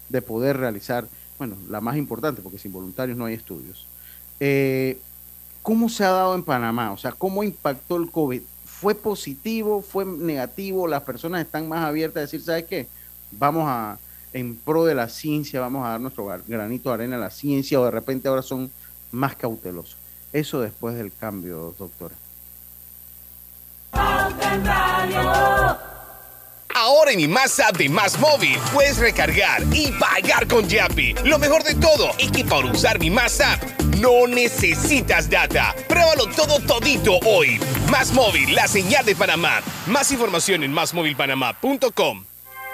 de 0.08 0.22
poder 0.22 0.58
realizar, 0.58 1.06
bueno, 1.38 1.56
la 1.68 1.80
más 1.80 1.96
importante, 1.96 2.42
porque 2.42 2.58
sin 2.58 2.72
voluntarios 2.72 3.16
no 3.16 3.24
hay 3.24 3.34
estudios. 3.34 3.86
Eh, 4.38 4.98
¿Cómo 5.62 5.88
se 5.88 6.04
ha 6.04 6.10
dado 6.10 6.34
en 6.34 6.44
Panamá? 6.44 6.92
O 6.92 6.96
sea, 6.96 7.12
¿cómo 7.12 7.42
impactó 7.42 7.96
el 7.96 8.10
COVID? 8.10 8.42
¿Fue 8.64 8.94
positivo? 8.94 9.82
¿Fue 9.82 10.04
negativo? 10.04 10.86
¿Las 10.86 11.02
personas 11.02 11.44
están 11.44 11.68
más 11.68 11.84
abiertas 11.84 12.18
a 12.18 12.20
decir, 12.20 12.42
¿sabes 12.42 12.64
qué? 12.66 12.86
Vamos 13.32 13.64
a, 13.66 13.98
en 14.32 14.54
pro 14.54 14.84
de 14.84 14.94
la 14.94 15.08
ciencia, 15.08 15.60
vamos 15.60 15.84
a 15.84 15.90
dar 15.90 16.00
nuestro 16.00 16.26
granito 16.46 16.90
de 16.90 16.94
arena 16.94 17.16
a 17.16 17.18
la 17.18 17.30
ciencia, 17.30 17.80
o 17.80 17.84
de 17.84 17.90
repente 17.90 18.28
ahora 18.28 18.42
son 18.42 18.70
más 19.12 19.36
cautelosos. 19.36 19.96
Eso 20.32 20.60
después 20.60 20.96
del 20.96 21.12
cambio, 21.12 21.74
doctora. 21.78 22.14
Ahora 26.74 27.12
en 27.12 27.16
mi 27.16 27.26
Más 27.26 27.58
App 27.58 27.78
de 27.78 27.88
Más 27.88 28.18
Móvil 28.18 28.58
puedes 28.72 28.98
recargar 28.98 29.62
y 29.72 29.90
pagar 29.92 30.46
con 30.46 30.68
Yapi. 30.68 31.14
Lo 31.24 31.38
mejor 31.38 31.64
de 31.64 31.74
todo 31.74 32.10
es 32.18 32.30
que 32.30 32.44
para 32.44 32.70
usar 32.70 32.98
mi 32.98 33.10
Más 33.10 33.40
App 33.40 33.62
no 33.98 34.26
necesitas 34.26 35.30
data. 35.30 35.74
Pruébalo 35.88 36.26
todo 36.26 36.60
todito 36.60 37.18
hoy. 37.24 37.58
Más 37.90 38.12
Móvil, 38.12 38.54
la 38.54 38.68
señal 38.68 39.06
de 39.06 39.16
Panamá. 39.16 39.62
Más 39.86 40.12
información 40.12 40.62
en 40.64 40.72
másmóvilpanamá.com. 40.72 42.24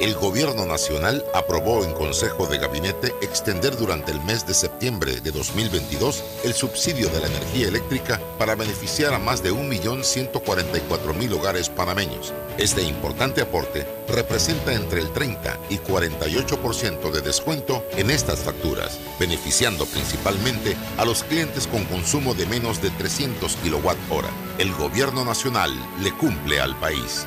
el 0.00 0.14
Gobierno 0.14 0.66
Nacional 0.66 1.24
aprobó 1.32 1.84
en 1.84 1.92
Consejo 1.94 2.46
de 2.46 2.58
Gabinete 2.58 3.14
extender 3.22 3.76
durante 3.76 4.12
el 4.12 4.20
mes 4.24 4.46
de 4.46 4.52
septiembre 4.52 5.20
de 5.20 5.30
2022 5.30 6.22
el 6.44 6.52
subsidio 6.52 7.08
de 7.08 7.20
la 7.20 7.28
energía 7.28 7.68
eléctrica 7.68 8.20
para 8.38 8.54
beneficiar 8.54 9.14
a 9.14 9.18
más 9.18 9.42
de 9.42 9.52
1.144.000 9.52 11.32
hogares 11.32 11.68
panameños. 11.70 12.34
Este 12.58 12.82
importante 12.82 13.40
aporte 13.40 13.86
representa 14.08 14.74
entre 14.74 15.00
el 15.00 15.12
30 15.12 15.58
y 15.70 15.78
48% 15.78 17.10
de 17.10 17.20
descuento 17.22 17.84
en 17.96 18.10
estas 18.10 18.40
facturas, 18.40 18.98
beneficiando 19.18 19.86
principalmente 19.86 20.76
a 20.98 21.04
los 21.04 21.24
clientes 21.24 21.66
con 21.66 21.84
consumo 21.84 22.34
de 22.34 22.46
menos 22.46 22.82
de 22.82 22.90
300 22.90 23.56
kWh. 23.56 24.58
El 24.58 24.72
Gobierno 24.74 25.24
Nacional 25.24 25.72
le 26.02 26.12
cumple 26.12 26.60
al 26.60 26.78
país. 26.78 27.26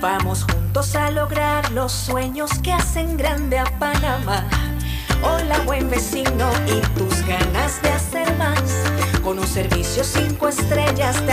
Vamos 0.00 0.44
juntos 0.44 0.94
a 0.94 1.10
lograr 1.10 1.72
los 1.72 1.90
sueños 1.90 2.52
que 2.62 2.72
hacen 2.72 3.16
grande 3.16 3.58
a 3.58 3.64
Panamá. 3.80 4.48
Hola 5.24 5.58
buen 5.66 5.90
vecino 5.90 6.50
y 6.68 6.80
tus 6.96 7.26
ganas 7.26 7.82
de 7.82 7.90
hacer 7.90 8.32
más. 8.36 8.62
Con 9.24 9.40
un 9.40 9.46
servicio 9.46 10.04
cinco 10.04 10.48
estrellas 10.48 11.20
te 11.26 11.32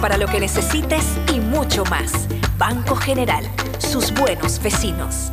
para 0.00 0.16
lo 0.16 0.26
que 0.26 0.40
necesites 0.40 1.04
y 1.32 1.38
mucho 1.38 1.84
más. 1.84 2.26
Banco 2.58 2.96
General, 2.96 3.44
sus 3.78 4.12
buenos 4.12 4.60
vecinos. 4.60 5.30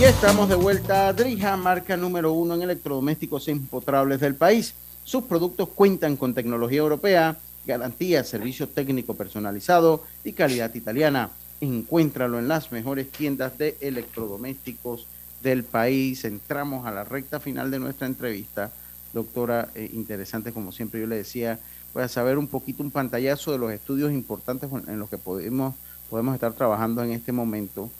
Y 0.00 0.04
estamos 0.04 0.48
de 0.48 0.54
vuelta 0.54 1.08
a 1.08 1.12
Drija, 1.12 1.54
marca 1.58 1.98
número 1.98 2.32
uno 2.32 2.54
en 2.54 2.62
electrodomésticos 2.62 3.46
empotrables 3.48 4.20
del 4.20 4.36
país. 4.36 4.74
Sus 5.04 5.24
productos 5.24 5.68
cuentan 5.74 6.16
con 6.16 6.32
tecnología 6.32 6.78
europea, 6.78 7.36
garantía, 7.66 8.24
servicio 8.24 8.70
técnico 8.70 9.12
personalizado 9.12 10.04
y 10.24 10.32
calidad 10.32 10.74
italiana. 10.74 11.28
Encuéntralo 11.60 12.38
en 12.38 12.48
las 12.48 12.72
mejores 12.72 13.10
tiendas 13.10 13.58
de 13.58 13.76
electrodomésticos 13.82 15.06
del 15.46 15.62
país. 15.62 16.24
Entramos 16.24 16.86
a 16.86 16.90
la 16.90 17.04
recta 17.04 17.38
final 17.38 17.70
de 17.70 17.78
nuestra 17.78 18.08
entrevista. 18.08 18.72
Doctora, 19.12 19.68
eh, 19.76 19.88
interesante 19.92 20.52
como 20.52 20.72
siempre 20.72 21.00
yo 21.00 21.06
le 21.06 21.16
decía, 21.16 21.60
voy 21.94 22.02
a 22.02 22.08
saber 22.08 22.36
un 22.36 22.48
poquito 22.48 22.82
un 22.82 22.90
pantallazo 22.90 23.52
de 23.52 23.58
los 23.58 23.70
estudios 23.70 24.12
importantes 24.12 24.68
en 24.88 24.98
los 24.98 25.08
que 25.08 25.18
podemos, 25.18 25.74
podemos 26.10 26.34
estar 26.34 26.52
trabajando 26.52 27.02
en 27.04 27.12
este 27.12 27.30
momento. 27.30 27.90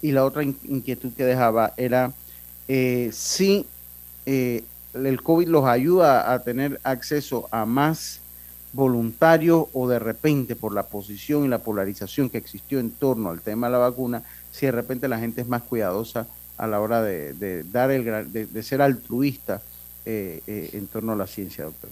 Y 0.00 0.12
la 0.12 0.24
otra 0.24 0.42
inquietud 0.42 1.12
que 1.12 1.24
dejaba 1.24 1.74
era 1.76 2.12
eh, 2.68 3.10
si 3.12 3.66
eh, 4.24 4.64
el 4.94 5.22
COVID 5.22 5.48
los 5.48 5.66
ayuda 5.66 6.32
a 6.32 6.42
tener 6.42 6.80
acceso 6.84 7.48
a 7.50 7.66
más 7.66 8.20
voluntario 8.72 9.68
o 9.74 9.88
de 9.88 9.98
repente 9.98 10.56
por 10.56 10.72
la 10.74 10.84
posición 10.84 11.44
y 11.44 11.48
la 11.48 11.58
polarización 11.58 12.30
que 12.30 12.38
existió 12.38 12.78
en 12.78 12.90
torno 12.92 13.28
al 13.28 13.42
tema 13.42 13.66
de 13.66 13.72
la 13.72 13.78
vacuna, 13.78 14.22
si 14.52 14.66
de 14.66 14.72
repente 14.72 15.06
la 15.06 15.18
gente 15.18 15.42
es 15.42 15.48
más 15.48 15.62
cuidadosa 15.62 16.26
a 16.58 16.66
la 16.66 16.80
hora 16.80 17.02
de, 17.02 17.64
dar 17.70 17.90
el 17.90 18.04
de, 18.32 18.62
ser 18.62 18.82
altruista 18.82 19.62
eh, 20.04 20.42
eh, 20.46 20.70
en 20.72 20.86
torno 20.88 21.12
a 21.12 21.16
la 21.16 21.26
ciencia, 21.26 21.64
doctor. 21.64 21.90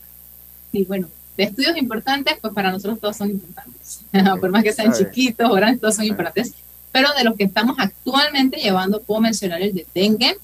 Sí, 0.73 0.85
bueno, 0.85 1.09
de 1.37 1.45
estudios 1.45 1.77
importantes, 1.77 2.37
pues 2.41 2.53
para 2.53 2.73
nosotros 2.73 2.99
todos 2.99 3.17
son 3.17 3.31
importantes, 3.31 4.01
por 4.41 4.51
más 4.51 4.65
que 4.65 4.73
sean 4.73 4.93
chiquitos 4.93 5.55
grandes, 5.55 5.81
todos 5.81 5.95
son 5.95 6.05
importantes, 6.05 6.53
pero 6.91 7.09
de 7.17 7.25
los 7.25 7.37
que 7.37 7.45
estamos 7.45 7.77
actualmente 7.79 8.59
llevando, 8.59 9.01
puedo 9.01 9.21
mencionar 9.21 9.63
el 9.63 9.73
de 9.73 9.87
dengue, 9.95 10.37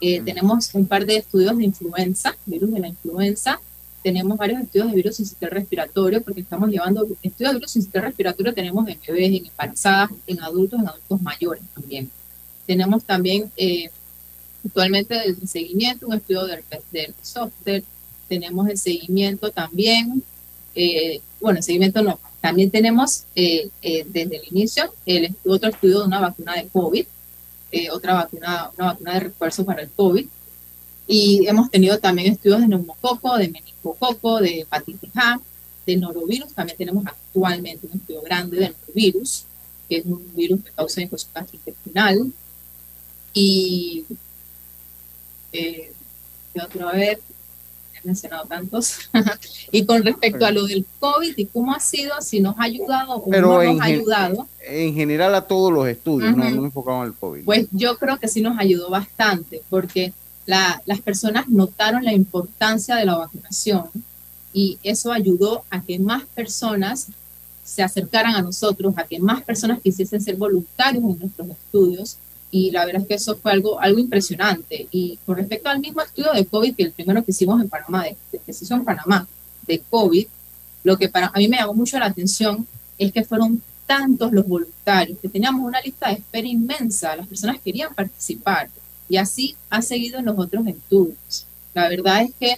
eh, 0.00 0.20
tenemos 0.22 0.74
un 0.74 0.86
par 0.86 1.04
de 1.04 1.16
estudios 1.16 1.56
de 1.56 1.64
influenza, 1.64 2.36
virus 2.46 2.70
de 2.72 2.80
la 2.80 2.88
influenza, 2.88 3.60
tenemos 4.02 4.38
varios 4.38 4.62
estudios 4.62 4.88
de 4.88 4.94
virus 4.94 5.16
sin 5.16 5.26
sistema 5.26 5.50
respiratorio, 5.50 6.22
porque 6.22 6.40
estamos 6.40 6.70
llevando 6.70 7.06
estudios 7.22 7.52
de 7.52 7.58
virus 7.58 7.72
sin 7.72 7.82
sistema 7.82 8.06
respiratorio, 8.06 8.54
tenemos 8.54 8.86
en 8.88 8.98
bebés, 9.06 9.28
en 9.28 9.46
embarazadas, 9.46 10.10
en 10.26 10.40
adultos, 10.42 10.80
en 10.80 10.88
adultos 10.88 11.20
mayores 11.22 11.62
también. 11.74 12.10
Tenemos 12.66 13.04
también 13.04 13.50
eh, 13.56 13.90
actualmente 14.64 15.14
el 15.24 15.48
seguimiento, 15.48 16.06
un 16.06 16.14
estudio 16.14 16.44
del, 16.44 16.62
del 16.90 17.14
software, 17.22 17.84
tenemos 18.28 18.68
el 18.68 18.76
seguimiento 18.76 19.50
también, 19.50 20.22
eh, 20.74 21.20
bueno, 21.40 21.58
el 21.58 21.62
seguimiento 21.62 22.02
no, 22.02 22.18
también 22.40 22.70
tenemos 22.70 23.24
eh, 23.34 23.70
desde 23.80 24.36
el 24.36 24.42
inicio 24.50 24.92
el 25.06 25.34
otro 25.44 25.70
estudio 25.70 26.00
de 26.00 26.06
una 26.06 26.20
vacuna 26.20 26.54
de 26.54 26.66
COVID, 26.68 27.06
otra 27.92 28.14
vacuna, 28.14 28.70
una 28.78 28.86
vacuna 28.86 29.14
de 29.14 29.20
refuerzo 29.20 29.64
para 29.64 29.82
el 29.82 29.90
COVID, 29.90 30.26
y 31.06 31.46
hemos 31.46 31.70
tenido 31.70 31.98
también 31.98 32.32
estudios 32.32 32.60
de 32.60 32.68
neumococo, 32.68 33.36
de 33.36 33.48
meningococo, 33.48 34.40
de 34.40 34.60
hepatitis 34.60 35.10
A, 35.14 35.40
de 35.86 35.96
norovirus. 35.96 36.52
También 36.52 36.76
tenemos 36.76 37.06
actualmente 37.06 37.86
un 37.86 37.98
estudio 38.00 38.22
grande 38.22 38.56
de 38.56 38.70
norovirus, 38.70 39.44
que 39.88 39.98
es 39.98 40.04
un 40.04 40.34
virus 40.34 40.64
que 40.64 40.70
causa 40.72 41.00
infección 41.00 41.32
gastrointestinal. 41.34 42.32
Y 43.38 44.06
eh, 45.52 45.92
otra 46.64 46.92
vez, 46.92 47.18
he 47.92 48.06
mencionado 48.06 48.46
tantos. 48.46 49.10
y 49.70 49.84
con 49.84 50.02
respecto 50.02 50.46
a 50.46 50.50
lo 50.50 50.64
del 50.64 50.86
COVID 50.98 51.34
y 51.36 51.44
cómo 51.44 51.74
ha 51.74 51.80
sido, 51.80 52.14
si 52.22 52.40
nos 52.40 52.58
ha 52.58 52.62
ayudado 52.62 53.16
o 53.16 53.30
no 53.30 53.62
nos 53.62 53.78
ha 53.78 53.84
ayudado. 53.84 54.48
En 54.66 54.94
general 54.94 55.34
a 55.34 55.42
todos 55.42 55.70
los 55.70 55.86
estudios, 55.86 56.34
no, 56.34 56.48
no 56.48 56.64
enfocamos 56.64 57.02
en 57.02 57.12
el 57.12 57.18
COVID. 57.18 57.44
Pues 57.44 57.66
yo 57.72 57.98
creo 57.98 58.16
que 58.18 58.26
sí 58.26 58.40
nos 58.40 58.58
ayudó 58.58 58.88
bastante, 58.88 59.60
porque 59.68 60.14
las 60.46 61.00
personas 61.04 61.46
notaron 61.46 62.04
la 62.04 62.14
importancia 62.14 62.96
de 62.96 63.04
la 63.04 63.18
vacunación 63.18 63.84
y 64.54 64.78
eso 64.82 65.12
ayudó 65.12 65.64
a 65.68 65.82
que 65.82 65.98
más 65.98 66.24
personas 66.24 67.08
se 67.64 67.82
acercaran 67.82 68.34
a 68.34 68.40
nosotros, 68.40 68.94
a 68.96 69.04
que 69.04 69.18
más 69.18 69.42
personas 69.42 69.82
quisiesen 69.82 70.22
ser 70.22 70.36
voluntarios 70.36 71.04
en 71.04 71.18
nuestros 71.18 71.50
estudios 71.50 72.16
y 72.56 72.70
la 72.70 72.86
verdad 72.86 73.02
es 73.02 73.08
que 73.08 73.14
eso 73.14 73.36
fue 73.36 73.52
algo, 73.52 73.78
algo 73.78 73.98
impresionante. 73.98 74.88
Y 74.90 75.18
con 75.26 75.36
respecto 75.36 75.68
al 75.68 75.78
mismo 75.78 76.00
estudio 76.00 76.32
de 76.32 76.46
COVID, 76.46 76.74
que 76.74 76.84
el 76.84 76.92
primero 76.92 77.22
que 77.22 77.30
hicimos 77.30 77.60
en 77.60 77.68
Panamá, 77.68 78.04
de, 78.04 78.16
que 78.46 78.52
se 78.54 78.64
hizo 78.64 78.74
en 78.74 78.84
Panamá, 78.84 79.28
de 79.66 79.82
COVID, 79.90 80.26
lo 80.82 80.96
que 80.96 81.10
para 81.10 81.26
a 81.26 81.38
mí 81.38 81.48
me 81.48 81.58
llamó 81.58 81.74
mucho 81.74 81.98
la 81.98 82.06
atención 82.06 82.66
es 82.96 83.12
que 83.12 83.24
fueron 83.24 83.60
tantos 83.86 84.32
los 84.32 84.48
voluntarios, 84.48 85.18
que 85.20 85.28
teníamos 85.28 85.60
una 85.66 85.82
lista 85.82 86.08
de 86.08 86.14
espera 86.14 86.48
inmensa, 86.48 87.14
las 87.14 87.26
personas 87.26 87.60
querían 87.62 87.94
participar 87.94 88.70
y 89.06 89.18
así 89.18 89.54
ha 89.68 89.82
seguido 89.82 90.18
en 90.18 90.24
los 90.24 90.38
otros 90.38 90.66
estudios. 90.66 91.46
La 91.74 91.90
verdad 91.90 92.22
es 92.22 92.30
que, 92.40 92.56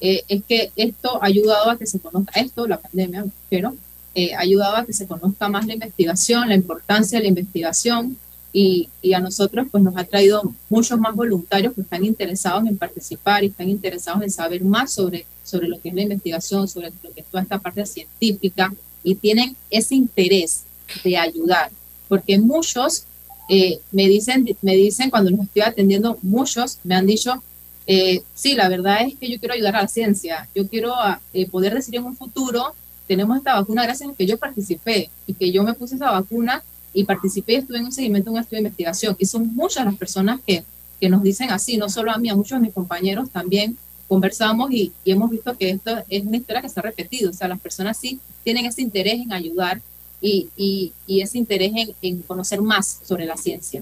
eh, 0.00 0.22
es 0.28 0.44
que 0.44 0.70
esto 0.76 1.20
ha 1.20 1.26
ayudado 1.26 1.70
a 1.70 1.78
que 1.78 1.86
se 1.86 1.98
conozca, 1.98 2.38
esto, 2.38 2.68
la 2.68 2.78
pandemia, 2.78 3.24
pero 3.50 3.74
eh, 4.14 4.34
ha 4.34 4.40
ayudado 4.40 4.76
a 4.76 4.86
que 4.86 4.92
se 4.92 5.08
conozca 5.08 5.48
más 5.48 5.66
la 5.66 5.74
investigación, 5.74 6.48
la 6.48 6.54
importancia 6.54 7.18
de 7.18 7.24
la 7.24 7.28
investigación 7.30 8.16
y, 8.52 8.88
y, 9.00 9.14
a 9.14 9.20
nosotros 9.20 9.66
pues 9.70 9.82
nos 9.82 9.96
ha 9.96 10.04
traído 10.04 10.42
muchos 10.68 10.98
más 10.98 11.14
voluntarios 11.14 11.72
que 11.72 11.80
están 11.80 12.04
interesados 12.04 12.66
en 12.66 12.76
participar 12.76 13.42
y 13.42 13.46
están 13.46 13.70
interesados 13.70 14.22
en 14.22 14.30
saber 14.30 14.62
más 14.62 14.92
sobre, 14.92 15.24
sobre 15.42 15.68
lo 15.68 15.80
que 15.80 15.88
es 15.88 15.94
la 15.94 16.02
investigación, 16.02 16.68
sobre 16.68 16.92
lo 17.02 17.12
que 17.14 17.20
es 17.20 17.26
toda 17.26 17.42
esta 17.42 17.58
parte 17.58 17.86
científica 17.86 18.72
y 19.02 19.14
tienen 19.14 19.56
ese 19.70 19.94
interés 19.94 20.64
de 21.02 21.16
ayudar, 21.16 21.70
porque 22.08 22.38
muchos 22.38 23.04
eh, 23.48 23.80
me, 23.90 24.06
dicen, 24.08 24.46
me 24.60 24.76
dicen 24.76 25.10
cuando 25.10 25.30
los 25.30 25.40
estoy 25.40 25.62
atendiendo, 25.62 26.18
muchos 26.22 26.78
me 26.84 26.94
han 26.94 27.06
dicho, 27.06 27.42
eh, 27.86 28.22
sí, 28.34 28.54
la 28.54 28.68
verdad 28.68 29.02
es 29.02 29.16
que 29.16 29.30
yo 29.30 29.38
quiero 29.38 29.54
ayudar 29.54 29.76
a 29.76 29.82
la 29.82 29.88
ciencia, 29.88 30.48
yo 30.54 30.68
quiero 30.68 30.94
eh, 31.32 31.48
poder 31.48 31.74
decir 31.74 31.96
en 31.96 32.04
un 32.04 32.16
futuro, 32.16 32.74
tenemos 33.08 33.36
esta 33.36 33.54
vacuna 33.54 33.82
gracias 33.82 34.10
a 34.10 34.14
que 34.14 34.26
yo 34.26 34.38
participé 34.38 35.10
y 35.26 35.34
que 35.34 35.50
yo 35.50 35.64
me 35.64 35.74
puse 35.74 35.96
esa 35.96 36.10
vacuna 36.10 36.62
y 36.92 37.04
participé 37.04 37.52
y 37.52 37.56
estuve 37.56 37.78
en 37.78 37.86
un 37.86 37.92
seguimiento 37.92 38.30
de 38.30 38.34
un 38.34 38.40
estudio 38.40 38.62
de 38.62 38.68
investigación. 38.68 39.16
Y 39.18 39.26
son 39.26 39.54
muchas 39.54 39.84
las 39.84 39.96
personas 39.96 40.40
que, 40.46 40.64
que 41.00 41.08
nos 41.08 41.22
dicen 41.22 41.50
así, 41.50 41.76
no 41.76 41.88
solo 41.88 42.12
a 42.12 42.18
mí, 42.18 42.28
a 42.28 42.34
muchos 42.34 42.58
de 42.58 42.66
mis 42.66 42.74
compañeros 42.74 43.30
también 43.30 43.76
conversamos 44.08 44.70
y, 44.70 44.92
y, 45.04 45.12
hemos 45.12 45.30
visto 45.30 45.56
que 45.56 45.70
esto 45.70 46.04
es 46.10 46.22
una 46.22 46.36
historia 46.36 46.60
que 46.60 46.68
se 46.68 46.78
ha 46.78 46.82
repetido. 46.82 47.30
O 47.30 47.32
sea, 47.32 47.48
las 47.48 47.60
personas 47.60 47.96
sí 47.96 48.20
tienen 48.44 48.66
ese 48.66 48.82
interés 48.82 49.14
en 49.14 49.32
ayudar 49.32 49.80
y, 50.20 50.50
y, 50.56 50.92
y 51.06 51.22
ese 51.22 51.38
interés 51.38 51.72
en, 51.74 51.94
en, 52.02 52.22
conocer 52.22 52.60
más 52.60 53.00
sobre 53.04 53.24
la 53.24 53.36
ciencia. 53.36 53.80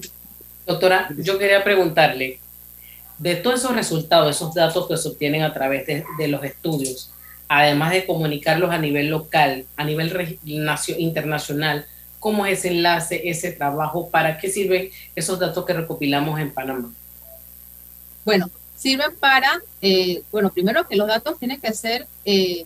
Doctora, 0.65 1.09
yo 1.17 1.37
quería 1.37 1.63
preguntarle, 1.63 2.39
de 3.17 3.35
todos 3.35 3.59
esos 3.59 3.75
resultados, 3.75 4.35
esos 4.35 4.53
datos 4.53 4.87
que 4.87 4.97
se 4.97 5.09
obtienen 5.09 5.43
a 5.43 5.53
través 5.53 5.85
de, 5.85 6.03
de 6.17 6.27
los 6.27 6.43
estudios, 6.43 7.11
además 7.47 7.91
de 7.91 8.05
comunicarlos 8.05 8.71
a 8.71 8.77
nivel 8.77 9.09
local, 9.09 9.65
a 9.75 9.83
nivel 9.83 10.39
internacional, 10.97 11.85
¿cómo 12.21 12.45
es 12.45 12.63
enlace, 12.63 13.29
ese 13.29 13.51
trabajo? 13.51 14.09
¿Para 14.09 14.37
qué 14.37 14.49
sirven 14.49 14.89
esos 15.15 15.39
datos 15.39 15.65
que 15.65 15.73
recopilamos 15.73 16.39
en 16.39 16.51
Panamá? 16.51 16.93
Bueno, 18.23 18.49
sirven 18.77 19.13
para, 19.19 19.59
eh, 19.81 20.21
bueno, 20.31 20.51
primero 20.51 20.87
que 20.87 20.95
los 20.95 21.07
datos 21.07 21.39
tienen 21.39 21.59
que 21.59 21.73
ser 21.73 22.07
eh, 22.23 22.65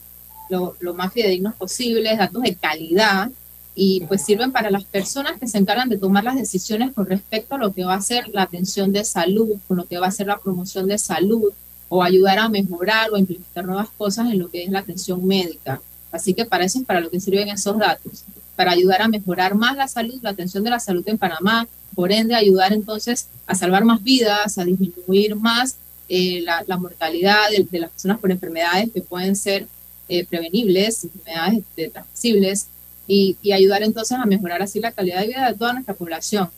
lo, 0.50 0.76
lo, 0.82 0.94
más 0.94 1.14
fidedignos 1.14 1.56
posibles, 1.56 2.18
datos 2.18 2.44
de 2.44 2.56
calidad, 2.56 3.32
y 3.74 4.02
pues 4.02 4.24
sirven 4.26 4.52
para 4.52 4.70
las 4.70 4.84
personas 4.84 5.40
que 5.40 5.48
se 5.48 5.58
encargan 5.58 5.88
de 5.88 5.98
tomar 5.98 6.26
las 6.26 6.36
decisiones 6.36 6.94
con 6.94 7.06
respecto 7.06 7.56
a 7.56 7.58
lo 7.58 7.74
que 7.74 7.86
va 7.86 7.96
a 7.96 8.02
ser 8.02 8.28
la 8.34 8.44
atención 8.44 8.92
de 8.92 9.06
salud, 9.06 9.56
con 9.70 9.78
lo 9.78 9.86
que 9.86 9.98
va 9.98 10.08
a 10.08 10.12
ser 10.12 10.28
la 10.28 10.38
promoción 10.38 10.88
de 10.88 10.98
salud, 10.98 11.54
o 11.88 12.04
ayudar 12.04 12.40
a 12.40 12.50
mejorar 12.50 13.10
o 13.12 13.18
implementar 13.18 13.66
nuevas 13.66 13.90
cosas 13.98 14.30
en 14.30 14.40
lo 14.40 14.50
que 14.50 14.64
es 14.64 14.70
la 14.70 14.80
atención 14.80 15.26
médica. 15.26 15.82
Así 16.12 16.34
que 16.34 16.46
para 16.46 16.66
eso 16.66 16.80
es 16.80 16.86
para 16.86 17.00
lo 17.00 17.10
que 17.10 17.20
sirven 17.22 17.50
esos 17.50 17.78
datos, 17.78 18.26
para 18.56 18.72
ayudar 18.72 19.02
a 19.02 19.08
mejorar 19.08 19.56
más 19.56 19.76
la 19.76 19.88
salud, 19.88 20.20
la 20.22 20.32
atención 20.32 20.64
de 20.64 20.70
la 20.70 20.80
salud 20.80 21.04
en 21.08 21.18
Panamá, 21.18 21.68
por 21.94 22.12
ende 22.12 22.36
ayudar 22.36 22.74
entonces 22.74 23.28
a 23.48 23.56
salvar 23.56 23.86
más 23.86 24.04
vidas, 24.04 24.58
a 24.58 24.66
disminuir 24.66 25.36
más 25.36 25.78
eh, 26.08 26.42
la, 26.42 26.78
mortalidad 26.78 27.50
de, 27.50 27.64
de, 27.64 27.80
las 27.80 27.90
personas 27.90 28.20
por 28.20 28.32
enfermedades 28.32 28.92
que 28.92 29.02
pueden 29.02 29.36
ser 29.36 29.66
eh, 30.08 30.26
prevenibles, 30.26 31.04
enfermedades 31.04 31.64
de, 31.76 31.90
transmisibles, 31.90 32.68
y, 33.08 33.38
y, 33.42 33.52
ayudar 33.52 33.84
entonces 33.84 34.18
a 34.18 34.26
mejorar 34.26 34.62
así 34.62 34.80
la 34.80 34.92
calidad 34.92 35.22
de 35.22 35.28
vida 35.28 35.48
de 35.48 35.58
toda 35.58 35.74
nuestra 35.74 35.94
población. 35.94 36.50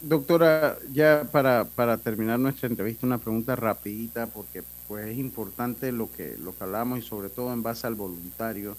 Doctora, 0.00 0.78
ya 0.92 1.26
para, 1.30 1.64
para 1.64 1.98
terminar 1.98 2.38
nuestra 2.38 2.68
entrevista, 2.68 3.06
una 3.06 3.18
pregunta 3.18 3.56
rapidita, 3.56 4.26
porque 4.26 4.62
pues 4.88 5.06
es 5.08 5.18
importante 5.18 5.92
lo 5.92 6.10
que, 6.10 6.36
lo 6.38 6.56
que 6.56 6.64
hablamos 6.64 7.00
y 7.00 7.02
sobre 7.02 7.28
todo 7.28 7.52
en 7.52 7.62
base 7.62 7.86
al 7.86 7.94
voluntario, 7.94 8.76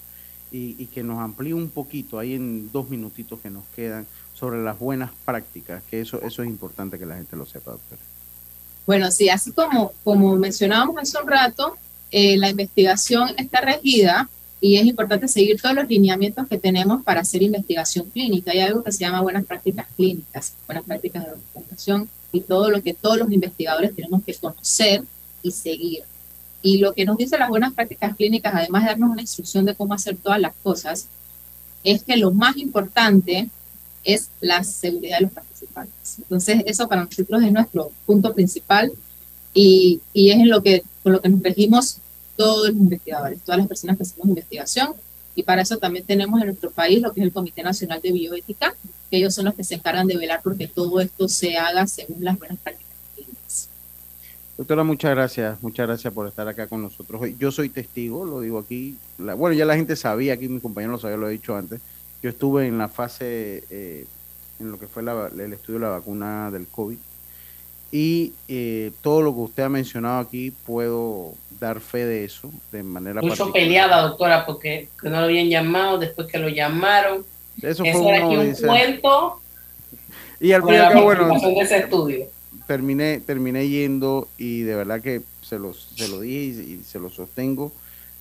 y, 0.50 0.76
y 0.78 0.86
que 0.86 1.02
nos 1.02 1.18
amplíe 1.18 1.54
un 1.54 1.68
poquito, 1.68 2.18
ahí 2.18 2.34
en 2.34 2.70
dos 2.72 2.88
minutitos 2.88 3.40
que 3.40 3.50
nos 3.50 3.64
quedan, 3.74 4.06
sobre 4.34 4.62
las 4.62 4.78
buenas 4.78 5.10
prácticas, 5.24 5.82
que 5.90 6.00
eso, 6.00 6.20
eso 6.22 6.42
es 6.42 6.48
importante 6.48 6.98
que 6.98 7.06
la 7.06 7.16
gente 7.16 7.36
lo 7.36 7.46
sepa, 7.46 7.72
doctora. 7.72 8.02
Bueno, 8.86 9.10
sí, 9.10 9.28
así 9.28 9.50
como, 9.52 9.92
como 10.04 10.36
mencionábamos 10.36 10.96
hace 10.98 11.18
un 11.20 11.28
rato, 11.28 11.76
eh, 12.10 12.36
la 12.36 12.50
investigación 12.50 13.30
está 13.36 13.60
regida 13.60 14.28
y 14.60 14.76
es 14.76 14.86
importante 14.86 15.26
seguir 15.26 15.60
todos 15.60 15.74
los 15.74 15.88
lineamientos 15.88 16.46
que 16.48 16.58
tenemos 16.58 17.02
para 17.02 17.20
hacer 17.20 17.42
investigación 17.42 18.08
clínica. 18.10 18.52
Hay 18.52 18.60
algo 18.60 18.84
que 18.84 18.92
se 18.92 19.00
llama 19.00 19.22
buenas 19.22 19.44
prácticas 19.44 19.86
clínicas, 19.96 20.54
buenas 20.66 20.84
prácticas 20.84 21.24
de 21.24 21.30
documentación 21.30 22.08
y 22.32 22.40
todo 22.40 22.70
lo 22.70 22.82
que 22.82 22.94
todos 22.94 23.18
los 23.18 23.30
investigadores 23.32 23.94
tenemos 23.94 24.22
que 24.24 24.34
conocer 24.34 25.02
y 25.42 25.50
seguir. 25.50 26.04
Y 26.66 26.78
lo 26.78 26.94
que 26.94 27.04
nos 27.04 27.16
dice 27.16 27.38
las 27.38 27.48
buenas 27.48 27.72
prácticas 27.74 28.16
clínicas, 28.16 28.52
además 28.52 28.82
de 28.82 28.88
darnos 28.88 29.10
una 29.10 29.20
instrucción 29.20 29.64
de 29.66 29.76
cómo 29.76 29.94
hacer 29.94 30.16
todas 30.16 30.40
las 30.40 30.52
cosas, 30.64 31.06
es 31.84 32.02
que 32.02 32.16
lo 32.16 32.32
más 32.32 32.56
importante 32.56 33.48
es 34.02 34.30
la 34.40 34.64
seguridad 34.64 35.18
de 35.18 35.26
los 35.26 35.32
participantes. 35.32 36.16
Entonces, 36.18 36.64
eso 36.66 36.88
para 36.88 37.04
nosotros 37.04 37.40
es 37.40 37.52
nuestro 37.52 37.92
punto 38.04 38.34
principal 38.34 38.90
y, 39.54 40.00
y 40.12 40.30
es 40.32 40.40
en 40.40 40.48
lo 40.48 40.60
que, 40.60 40.82
con 41.04 41.12
lo 41.12 41.22
que 41.22 41.28
nos 41.28 41.40
regimos 41.40 41.98
todos 42.34 42.66
los 42.66 42.76
investigadores, 42.76 43.40
todas 43.42 43.58
las 43.58 43.68
personas 43.68 43.96
que 43.96 44.02
hacemos 44.02 44.26
investigación. 44.26 44.88
Y 45.36 45.44
para 45.44 45.62
eso 45.62 45.76
también 45.76 46.04
tenemos 46.04 46.40
en 46.40 46.48
nuestro 46.48 46.72
país 46.72 47.00
lo 47.00 47.12
que 47.12 47.20
es 47.20 47.26
el 47.26 47.32
Comité 47.32 47.62
Nacional 47.62 48.00
de 48.02 48.10
Bioética, 48.10 48.74
que 49.08 49.18
ellos 49.18 49.32
son 49.32 49.44
los 49.44 49.54
que 49.54 49.62
se 49.62 49.76
encargan 49.76 50.08
de 50.08 50.16
velar 50.16 50.40
porque 50.42 50.66
todo 50.66 50.98
esto 50.98 51.28
se 51.28 51.56
haga 51.58 51.86
según 51.86 52.24
las 52.24 52.36
buenas 52.36 52.58
prácticas. 52.58 52.85
Doctora, 54.56 54.84
muchas 54.84 55.14
gracias, 55.14 55.62
muchas 55.62 55.86
gracias 55.86 56.14
por 56.14 56.26
estar 56.26 56.48
acá 56.48 56.66
con 56.66 56.80
nosotros 56.80 57.20
hoy. 57.20 57.36
Yo 57.38 57.52
soy 57.52 57.68
testigo, 57.68 58.24
lo 58.24 58.40
digo 58.40 58.58
aquí, 58.58 58.96
la, 59.18 59.34
bueno, 59.34 59.54
ya 59.54 59.66
la 59.66 59.76
gente 59.76 59.96
sabía, 59.96 60.32
aquí 60.32 60.48
mi 60.48 60.60
compañero 60.60 60.92
lo 60.92 60.98
sabía, 60.98 61.18
lo 61.18 61.28
he 61.28 61.32
dicho 61.32 61.54
antes, 61.54 61.80
yo 62.22 62.30
estuve 62.30 62.66
en 62.66 62.78
la 62.78 62.88
fase, 62.88 63.64
eh, 63.68 64.06
en 64.58 64.70
lo 64.70 64.78
que 64.78 64.86
fue 64.86 65.02
la, 65.02 65.28
el 65.28 65.52
estudio 65.52 65.78
de 65.78 65.84
la 65.84 65.90
vacuna 65.92 66.50
del 66.50 66.66
COVID, 66.68 66.96
y 67.92 68.32
eh, 68.48 68.92
todo 69.02 69.20
lo 69.20 69.34
que 69.34 69.40
usted 69.40 69.62
ha 69.64 69.68
mencionado 69.68 70.20
aquí 70.20 70.52
puedo 70.64 71.34
dar 71.60 71.80
fe 71.80 72.06
de 72.06 72.24
eso 72.24 72.50
de 72.72 72.82
manera 72.82 73.22
mucho 73.22 73.52
peleada 73.52 74.02
doctora 74.02 74.44
porque 74.44 74.88
no 75.02 75.10
lo 75.10 75.18
habían 75.18 75.48
llamado 75.48 75.96
después 75.96 76.26
que 76.26 76.38
lo 76.38 76.48
llamaron 76.48 77.24
eso 77.62 77.84
fue 77.84 77.96
uno, 77.96 78.26
aquí 78.26 78.36
un 78.36 78.48
dice, 78.48 78.66
cuento 78.66 79.40
y 80.40 80.52
al 80.52 80.62
fin 80.62 80.72
y 80.72 80.76
al 80.76 80.92
cabo 80.92 81.04
bueno 81.04 81.28
de 81.28 81.60
ese 81.60 81.78
estudio. 81.78 82.26
Terminé 82.66 83.20
terminé 83.20 83.68
yendo 83.68 84.28
y 84.38 84.62
de 84.62 84.74
verdad 84.74 85.00
que 85.00 85.22
se 85.42 85.58
los 85.58 85.92
se 85.96 86.08
lo 86.08 86.20
dije 86.20 86.62
y, 86.62 86.82
se 86.84 86.98
lo 86.98 87.10
sostengo. 87.10 87.72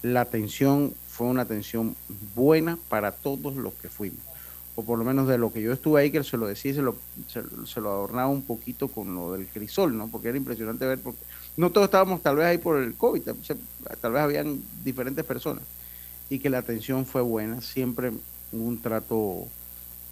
La 0.02 0.22
atención 0.22 0.94
fue 1.08 1.28
una 1.28 1.44
atención 1.44 1.96
buena 2.36 2.78
para 2.90 3.12
todos 3.12 3.56
los 3.56 3.74
que 3.74 3.90
fuimos. 3.90 4.20
O 4.76 4.84
por 4.84 5.00
lo 5.00 5.06
menos 5.06 5.28
de 5.28 5.38
lo 5.38 5.54
que 5.54 5.62
yo 5.62 5.72
estuve 5.72 6.02
ahí, 6.02 6.12
que 6.12 6.24
se 6.24 6.38
lo 6.38 6.48
decía 6.48 6.74
se 6.74 6.82
lo, 6.82 6.98
se, 7.28 7.42
se, 7.66 7.82
lo 7.82 7.92
adornaba 7.92 8.28
un 8.28 8.42
poquito 8.42 8.90
con 8.90 9.16
lo 9.16 9.32
del 9.32 9.48
crisol, 9.48 9.98
¿no? 9.98 10.10
Porque 10.10 10.28
era 10.28 10.38
impresionante 10.38 10.86
ver, 10.86 11.00
porque 11.00 11.22
no 11.58 11.70
todos 11.70 11.86
estábamos 11.86 12.22
tal 12.22 12.36
vez 12.36 12.46
ahí 12.46 12.58
por 12.58 12.78
el 12.78 12.94
COVID, 12.96 13.22
tal 14.02 14.12
vez 14.12 14.22
habían 14.22 14.62
diferentes 14.84 15.24
personas, 15.24 15.64
y 16.30 16.40
que 16.40 16.50
la 16.50 16.58
atención 16.58 17.06
fue 17.06 17.22
buena, 17.22 17.62
siempre 17.62 18.12
un 18.52 18.82
trato 18.82 19.48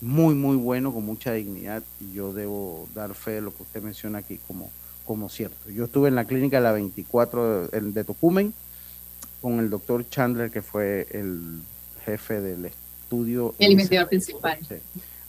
muy, 0.04 0.36
muy 0.36 0.58
bueno, 0.58 0.93
con 0.93 1.06
mucha 1.06 1.32
dignidad, 1.32 1.82
y 2.01 2.14
yo 2.14 2.34
debo 2.34 2.89
dar 2.93 3.14
fe 3.14 3.32
de 3.32 3.41
lo 3.41 3.56
que 3.56 3.64
usted 3.64 3.82
menciona 3.82 4.20
aquí 4.20 4.38
como, 4.47 4.70
como 5.06 5.30
cierto. 5.30 5.70
Yo 5.70 5.86
estuve 5.86 6.10
en 6.10 6.16
la 6.16 6.26
clínica 6.26 6.60
la 6.60 6.74
24 6.74 7.68
de, 7.70 7.82
de 7.82 8.04
Tocumen, 8.04 8.54
con 9.41 9.60
el 9.60 9.70
doctor 9.70 10.08
Chandler, 10.10 10.51
que 10.51 10.62
fue 10.62 11.08
el 11.12 11.62
jefe 12.06 12.41
del 12.41 12.66
estudio. 12.66 13.56
El 13.60 13.72
investigador 13.72 14.10
principal. 14.10 14.60
Sí. 14.68 14.76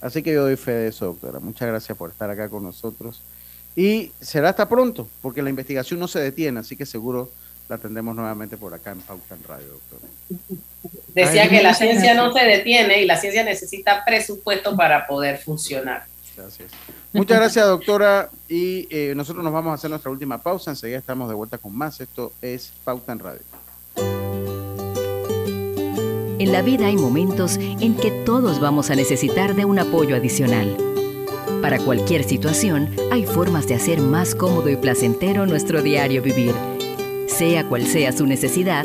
Así 0.01 0.22
que 0.25 0.35
yo 0.35 0.43
doy 0.43 0.57
fe 0.57 0.72
de 0.72 0.89
eso, 0.89 1.07
doctora. 1.07 1.39
Muchas 1.39 1.68
gracias 1.68 1.97
por 1.97 2.11
estar 2.11 2.29
acá 2.29 2.49
con 2.49 2.64
nosotros. 2.64 3.22
Y 3.77 4.11
será 4.20 4.51
hasta 4.51 4.68
pronto, 4.68 5.09
porque 5.22 5.41
la 5.41 5.51
investigación 5.51 6.01
no 6.01 6.09
se 6.09 6.18
detiene, 6.18 6.61
así 6.61 6.77
que 6.77 6.85
seguro 6.85 7.31
la 7.68 7.79
tendremos 7.79 8.14
nuevamente 8.14 8.57
por 8.57 8.75
acá 8.75 8.91
en 8.91 9.01
Pauta 9.01 9.37
en 9.37 9.45
Radio, 9.45 9.68
doctora. 9.68 10.12
Decía 11.14 11.44
Ay, 11.44 11.48
que 11.48 11.62
la 11.62 11.74
ciencia 11.74 12.14
no 12.14 12.32
se 12.32 12.44
detiene 12.44 13.00
y 13.00 13.06
la 13.06 13.16
ciencia 13.16 13.44
necesita 13.44 14.04
presupuesto 14.04 14.76
para 14.76 15.06
poder 15.06 15.38
funcionar. 15.38 16.04
Gracias. 16.36 16.72
Muchas 17.12 17.38
gracias, 17.38 17.66
doctora. 17.66 18.28
Y 18.48 18.88
eh, 18.90 19.14
nosotros 19.14 19.44
nos 19.44 19.52
vamos 19.52 19.70
a 19.70 19.74
hacer 19.74 19.88
nuestra 19.90 20.10
última 20.10 20.42
pausa. 20.42 20.72
Enseguida 20.72 20.98
estamos 20.98 21.28
de 21.28 21.34
vuelta 21.34 21.58
con 21.58 21.76
más. 21.76 22.00
Esto 22.00 22.32
es 22.42 22.72
Pauta 22.82 23.12
en 23.12 23.18
Radio. 23.20 23.40
En 26.40 26.52
la 26.52 26.62
vida 26.62 26.86
hay 26.86 26.96
momentos 26.96 27.56
en 27.56 27.94
que 27.94 28.10
todos 28.10 28.60
vamos 28.60 28.90
a 28.90 28.96
necesitar 28.96 29.54
de 29.54 29.64
un 29.64 29.78
apoyo 29.78 30.16
adicional. 30.16 30.76
Para 31.62 31.78
cualquier 31.78 32.24
situación, 32.24 32.94
hay 33.12 33.24
formas 33.24 33.68
de 33.68 33.74
hacer 33.74 34.00
más 34.00 34.34
cómodo 34.34 34.68
y 34.68 34.76
placentero 34.76 35.46
nuestro 35.46 35.80
diario 35.80 36.20
vivir. 36.20 36.54
Sea 37.28 37.66
cual 37.68 37.86
sea 37.86 38.12
su 38.12 38.26
necesidad, 38.26 38.84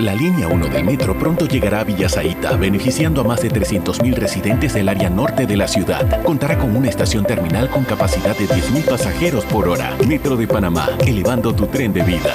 La 0.00 0.14
línea 0.14 0.48
1 0.48 0.68
del 0.68 0.82
metro 0.82 1.18
pronto 1.18 1.46
llegará 1.46 1.80
a 1.80 1.84
Villasaita, 1.84 2.56
beneficiando 2.56 3.20
a 3.20 3.24
más 3.24 3.42
de 3.42 3.50
300.000 3.50 4.14
residentes 4.14 4.72
del 4.72 4.88
área 4.88 5.10
norte 5.10 5.44
de 5.44 5.58
la 5.58 5.68
ciudad. 5.68 6.22
Contará 6.22 6.58
con 6.58 6.74
una 6.74 6.88
estación 6.88 7.26
terminal 7.26 7.68
con 7.68 7.84
capacidad 7.84 8.34
de 8.34 8.48
10.000 8.48 8.88
pasajeros 8.88 9.44
por 9.44 9.68
hora. 9.68 9.94
Metro 10.08 10.36
de 10.36 10.48
Panamá, 10.48 10.88
elevando 11.06 11.54
tu 11.54 11.66
tren 11.66 11.92
de 11.92 12.02
vida. 12.02 12.34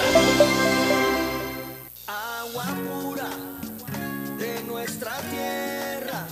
de 4.38 4.63
nuestra 4.68 5.13
tierra, 5.32 6.28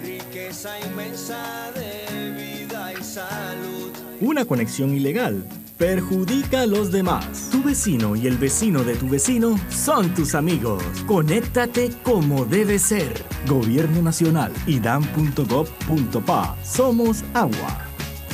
riqueza 0.00 0.78
inmensa 0.88 1.72
de 1.74 2.30
vida 2.30 2.92
y 2.92 3.02
salud. 3.02 3.90
Una 4.20 4.44
conexión 4.44 4.94
ilegal 4.94 5.44
perjudica 5.76 6.62
a 6.62 6.66
los 6.66 6.92
demás. 6.92 7.47
Tu 7.58 7.64
vecino 7.64 8.14
y 8.14 8.28
el 8.28 8.38
vecino 8.38 8.84
de 8.84 8.94
tu 8.94 9.08
vecino 9.08 9.58
son 9.68 10.14
tus 10.14 10.36
amigos. 10.36 10.80
Conéctate 11.08 11.90
como 12.04 12.44
debe 12.44 12.78
ser. 12.78 13.24
Gobierno 13.48 14.00
Nacional, 14.00 14.52
idam.gov.pa. 14.68 16.56
Somos 16.62 17.24
agua. 17.34 17.84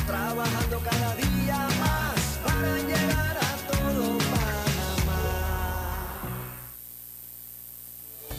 Trabajando 0.05 0.79
cada 0.79 1.15
día 1.15 1.24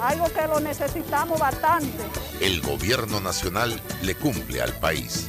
algo 0.00 0.26
que 0.32 0.46
lo 0.46 0.60
necesitamos 0.60 1.38
bastante. 1.38 2.04
El 2.40 2.60
gobierno 2.60 3.20
nacional 3.20 3.80
le 4.02 4.14
cumple 4.14 4.62
al 4.62 4.72
país. 4.74 5.28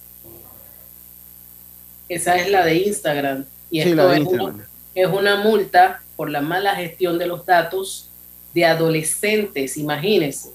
esa 2.08 2.36
es 2.36 2.48
la 2.50 2.64
de 2.64 2.76
Instagram. 2.76 3.44
Y 3.70 3.82
Sí, 3.82 3.88
esto 3.90 3.96
la 3.96 4.06
de 4.06 4.14
es, 4.14 4.20
Instagram. 4.20 4.54
Una, 4.54 4.68
es 4.94 5.06
una 5.08 5.36
multa 5.36 6.02
por 6.16 6.30
la 6.30 6.40
mala 6.40 6.74
gestión 6.76 7.18
de 7.18 7.26
los 7.26 7.44
datos 7.44 8.08
de 8.54 8.64
adolescentes, 8.64 9.76
imagínense. 9.76 10.50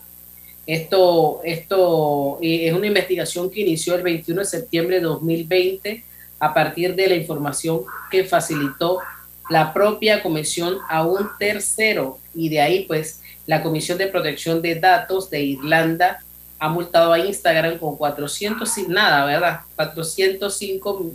Esto, 0.66 1.42
esto 1.44 2.38
eh, 2.42 2.68
es 2.68 2.74
una 2.74 2.88
investigación 2.88 3.50
que 3.50 3.62
inició 3.62 3.96
el 3.96 4.04
21 4.04 4.42
de 4.42 4.46
septiembre 4.46 4.96
de 4.98 5.02
2020 5.04 6.04
a 6.40 6.54
partir 6.54 6.94
de 6.96 7.08
la 7.08 7.16
información 7.16 7.82
que 8.12 8.24
facilitó 8.24 9.00
la 9.50 9.74
propia 9.74 10.22
comisión 10.22 10.78
a 10.90 11.06
un 11.06 11.30
tercero 11.40 12.20
y 12.36 12.50
de 12.50 12.62
ahí 12.62 12.86
pues 12.86 13.22
la 13.46 13.64
Comisión 13.64 13.98
de 13.98 14.08
Protección 14.08 14.62
de 14.62 14.76
Datos 14.76 15.30
de 15.30 15.42
Irlanda 15.42 16.22
ha 16.60 16.70
multado 16.70 17.14
a 17.14 17.20
Instagram 17.20 17.78
con 17.78 17.98
400 17.98 18.78
y 18.78 18.88
nada, 18.88 19.26
¿verdad? 19.26 19.62
405 19.76 21.12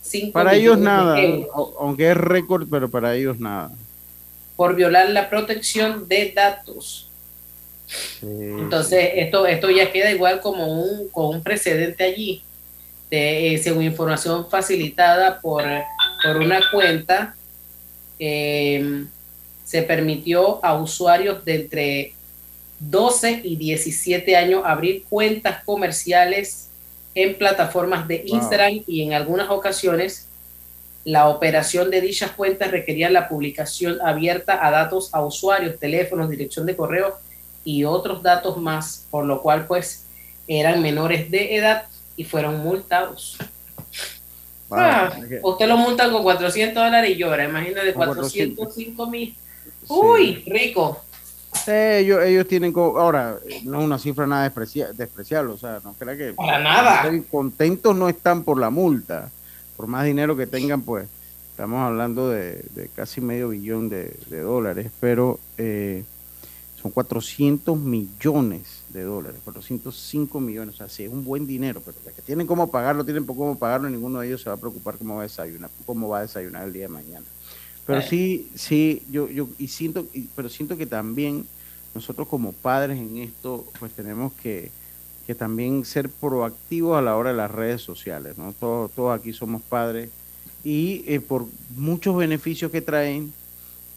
cinco 0.00 0.32
Para 0.32 0.54
ellos 0.54 0.78
nada, 0.78 1.20
euros 1.20 1.48
aunque 1.80 2.10
es 2.10 2.16
récord, 2.16 2.66
pero 2.70 2.88
para 2.88 3.14
ellos 3.14 3.38
nada. 3.38 3.72
por 4.54 4.74
violar 4.74 5.10
la 5.10 5.28
protección 5.28 6.08
de 6.08 6.32
datos. 6.34 7.10
Entonces, 8.22 9.10
esto, 9.14 9.46
esto 9.46 9.70
ya 9.70 9.92
queda 9.92 10.10
igual 10.10 10.40
como 10.40 10.66
un, 10.66 11.08
como 11.08 11.30
un 11.30 11.42
precedente 11.42 12.04
allí, 12.04 12.42
de, 13.10 13.54
eh, 13.54 13.58
según 13.58 13.84
información 13.84 14.48
facilitada 14.50 15.40
por, 15.40 15.62
por 16.24 16.36
una 16.38 16.60
cuenta, 16.72 17.36
eh, 18.18 19.04
se 19.64 19.82
permitió 19.82 20.64
a 20.64 20.74
usuarios 20.74 21.44
de 21.44 21.54
entre 21.54 22.15
12 22.78 23.40
y 23.44 23.56
17 23.56 24.36
años 24.36 24.62
abrir 24.64 25.04
cuentas 25.08 25.64
comerciales 25.64 26.68
en 27.14 27.36
plataformas 27.36 28.06
de 28.06 28.24
Wow. 28.26 28.36
Instagram 28.36 28.82
y 28.86 29.02
en 29.02 29.14
algunas 29.14 29.48
ocasiones 29.50 30.26
la 31.04 31.28
operación 31.28 31.90
de 31.90 32.00
dichas 32.00 32.32
cuentas 32.32 32.72
requería 32.72 33.08
la 33.08 33.28
publicación 33.28 34.00
abierta 34.04 34.66
a 34.66 34.72
datos 34.72 35.14
a 35.14 35.24
usuarios, 35.24 35.78
teléfonos, 35.78 36.28
dirección 36.28 36.66
de 36.66 36.74
correo 36.74 37.16
y 37.64 37.84
otros 37.84 38.22
datos 38.22 38.56
más, 38.56 39.06
por 39.10 39.24
lo 39.24 39.40
cual 39.40 39.66
pues 39.66 40.04
eran 40.48 40.82
menores 40.82 41.30
de 41.30 41.56
edad 41.56 41.84
y 42.16 42.24
fueron 42.24 42.58
multados. 42.58 43.38
Ah, 44.68 45.16
usted 45.42 45.68
lo 45.68 45.76
multan 45.76 46.10
con 46.10 46.24
400 46.24 46.82
dólares 46.82 47.10
y 47.12 47.16
llora, 47.16 47.44
imagínate, 47.44 47.92
Con 47.94 48.06
405 48.06 49.06
mil. 49.06 49.36
Uy, 49.88 50.42
rico. 50.44 51.04
Sí, 51.64 51.70
ellos, 51.72 52.22
ellos 52.22 52.46
tienen, 52.46 52.72
ahora, 52.76 53.38
no 53.64 53.78
es 53.80 53.84
una 53.84 53.98
cifra 53.98 54.26
nada 54.26 54.44
desprecia- 54.50 54.92
despreciable, 54.92 55.52
o 55.52 55.56
sea, 55.56 55.80
no 55.84 55.94
crea 55.94 56.16
que... 56.16 56.32
Para 56.34 56.58
nada. 56.62 57.02
Contentos 57.30 57.96
no 57.96 58.08
están 58.08 58.42
por 58.44 58.58
la 58.58 58.70
multa, 58.70 59.30
por 59.76 59.86
más 59.86 60.04
dinero 60.04 60.36
que 60.36 60.46
tengan, 60.46 60.82
pues, 60.82 61.08
estamos 61.50 61.80
hablando 61.80 62.28
de, 62.28 62.64
de 62.74 62.88
casi 62.94 63.20
medio 63.20 63.48
billón 63.50 63.88
de, 63.88 64.14
de 64.28 64.40
dólares, 64.40 64.90
pero 65.00 65.38
eh, 65.58 66.04
son 66.80 66.90
400 66.90 67.78
millones 67.78 68.82
de 68.90 69.02
dólares, 69.02 69.40
405 69.44 70.40
millones, 70.40 70.74
o 70.74 70.78
sea, 70.78 70.88
sí 70.88 71.04
es 71.04 71.10
un 71.10 71.24
buen 71.24 71.46
dinero, 71.46 71.82
pero 71.84 71.96
los 72.04 72.14
que 72.14 72.22
tienen 72.22 72.46
cómo 72.46 72.70
pagarlo, 72.70 73.04
tienen 73.04 73.26
por 73.26 73.36
cómo 73.36 73.58
pagarlo, 73.58 73.88
ninguno 73.90 74.20
de 74.20 74.28
ellos 74.28 74.42
se 74.42 74.48
va 74.48 74.54
a 74.54 74.58
preocupar 74.58 74.96
cómo 74.96 75.14
va 75.16 75.20
a 75.20 75.24
desayunar, 75.24 75.70
cómo 75.84 76.08
va 76.08 76.18
a 76.18 76.22
desayunar 76.22 76.64
el 76.66 76.72
día 76.72 76.82
de 76.84 76.88
mañana. 76.88 77.24
Pero 77.86 78.00
sí, 78.02 78.48
sí, 78.54 79.02
yo, 79.10 79.28
yo, 79.28 79.48
y 79.58 79.68
siento, 79.68 80.06
y- 80.12 80.28
pero 80.34 80.48
siento 80.48 80.76
que 80.76 80.86
también 80.86 81.46
nosotros 81.94 82.26
como 82.28 82.52
padres 82.52 82.98
en 82.98 83.16
esto, 83.18 83.64
pues 83.78 83.92
tenemos 83.92 84.32
que, 84.34 84.70
que 85.26 85.34
también 85.34 85.84
ser 85.84 86.08
proactivos 86.10 86.98
a 86.98 87.02
la 87.02 87.16
hora 87.16 87.30
de 87.30 87.36
las 87.36 87.50
redes 87.50 87.82
sociales, 87.82 88.36
¿no? 88.38 88.52
Todos, 88.58 88.90
todos 88.92 89.18
aquí 89.18 89.32
somos 89.32 89.62
padres 89.62 90.10
y 90.64 91.04
eh, 91.06 91.20
por 91.20 91.46
muchos 91.76 92.16
beneficios 92.16 92.70
que 92.72 92.80
traen, 92.82 93.32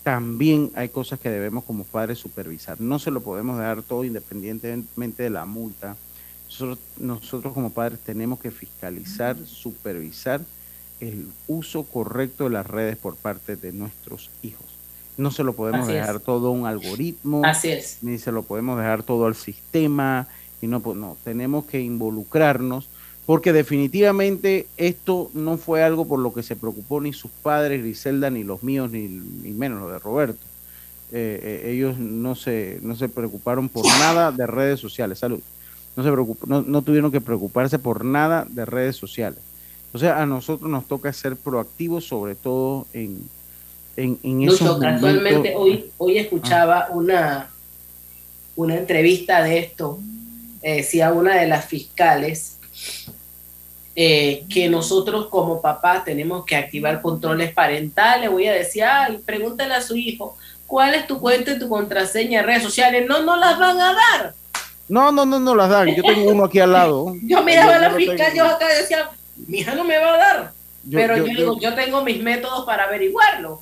también 0.03 0.71
hay 0.75 0.89
cosas 0.89 1.19
que 1.19 1.29
debemos 1.29 1.63
como 1.63 1.83
padres 1.83 2.19
supervisar. 2.19 2.79
No 2.79 2.99
se 2.99 3.11
lo 3.11 3.21
podemos 3.21 3.57
dejar 3.57 3.81
todo 3.83 4.05
independientemente 4.05 5.23
de 5.23 5.29
la 5.29 5.45
multa. 5.45 5.95
Nosotros, 6.47 6.79
nosotros 6.97 7.53
como 7.53 7.71
padres 7.71 7.99
tenemos 7.99 8.39
que 8.39 8.49
fiscalizar, 8.49 9.35
supervisar 9.45 10.41
el 10.99 11.27
uso 11.47 11.83
correcto 11.83 12.45
de 12.45 12.49
las 12.51 12.67
redes 12.67 12.97
por 12.97 13.15
parte 13.15 13.55
de 13.55 13.71
nuestros 13.71 14.29
hijos. 14.43 14.65
No 15.17 15.31
se 15.31 15.43
lo 15.43 15.53
podemos 15.53 15.81
Así 15.81 15.91
es. 15.91 15.97
dejar 16.01 16.19
todo 16.19 16.47
a 16.47 16.51
un 16.51 16.65
algoritmo, 16.65 17.41
Así 17.45 17.69
es. 17.69 17.97
ni 18.01 18.17
se 18.17 18.31
lo 18.31 18.43
podemos 18.43 18.77
dejar 18.77 19.03
todo 19.03 19.25
al 19.25 19.35
sistema, 19.35 20.27
y 20.61 20.67
no, 20.67 20.79
pues, 20.79 20.97
no, 20.97 21.17
tenemos 21.23 21.65
que 21.65 21.81
involucrarnos, 21.81 22.89
porque 23.25 23.53
definitivamente 23.53 24.67
esto 24.77 25.29
no 25.33 25.57
fue 25.57 25.83
algo 25.83 26.05
por 26.07 26.19
lo 26.19 26.33
que 26.33 26.41
se 26.43 26.55
preocupó 26.55 26.99
ni 27.01 27.13
sus 27.13 27.31
padres, 27.31 27.81
Griselda, 27.81 28.29
ni 28.29 28.43
los 28.43 28.63
míos, 28.63 28.91
ni, 28.91 29.07
ni 29.07 29.51
menos 29.51 29.81
los 29.81 29.91
de 29.91 29.99
Roberto. 29.99 30.39
Eh, 31.11 31.63
eh, 31.65 31.71
ellos 31.73 31.97
no 31.97 32.35
se, 32.35 32.79
no 32.81 32.95
se 32.95 33.09
preocuparon 33.09 33.67
por 33.69 33.85
nada 33.85 34.31
de 34.31 34.45
redes 34.47 34.79
sociales, 34.79 35.19
salud. 35.19 35.39
No, 35.95 36.03
se 36.03 36.09
preocup- 36.11 36.45
no, 36.47 36.61
no 36.61 36.81
tuvieron 36.81 37.11
que 37.11 37.19
preocuparse 37.21 37.77
por 37.79 38.05
nada 38.05 38.45
de 38.49 38.65
redes 38.65 38.95
sociales. 38.95 39.39
Entonces 39.89 40.09
a 40.11 40.25
nosotros 40.25 40.69
nos 40.69 40.87
toca 40.87 41.11
ser 41.13 41.35
proactivos, 41.35 42.05
sobre 42.05 42.35
todo 42.35 42.85
en, 42.93 43.27
en, 43.97 44.19
en 44.23 44.45
Lucho, 44.45 44.77
momentos. 44.79 45.47
hoy, 45.55 45.91
hoy 45.97 46.17
escuchaba 46.19 46.89
una, 46.91 47.49
una 48.55 48.75
entrevista 48.75 49.41
de 49.43 49.57
esto. 49.59 49.99
eh, 50.61 50.75
decía 50.77 51.11
una 51.11 51.35
de 51.35 51.47
las 51.47 51.65
fiscales 51.65 52.57
eh, 53.95 54.45
que 54.49 54.69
nosotros 54.69 55.27
como 55.27 55.61
papás 55.61 56.05
tenemos 56.05 56.45
que 56.45 56.55
activar 56.55 57.01
controles 57.01 57.51
parentales. 57.51 58.29
Voy 58.29 58.47
a 58.47 58.53
decir, 58.53 58.83
ay, 58.83 59.19
pregúntale 59.25 59.73
a 59.73 59.81
su 59.81 59.95
hijo, 59.95 60.37
¿cuál 60.67 60.93
es 60.93 61.07
tu 61.07 61.19
cuenta 61.19 61.51
y 61.51 61.59
tu 61.59 61.67
contraseña 61.67 62.41
en 62.41 62.45
redes 62.45 62.63
sociales? 62.63 63.05
No, 63.07 63.23
no 63.23 63.35
las 63.35 63.57
van 63.57 63.79
a 63.81 63.93
dar. 63.93 64.33
No, 64.87 65.11
no, 65.11 65.25
no, 65.25 65.39
no 65.39 65.55
las 65.55 65.69
dan. 65.69 65.93
Yo 65.95 66.03
tengo 66.03 66.29
uno 66.31 66.45
aquí 66.45 66.59
al 66.59 66.71
lado. 66.73 67.13
Yo 67.23 67.43
miraba 67.43 67.73
a 67.73 67.75
Yo 67.75 67.81
la 67.81 67.89
lo 67.89 67.95
fiscal, 67.97 68.17
tengo. 68.17 68.35
yo 68.35 68.45
acá 68.45 68.67
decía, 68.69 69.09
mi 69.47 69.59
hija 69.59 69.75
no 69.75 69.83
me 69.83 69.97
va 69.97 70.13
a 70.13 70.17
dar. 70.17 70.51
Yo- 70.85 70.99
pero 70.99 71.17
yo- 71.17 71.23
digo, 71.25 71.59
yo 71.59 71.73
tengo 71.75 72.03
mis 72.03 72.21
métodos 72.21 72.65
para 72.65 72.85
averiguarlo. 72.85 73.61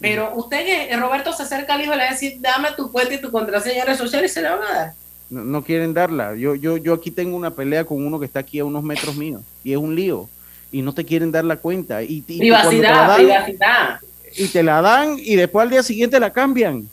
Pero 0.00 0.32
usted, 0.34 0.88
eh, 0.90 0.96
Roberto, 0.96 1.32
se 1.32 1.42
acerca 1.42 1.74
al 1.74 1.82
hijo 1.82 1.92
y 1.92 1.96
le 1.96 2.02
va 2.04 2.08
a 2.08 2.12
decir, 2.12 2.36
dame 2.40 2.68
tu 2.76 2.90
cuenta 2.90 3.14
y 3.14 3.20
tu 3.20 3.30
contraseña 3.30 3.84
redes 3.84 3.98
sociales 3.98 4.30
y 4.30 4.34
se 4.34 4.42
la 4.42 4.56
van 4.56 4.66
a 4.68 4.74
dar. 4.74 4.92
No, 5.28 5.44
no 5.44 5.62
quieren 5.62 5.92
darla. 5.92 6.34
Yo, 6.34 6.54
yo, 6.54 6.76
yo 6.78 6.94
aquí 6.94 7.10
tengo 7.10 7.36
una 7.36 7.50
pelea 7.50 7.84
con 7.84 8.04
uno 8.04 8.18
que 8.18 8.24
está 8.26 8.40
aquí 8.40 8.58
a 8.58 8.64
unos 8.64 8.82
metros 8.82 9.14
míos 9.16 9.42
y 9.62 9.72
es 9.72 9.78
un 9.78 9.94
lío. 9.94 10.28
Y 10.72 10.82
no 10.82 10.92
te 10.94 11.04
quieren 11.04 11.30
dar 11.32 11.44
la 11.44 11.56
cuenta. 11.56 12.02
Y, 12.02 12.24
y 12.26 12.48
cuando 12.48 12.70
te 12.70 12.76
la 12.78 12.88
Privacidad, 12.88 13.06
dan, 13.08 13.16
privacidad. 13.16 14.00
Y 14.36 14.48
te 14.48 14.62
la 14.62 14.80
dan 14.80 15.16
y 15.18 15.36
después 15.36 15.62
al 15.64 15.70
día 15.70 15.82
siguiente 15.82 16.18
la 16.18 16.32
cambian. 16.32 16.88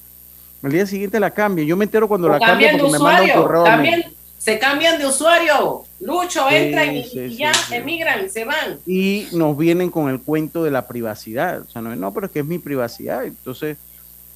Al 0.64 0.72
día 0.72 0.86
siguiente 0.86 1.20
la 1.20 1.30
cambian. 1.32 1.68
Yo 1.68 1.78
me 1.78 1.86
entero 1.86 2.08
cuando 2.08 2.28
O 2.28 2.32
la 2.32 2.40
cambian 2.40 2.72
cambian 2.72 2.78
de 2.78 2.82
porque 2.82 2.92
me 2.94 3.00
mandan 3.00 3.38
un 3.38 3.44
correo. 3.44 4.12
se 4.38 4.60
cambian 4.60 4.98
de 5.00 5.06
usuario. 5.06 5.84
Lucho, 6.00 6.48
Sí, 6.50 6.56
entran 6.56 6.96
y, 6.96 7.04
sí, 7.04 7.20
y 7.20 7.38
ya 7.38 7.54
sí. 7.54 7.74
emigran, 7.76 8.30
se 8.30 8.46
van. 8.46 8.80
y 8.86 9.28
nos 9.32 9.58
vienen 9.58 9.90
con 9.90 10.10
el 10.10 10.22
cuento 10.22 10.64
de 10.64 10.72
la 10.72 10.88
privacidad. 10.88 11.62
O 11.62 11.70
sea, 11.70 11.82
no, 11.82 11.96
no, 11.96 12.14
pero 12.14 12.28
es 12.28 12.32
que 12.32 12.40
es 12.40 12.46
mi 12.46 12.60
privacidad. 12.60 13.26
Entonces, 13.26 13.78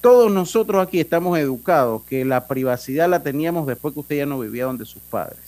todos 0.00 0.30
nosotros 0.32 0.84
aquí 0.84 0.98
estamos 0.98 1.38
educados 1.38 2.02
que 2.02 2.24
la 2.24 2.48
privacidad 2.48 3.08
la 3.08 3.22
teníamos 3.22 3.66
después 3.68 3.94
que 3.94 4.00
usted 4.00 4.16
ya 4.16 4.26
no 4.26 4.40
vivía 4.40 4.64
donde 4.64 4.84
sus 4.84 5.00
padres. 5.02 5.38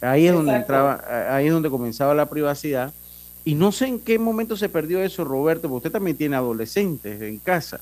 Ahí 0.00 0.26
es 0.26 0.32
donde 0.32 0.54
entraba, 0.54 1.02
ahí 1.30 1.46
es 1.46 1.52
donde 1.52 1.68
comenzaba 1.68 2.14
la 2.14 2.26
privacidad. 2.30 2.92
Y 3.44 3.54
no 3.54 3.72
sé 3.72 3.86
en 3.86 3.98
qué 4.00 4.18
momento 4.18 4.56
se 4.56 4.68
perdió 4.68 5.02
eso, 5.02 5.24
Roberto, 5.24 5.62
porque 5.68 5.88
usted 5.88 5.92
también 5.92 6.16
tiene 6.16 6.36
adolescentes 6.36 7.20
en 7.20 7.38
casa. 7.38 7.80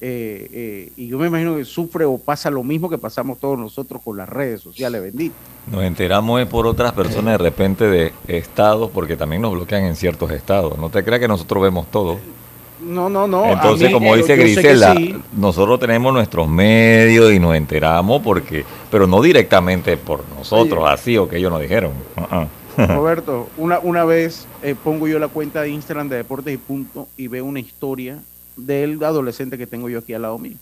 Eh, 0.00 0.48
eh, 0.52 0.92
y 0.96 1.08
yo 1.08 1.18
me 1.18 1.28
imagino 1.28 1.56
que 1.56 1.64
sufre 1.64 2.04
o 2.04 2.18
pasa 2.18 2.50
lo 2.50 2.62
mismo 2.62 2.90
que 2.90 2.98
pasamos 2.98 3.38
todos 3.38 3.58
nosotros 3.58 4.02
con 4.04 4.16
las 4.16 4.28
redes 4.28 4.60
sociales, 4.60 5.02
bendito. 5.02 5.34
Nos 5.70 5.82
enteramos 5.82 6.44
por 6.46 6.66
otras 6.66 6.92
personas 6.92 7.38
de 7.38 7.38
repente 7.38 7.86
de 7.86 8.12
estados, 8.26 8.90
porque 8.92 9.16
también 9.16 9.42
nos 9.42 9.52
bloquean 9.52 9.84
en 9.84 9.96
ciertos 9.96 10.30
estados. 10.30 10.76
No 10.78 10.90
te 10.90 11.02
creas 11.02 11.20
que 11.20 11.28
nosotros 11.28 11.62
vemos 11.62 11.86
todo. 11.90 12.18
No, 12.80 13.08
no, 13.08 13.26
no. 13.26 13.46
Entonces, 13.46 13.88
mí, 13.88 13.94
como 13.94 14.14
eh, 14.14 14.18
dice 14.18 14.36
Grisela, 14.36 14.94
sí. 14.94 15.16
nosotros 15.36 15.80
tenemos 15.80 16.12
nuestros 16.12 16.48
medios 16.48 17.32
y 17.32 17.38
nos 17.38 17.54
enteramos 17.54 18.20
porque, 18.22 18.64
pero 18.90 19.06
no 19.06 19.22
directamente 19.22 19.96
por 19.96 20.22
nosotros, 20.36 20.84
Oye. 20.84 20.92
así 20.92 21.16
o 21.16 21.28
que 21.28 21.38
ellos 21.38 21.50
nos 21.50 21.62
dijeron. 21.62 21.92
Uh-uh. 22.16 22.46
Roberto, 22.86 23.48
una, 23.56 23.78
una 23.78 24.04
vez 24.04 24.46
eh, 24.62 24.74
pongo 24.74 25.06
yo 25.06 25.18
la 25.18 25.28
cuenta 25.28 25.62
de 25.62 25.70
Instagram 25.70 26.08
de 26.08 26.16
Deportes 26.16 26.52
y 26.52 26.56
Punto 26.56 27.08
y 27.16 27.28
veo 27.28 27.44
una 27.44 27.60
historia 27.60 28.18
del 28.56 29.02
adolescente 29.02 29.58
que 29.58 29.66
tengo 29.66 29.88
yo 29.88 29.98
aquí 29.98 30.14
al 30.14 30.22
lado 30.22 30.38
mío. 30.38 30.56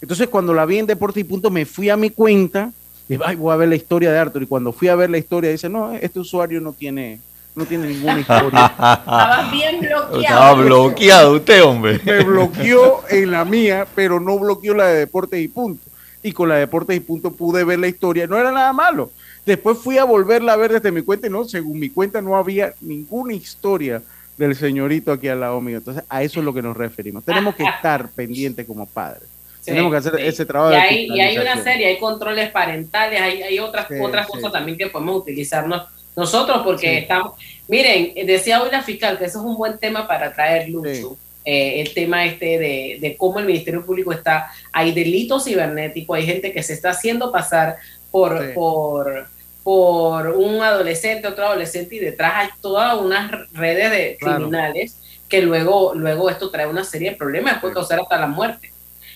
Entonces, 0.00 0.28
cuando 0.28 0.52
la 0.52 0.66
vi 0.66 0.78
en 0.78 0.86
Deportes 0.86 1.20
y 1.20 1.24
Punto, 1.24 1.50
me 1.50 1.64
fui 1.64 1.88
a 1.88 1.96
mi 1.96 2.10
cuenta 2.10 2.72
y 3.08 3.18
ay, 3.22 3.36
voy 3.36 3.52
a 3.52 3.56
ver 3.56 3.68
la 3.68 3.76
historia 3.76 4.10
de 4.12 4.18
Arthur. 4.18 4.42
Y 4.42 4.46
cuando 4.46 4.72
fui 4.72 4.88
a 4.88 4.94
ver 4.94 5.10
la 5.10 5.18
historia, 5.18 5.50
dice, 5.50 5.68
no, 5.68 5.92
este 5.92 6.20
usuario 6.20 6.60
no 6.60 6.72
tiene, 6.72 7.20
no 7.54 7.66
tiene 7.66 7.88
ninguna 7.88 8.20
historia. 8.20 8.66
Estaba 8.74 9.50
bien 9.50 9.80
bloqueado. 9.80 10.20
Estaba 10.20 10.54
bloqueado 10.54 11.32
usted, 11.34 11.64
hombre. 11.64 12.00
Me 12.04 12.24
bloqueó 12.24 13.02
en 13.10 13.30
la 13.30 13.44
mía, 13.44 13.86
pero 13.94 14.20
no 14.20 14.38
bloqueó 14.38 14.74
la 14.74 14.86
de 14.86 15.00
Deportes 15.00 15.40
y 15.40 15.48
Punto. 15.48 15.84
Y 16.22 16.32
con 16.32 16.48
la 16.48 16.54
de 16.54 16.60
Deportes 16.62 16.96
y 16.96 17.00
Punto 17.00 17.30
pude 17.32 17.64
ver 17.64 17.78
la 17.78 17.88
historia. 17.88 18.26
No 18.26 18.38
era 18.38 18.50
nada 18.50 18.72
malo. 18.72 19.10
Después 19.44 19.76
fui 19.76 19.98
a 19.98 20.04
volverla 20.04 20.54
a 20.54 20.56
ver 20.56 20.72
desde 20.72 20.90
mi 20.90 21.02
cuenta 21.02 21.26
y 21.26 21.30
no, 21.30 21.44
según 21.44 21.78
mi 21.78 21.90
cuenta 21.90 22.22
no 22.22 22.36
había 22.36 22.72
ninguna 22.80 23.34
historia 23.34 24.02
del 24.36 24.56
señorito 24.56 25.12
aquí 25.12 25.28
al 25.28 25.40
lado 25.40 25.60
mío. 25.60 25.78
Entonces, 25.78 26.04
a 26.08 26.22
eso 26.22 26.40
es 26.40 26.44
lo 26.44 26.52
que 26.52 26.62
nos 26.62 26.76
referimos. 26.76 27.24
Tenemos 27.24 27.54
que 27.54 27.64
estar 27.64 28.08
pendientes 28.16 28.66
como 28.66 28.86
padres. 28.86 29.28
Sí, 29.60 29.70
Tenemos 29.70 29.92
que 29.92 29.98
hacer 29.98 30.16
sí. 30.16 30.22
ese 30.22 30.44
trabajo 30.44 30.72
y 30.72 30.76
de 30.76 30.80
hay, 30.80 31.06
y 31.06 31.20
hay 31.20 31.38
una 31.38 31.62
serie, 31.62 31.86
hay 31.86 31.98
controles 31.98 32.50
parentales, 32.50 33.20
hay, 33.20 33.42
hay 33.42 33.58
otras, 33.58 33.86
Sí, 33.88 33.94
otras 34.00 34.26
cosas 34.26 34.52
también 34.52 34.76
que 34.76 34.88
podemos 34.88 35.22
utilizarnos 35.22 35.84
nosotros 36.16 36.60
porque 36.62 36.98
estamos, 36.98 37.32
miren, 37.66 38.12
decía 38.26 38.62
hoy 38.62 38.70
la 38.70 38.82
fiscal 38.82 39.18
que 39.18 39.24
eso 39.24 39.40
es 39.40 39.44
un 39.44 39.56
buen 39.56 39.78
tema 39.78 40.06
para 40.06 40.32
traer 40.32 40.68
Lucho, 40.68 41.16
eh, 41.44 41.80
el 41.80 41.92
tema 41.92 42.24
este 42.24 42.58
de, 42.58 42.98
de 43.00 43.16
cómo 43.16 43.38
el 43.38 43.46
Ministerio 43.46 43.84
Público 43.84 44.12
está, 44.12 44.50
hay 44.72 44.92
delitos 44.92 45.44
cibernéticos, 45.44 46.16
hay 46.16 46.26
gente 46.26 46.52
que 46.52 46.62
se 46.62 46.72
está 46.72 46.90
haciendo 46.90 47.32
pasar 47.32 47.76
por, 48.10 48.54
por, 48.54 49.26
por 49.64 50.28
un 50.28 50.60
adolescente, 50.62 51.26
otro 51.26 51.46
adolescente 51.46 51.96
y 51.96 51.98
detrás 51.98 52.32
hay 52.36 52.48
todas 52.60 52.96
unas 53.00 53.30
redes 53.52 53.90
de 53.90 54.16
Claro. 54.20 54.36
criminales 54.36 54.96
que 55.28 55.40
luego, 55.42 55.94
luego 55.94 56.28
esto 56.30 56.50
trae 56.50 56.66
una 56.66 56.84
serie 56.84 57.10
de 57.10 57.16
problemas, 57.16 57.60
puede 57.60 57.74
causar 57.74 57.98
hasta 57.98 58.18
la 58.20 58.26
muerte. 58.28 58.70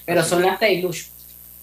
Pero 0.07 0.25
son 0.25 0.43
las 0.43 0.59
seis, 0.59 0.83
Lucho. 0.83 1.05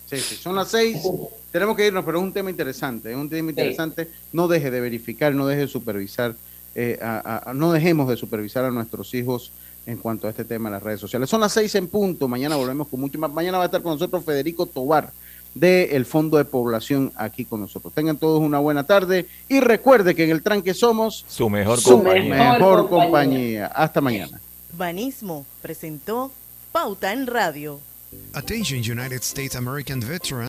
Sí, 0.07 0.17
sí, 0.17 0.35
son 0.35 0.55
las 0.55 0.69
seis. 0.69 1.01
Tenemos 1.51 1.75
que 1.75 1.87
irnos, 1.87 2.05
pero 2.05 2.19
es 2.19 2.23
un 2.23 2.31
tema 2.33 2.49
interesante. 2.51 3.09
Es 3.11 3.17
un 3.17 3.29
tema 3.29 3.49
interesante. 3.49 4.07
No 4.33 4.47
deje 4.47 4.69
de 4.69 4.79
verificar, 4.81 5.33
no 5.33 5.47
deje 5.47 5.61
de 5.61 5.67
supervisar. 5.67 6.35
eh, 6.77 6.99
a- 7.01 7.49
a- 7.51 7.53
no 7.53 7.71
dejemos 7.71 8.09
de 8.09 8.17
supervisar 8.17 8.65
a 8.65 8.69
nuestros 8.69 9.13
hijos 9.13 9.49
en 9.87 9.95
cuanto 9.97 10.27
a 10.27 10.29
este 10.31 10.43
tema 10.43 10.67
en 10.67 10.73
las 10.73 10.83
redes 10.83 10.99
sociales. 10.99 11.29
Son 11.29 11.39
las 11.39 11.53
seis 11.53 11.73
en 11.75 11.87
punto. 11.87 12.27
Mañana 12.27 12.57
volvemos 12.57 12.89
con 12.89 12.99
mucho 12.99 13.17
más. 13.17 13.31
Mañana 13.31 13.57
va 13.59 13.63
a 13.63 13.67
estar 13.67 13.81
con 13.81 13.93
nosotros 13.93 14.25
Federico 14.25 14.65
Tobar 14.65 15.09
del 15.55 16.05
Fondo 16.05 16.37
de 16.37 16.45
Población 16.45 17.11
aquí 17.15 17.45
con 17.45 17.61
nosotros. 17.61 17.93
Tengan 17.93 18.17
todos 18.17 18.41
una 18.41 18.59
buena 18.59 18.83
tarde 18.83 19.25
y 19.49 19.59
recuerde 19.61 20.13
que 20.13 20.25
en 20.25 20.29
el 20.31 20.43
tranque 20.43 20.73
somos 20.75 21.25
Su 21.27 21.49
mejor 21.49 21.79
su 21.79 21.91
compañía. 21.93 22.53
mejor 22.53 22.89
compañía. 22.89 23.67
Hasta 23.67 24.01
mañana. 24.01 24.39
Banismo 24.77 25.45
presentó 25.61 26.31
Pauta 26.71 27.13
en 27.13 27.25
Radio. 27.25 27.79
Attention 28.33 28.79
United 28.79 29.21
States 29.21 29.55
American 29.55 29.99
veterans. 30.01 30.43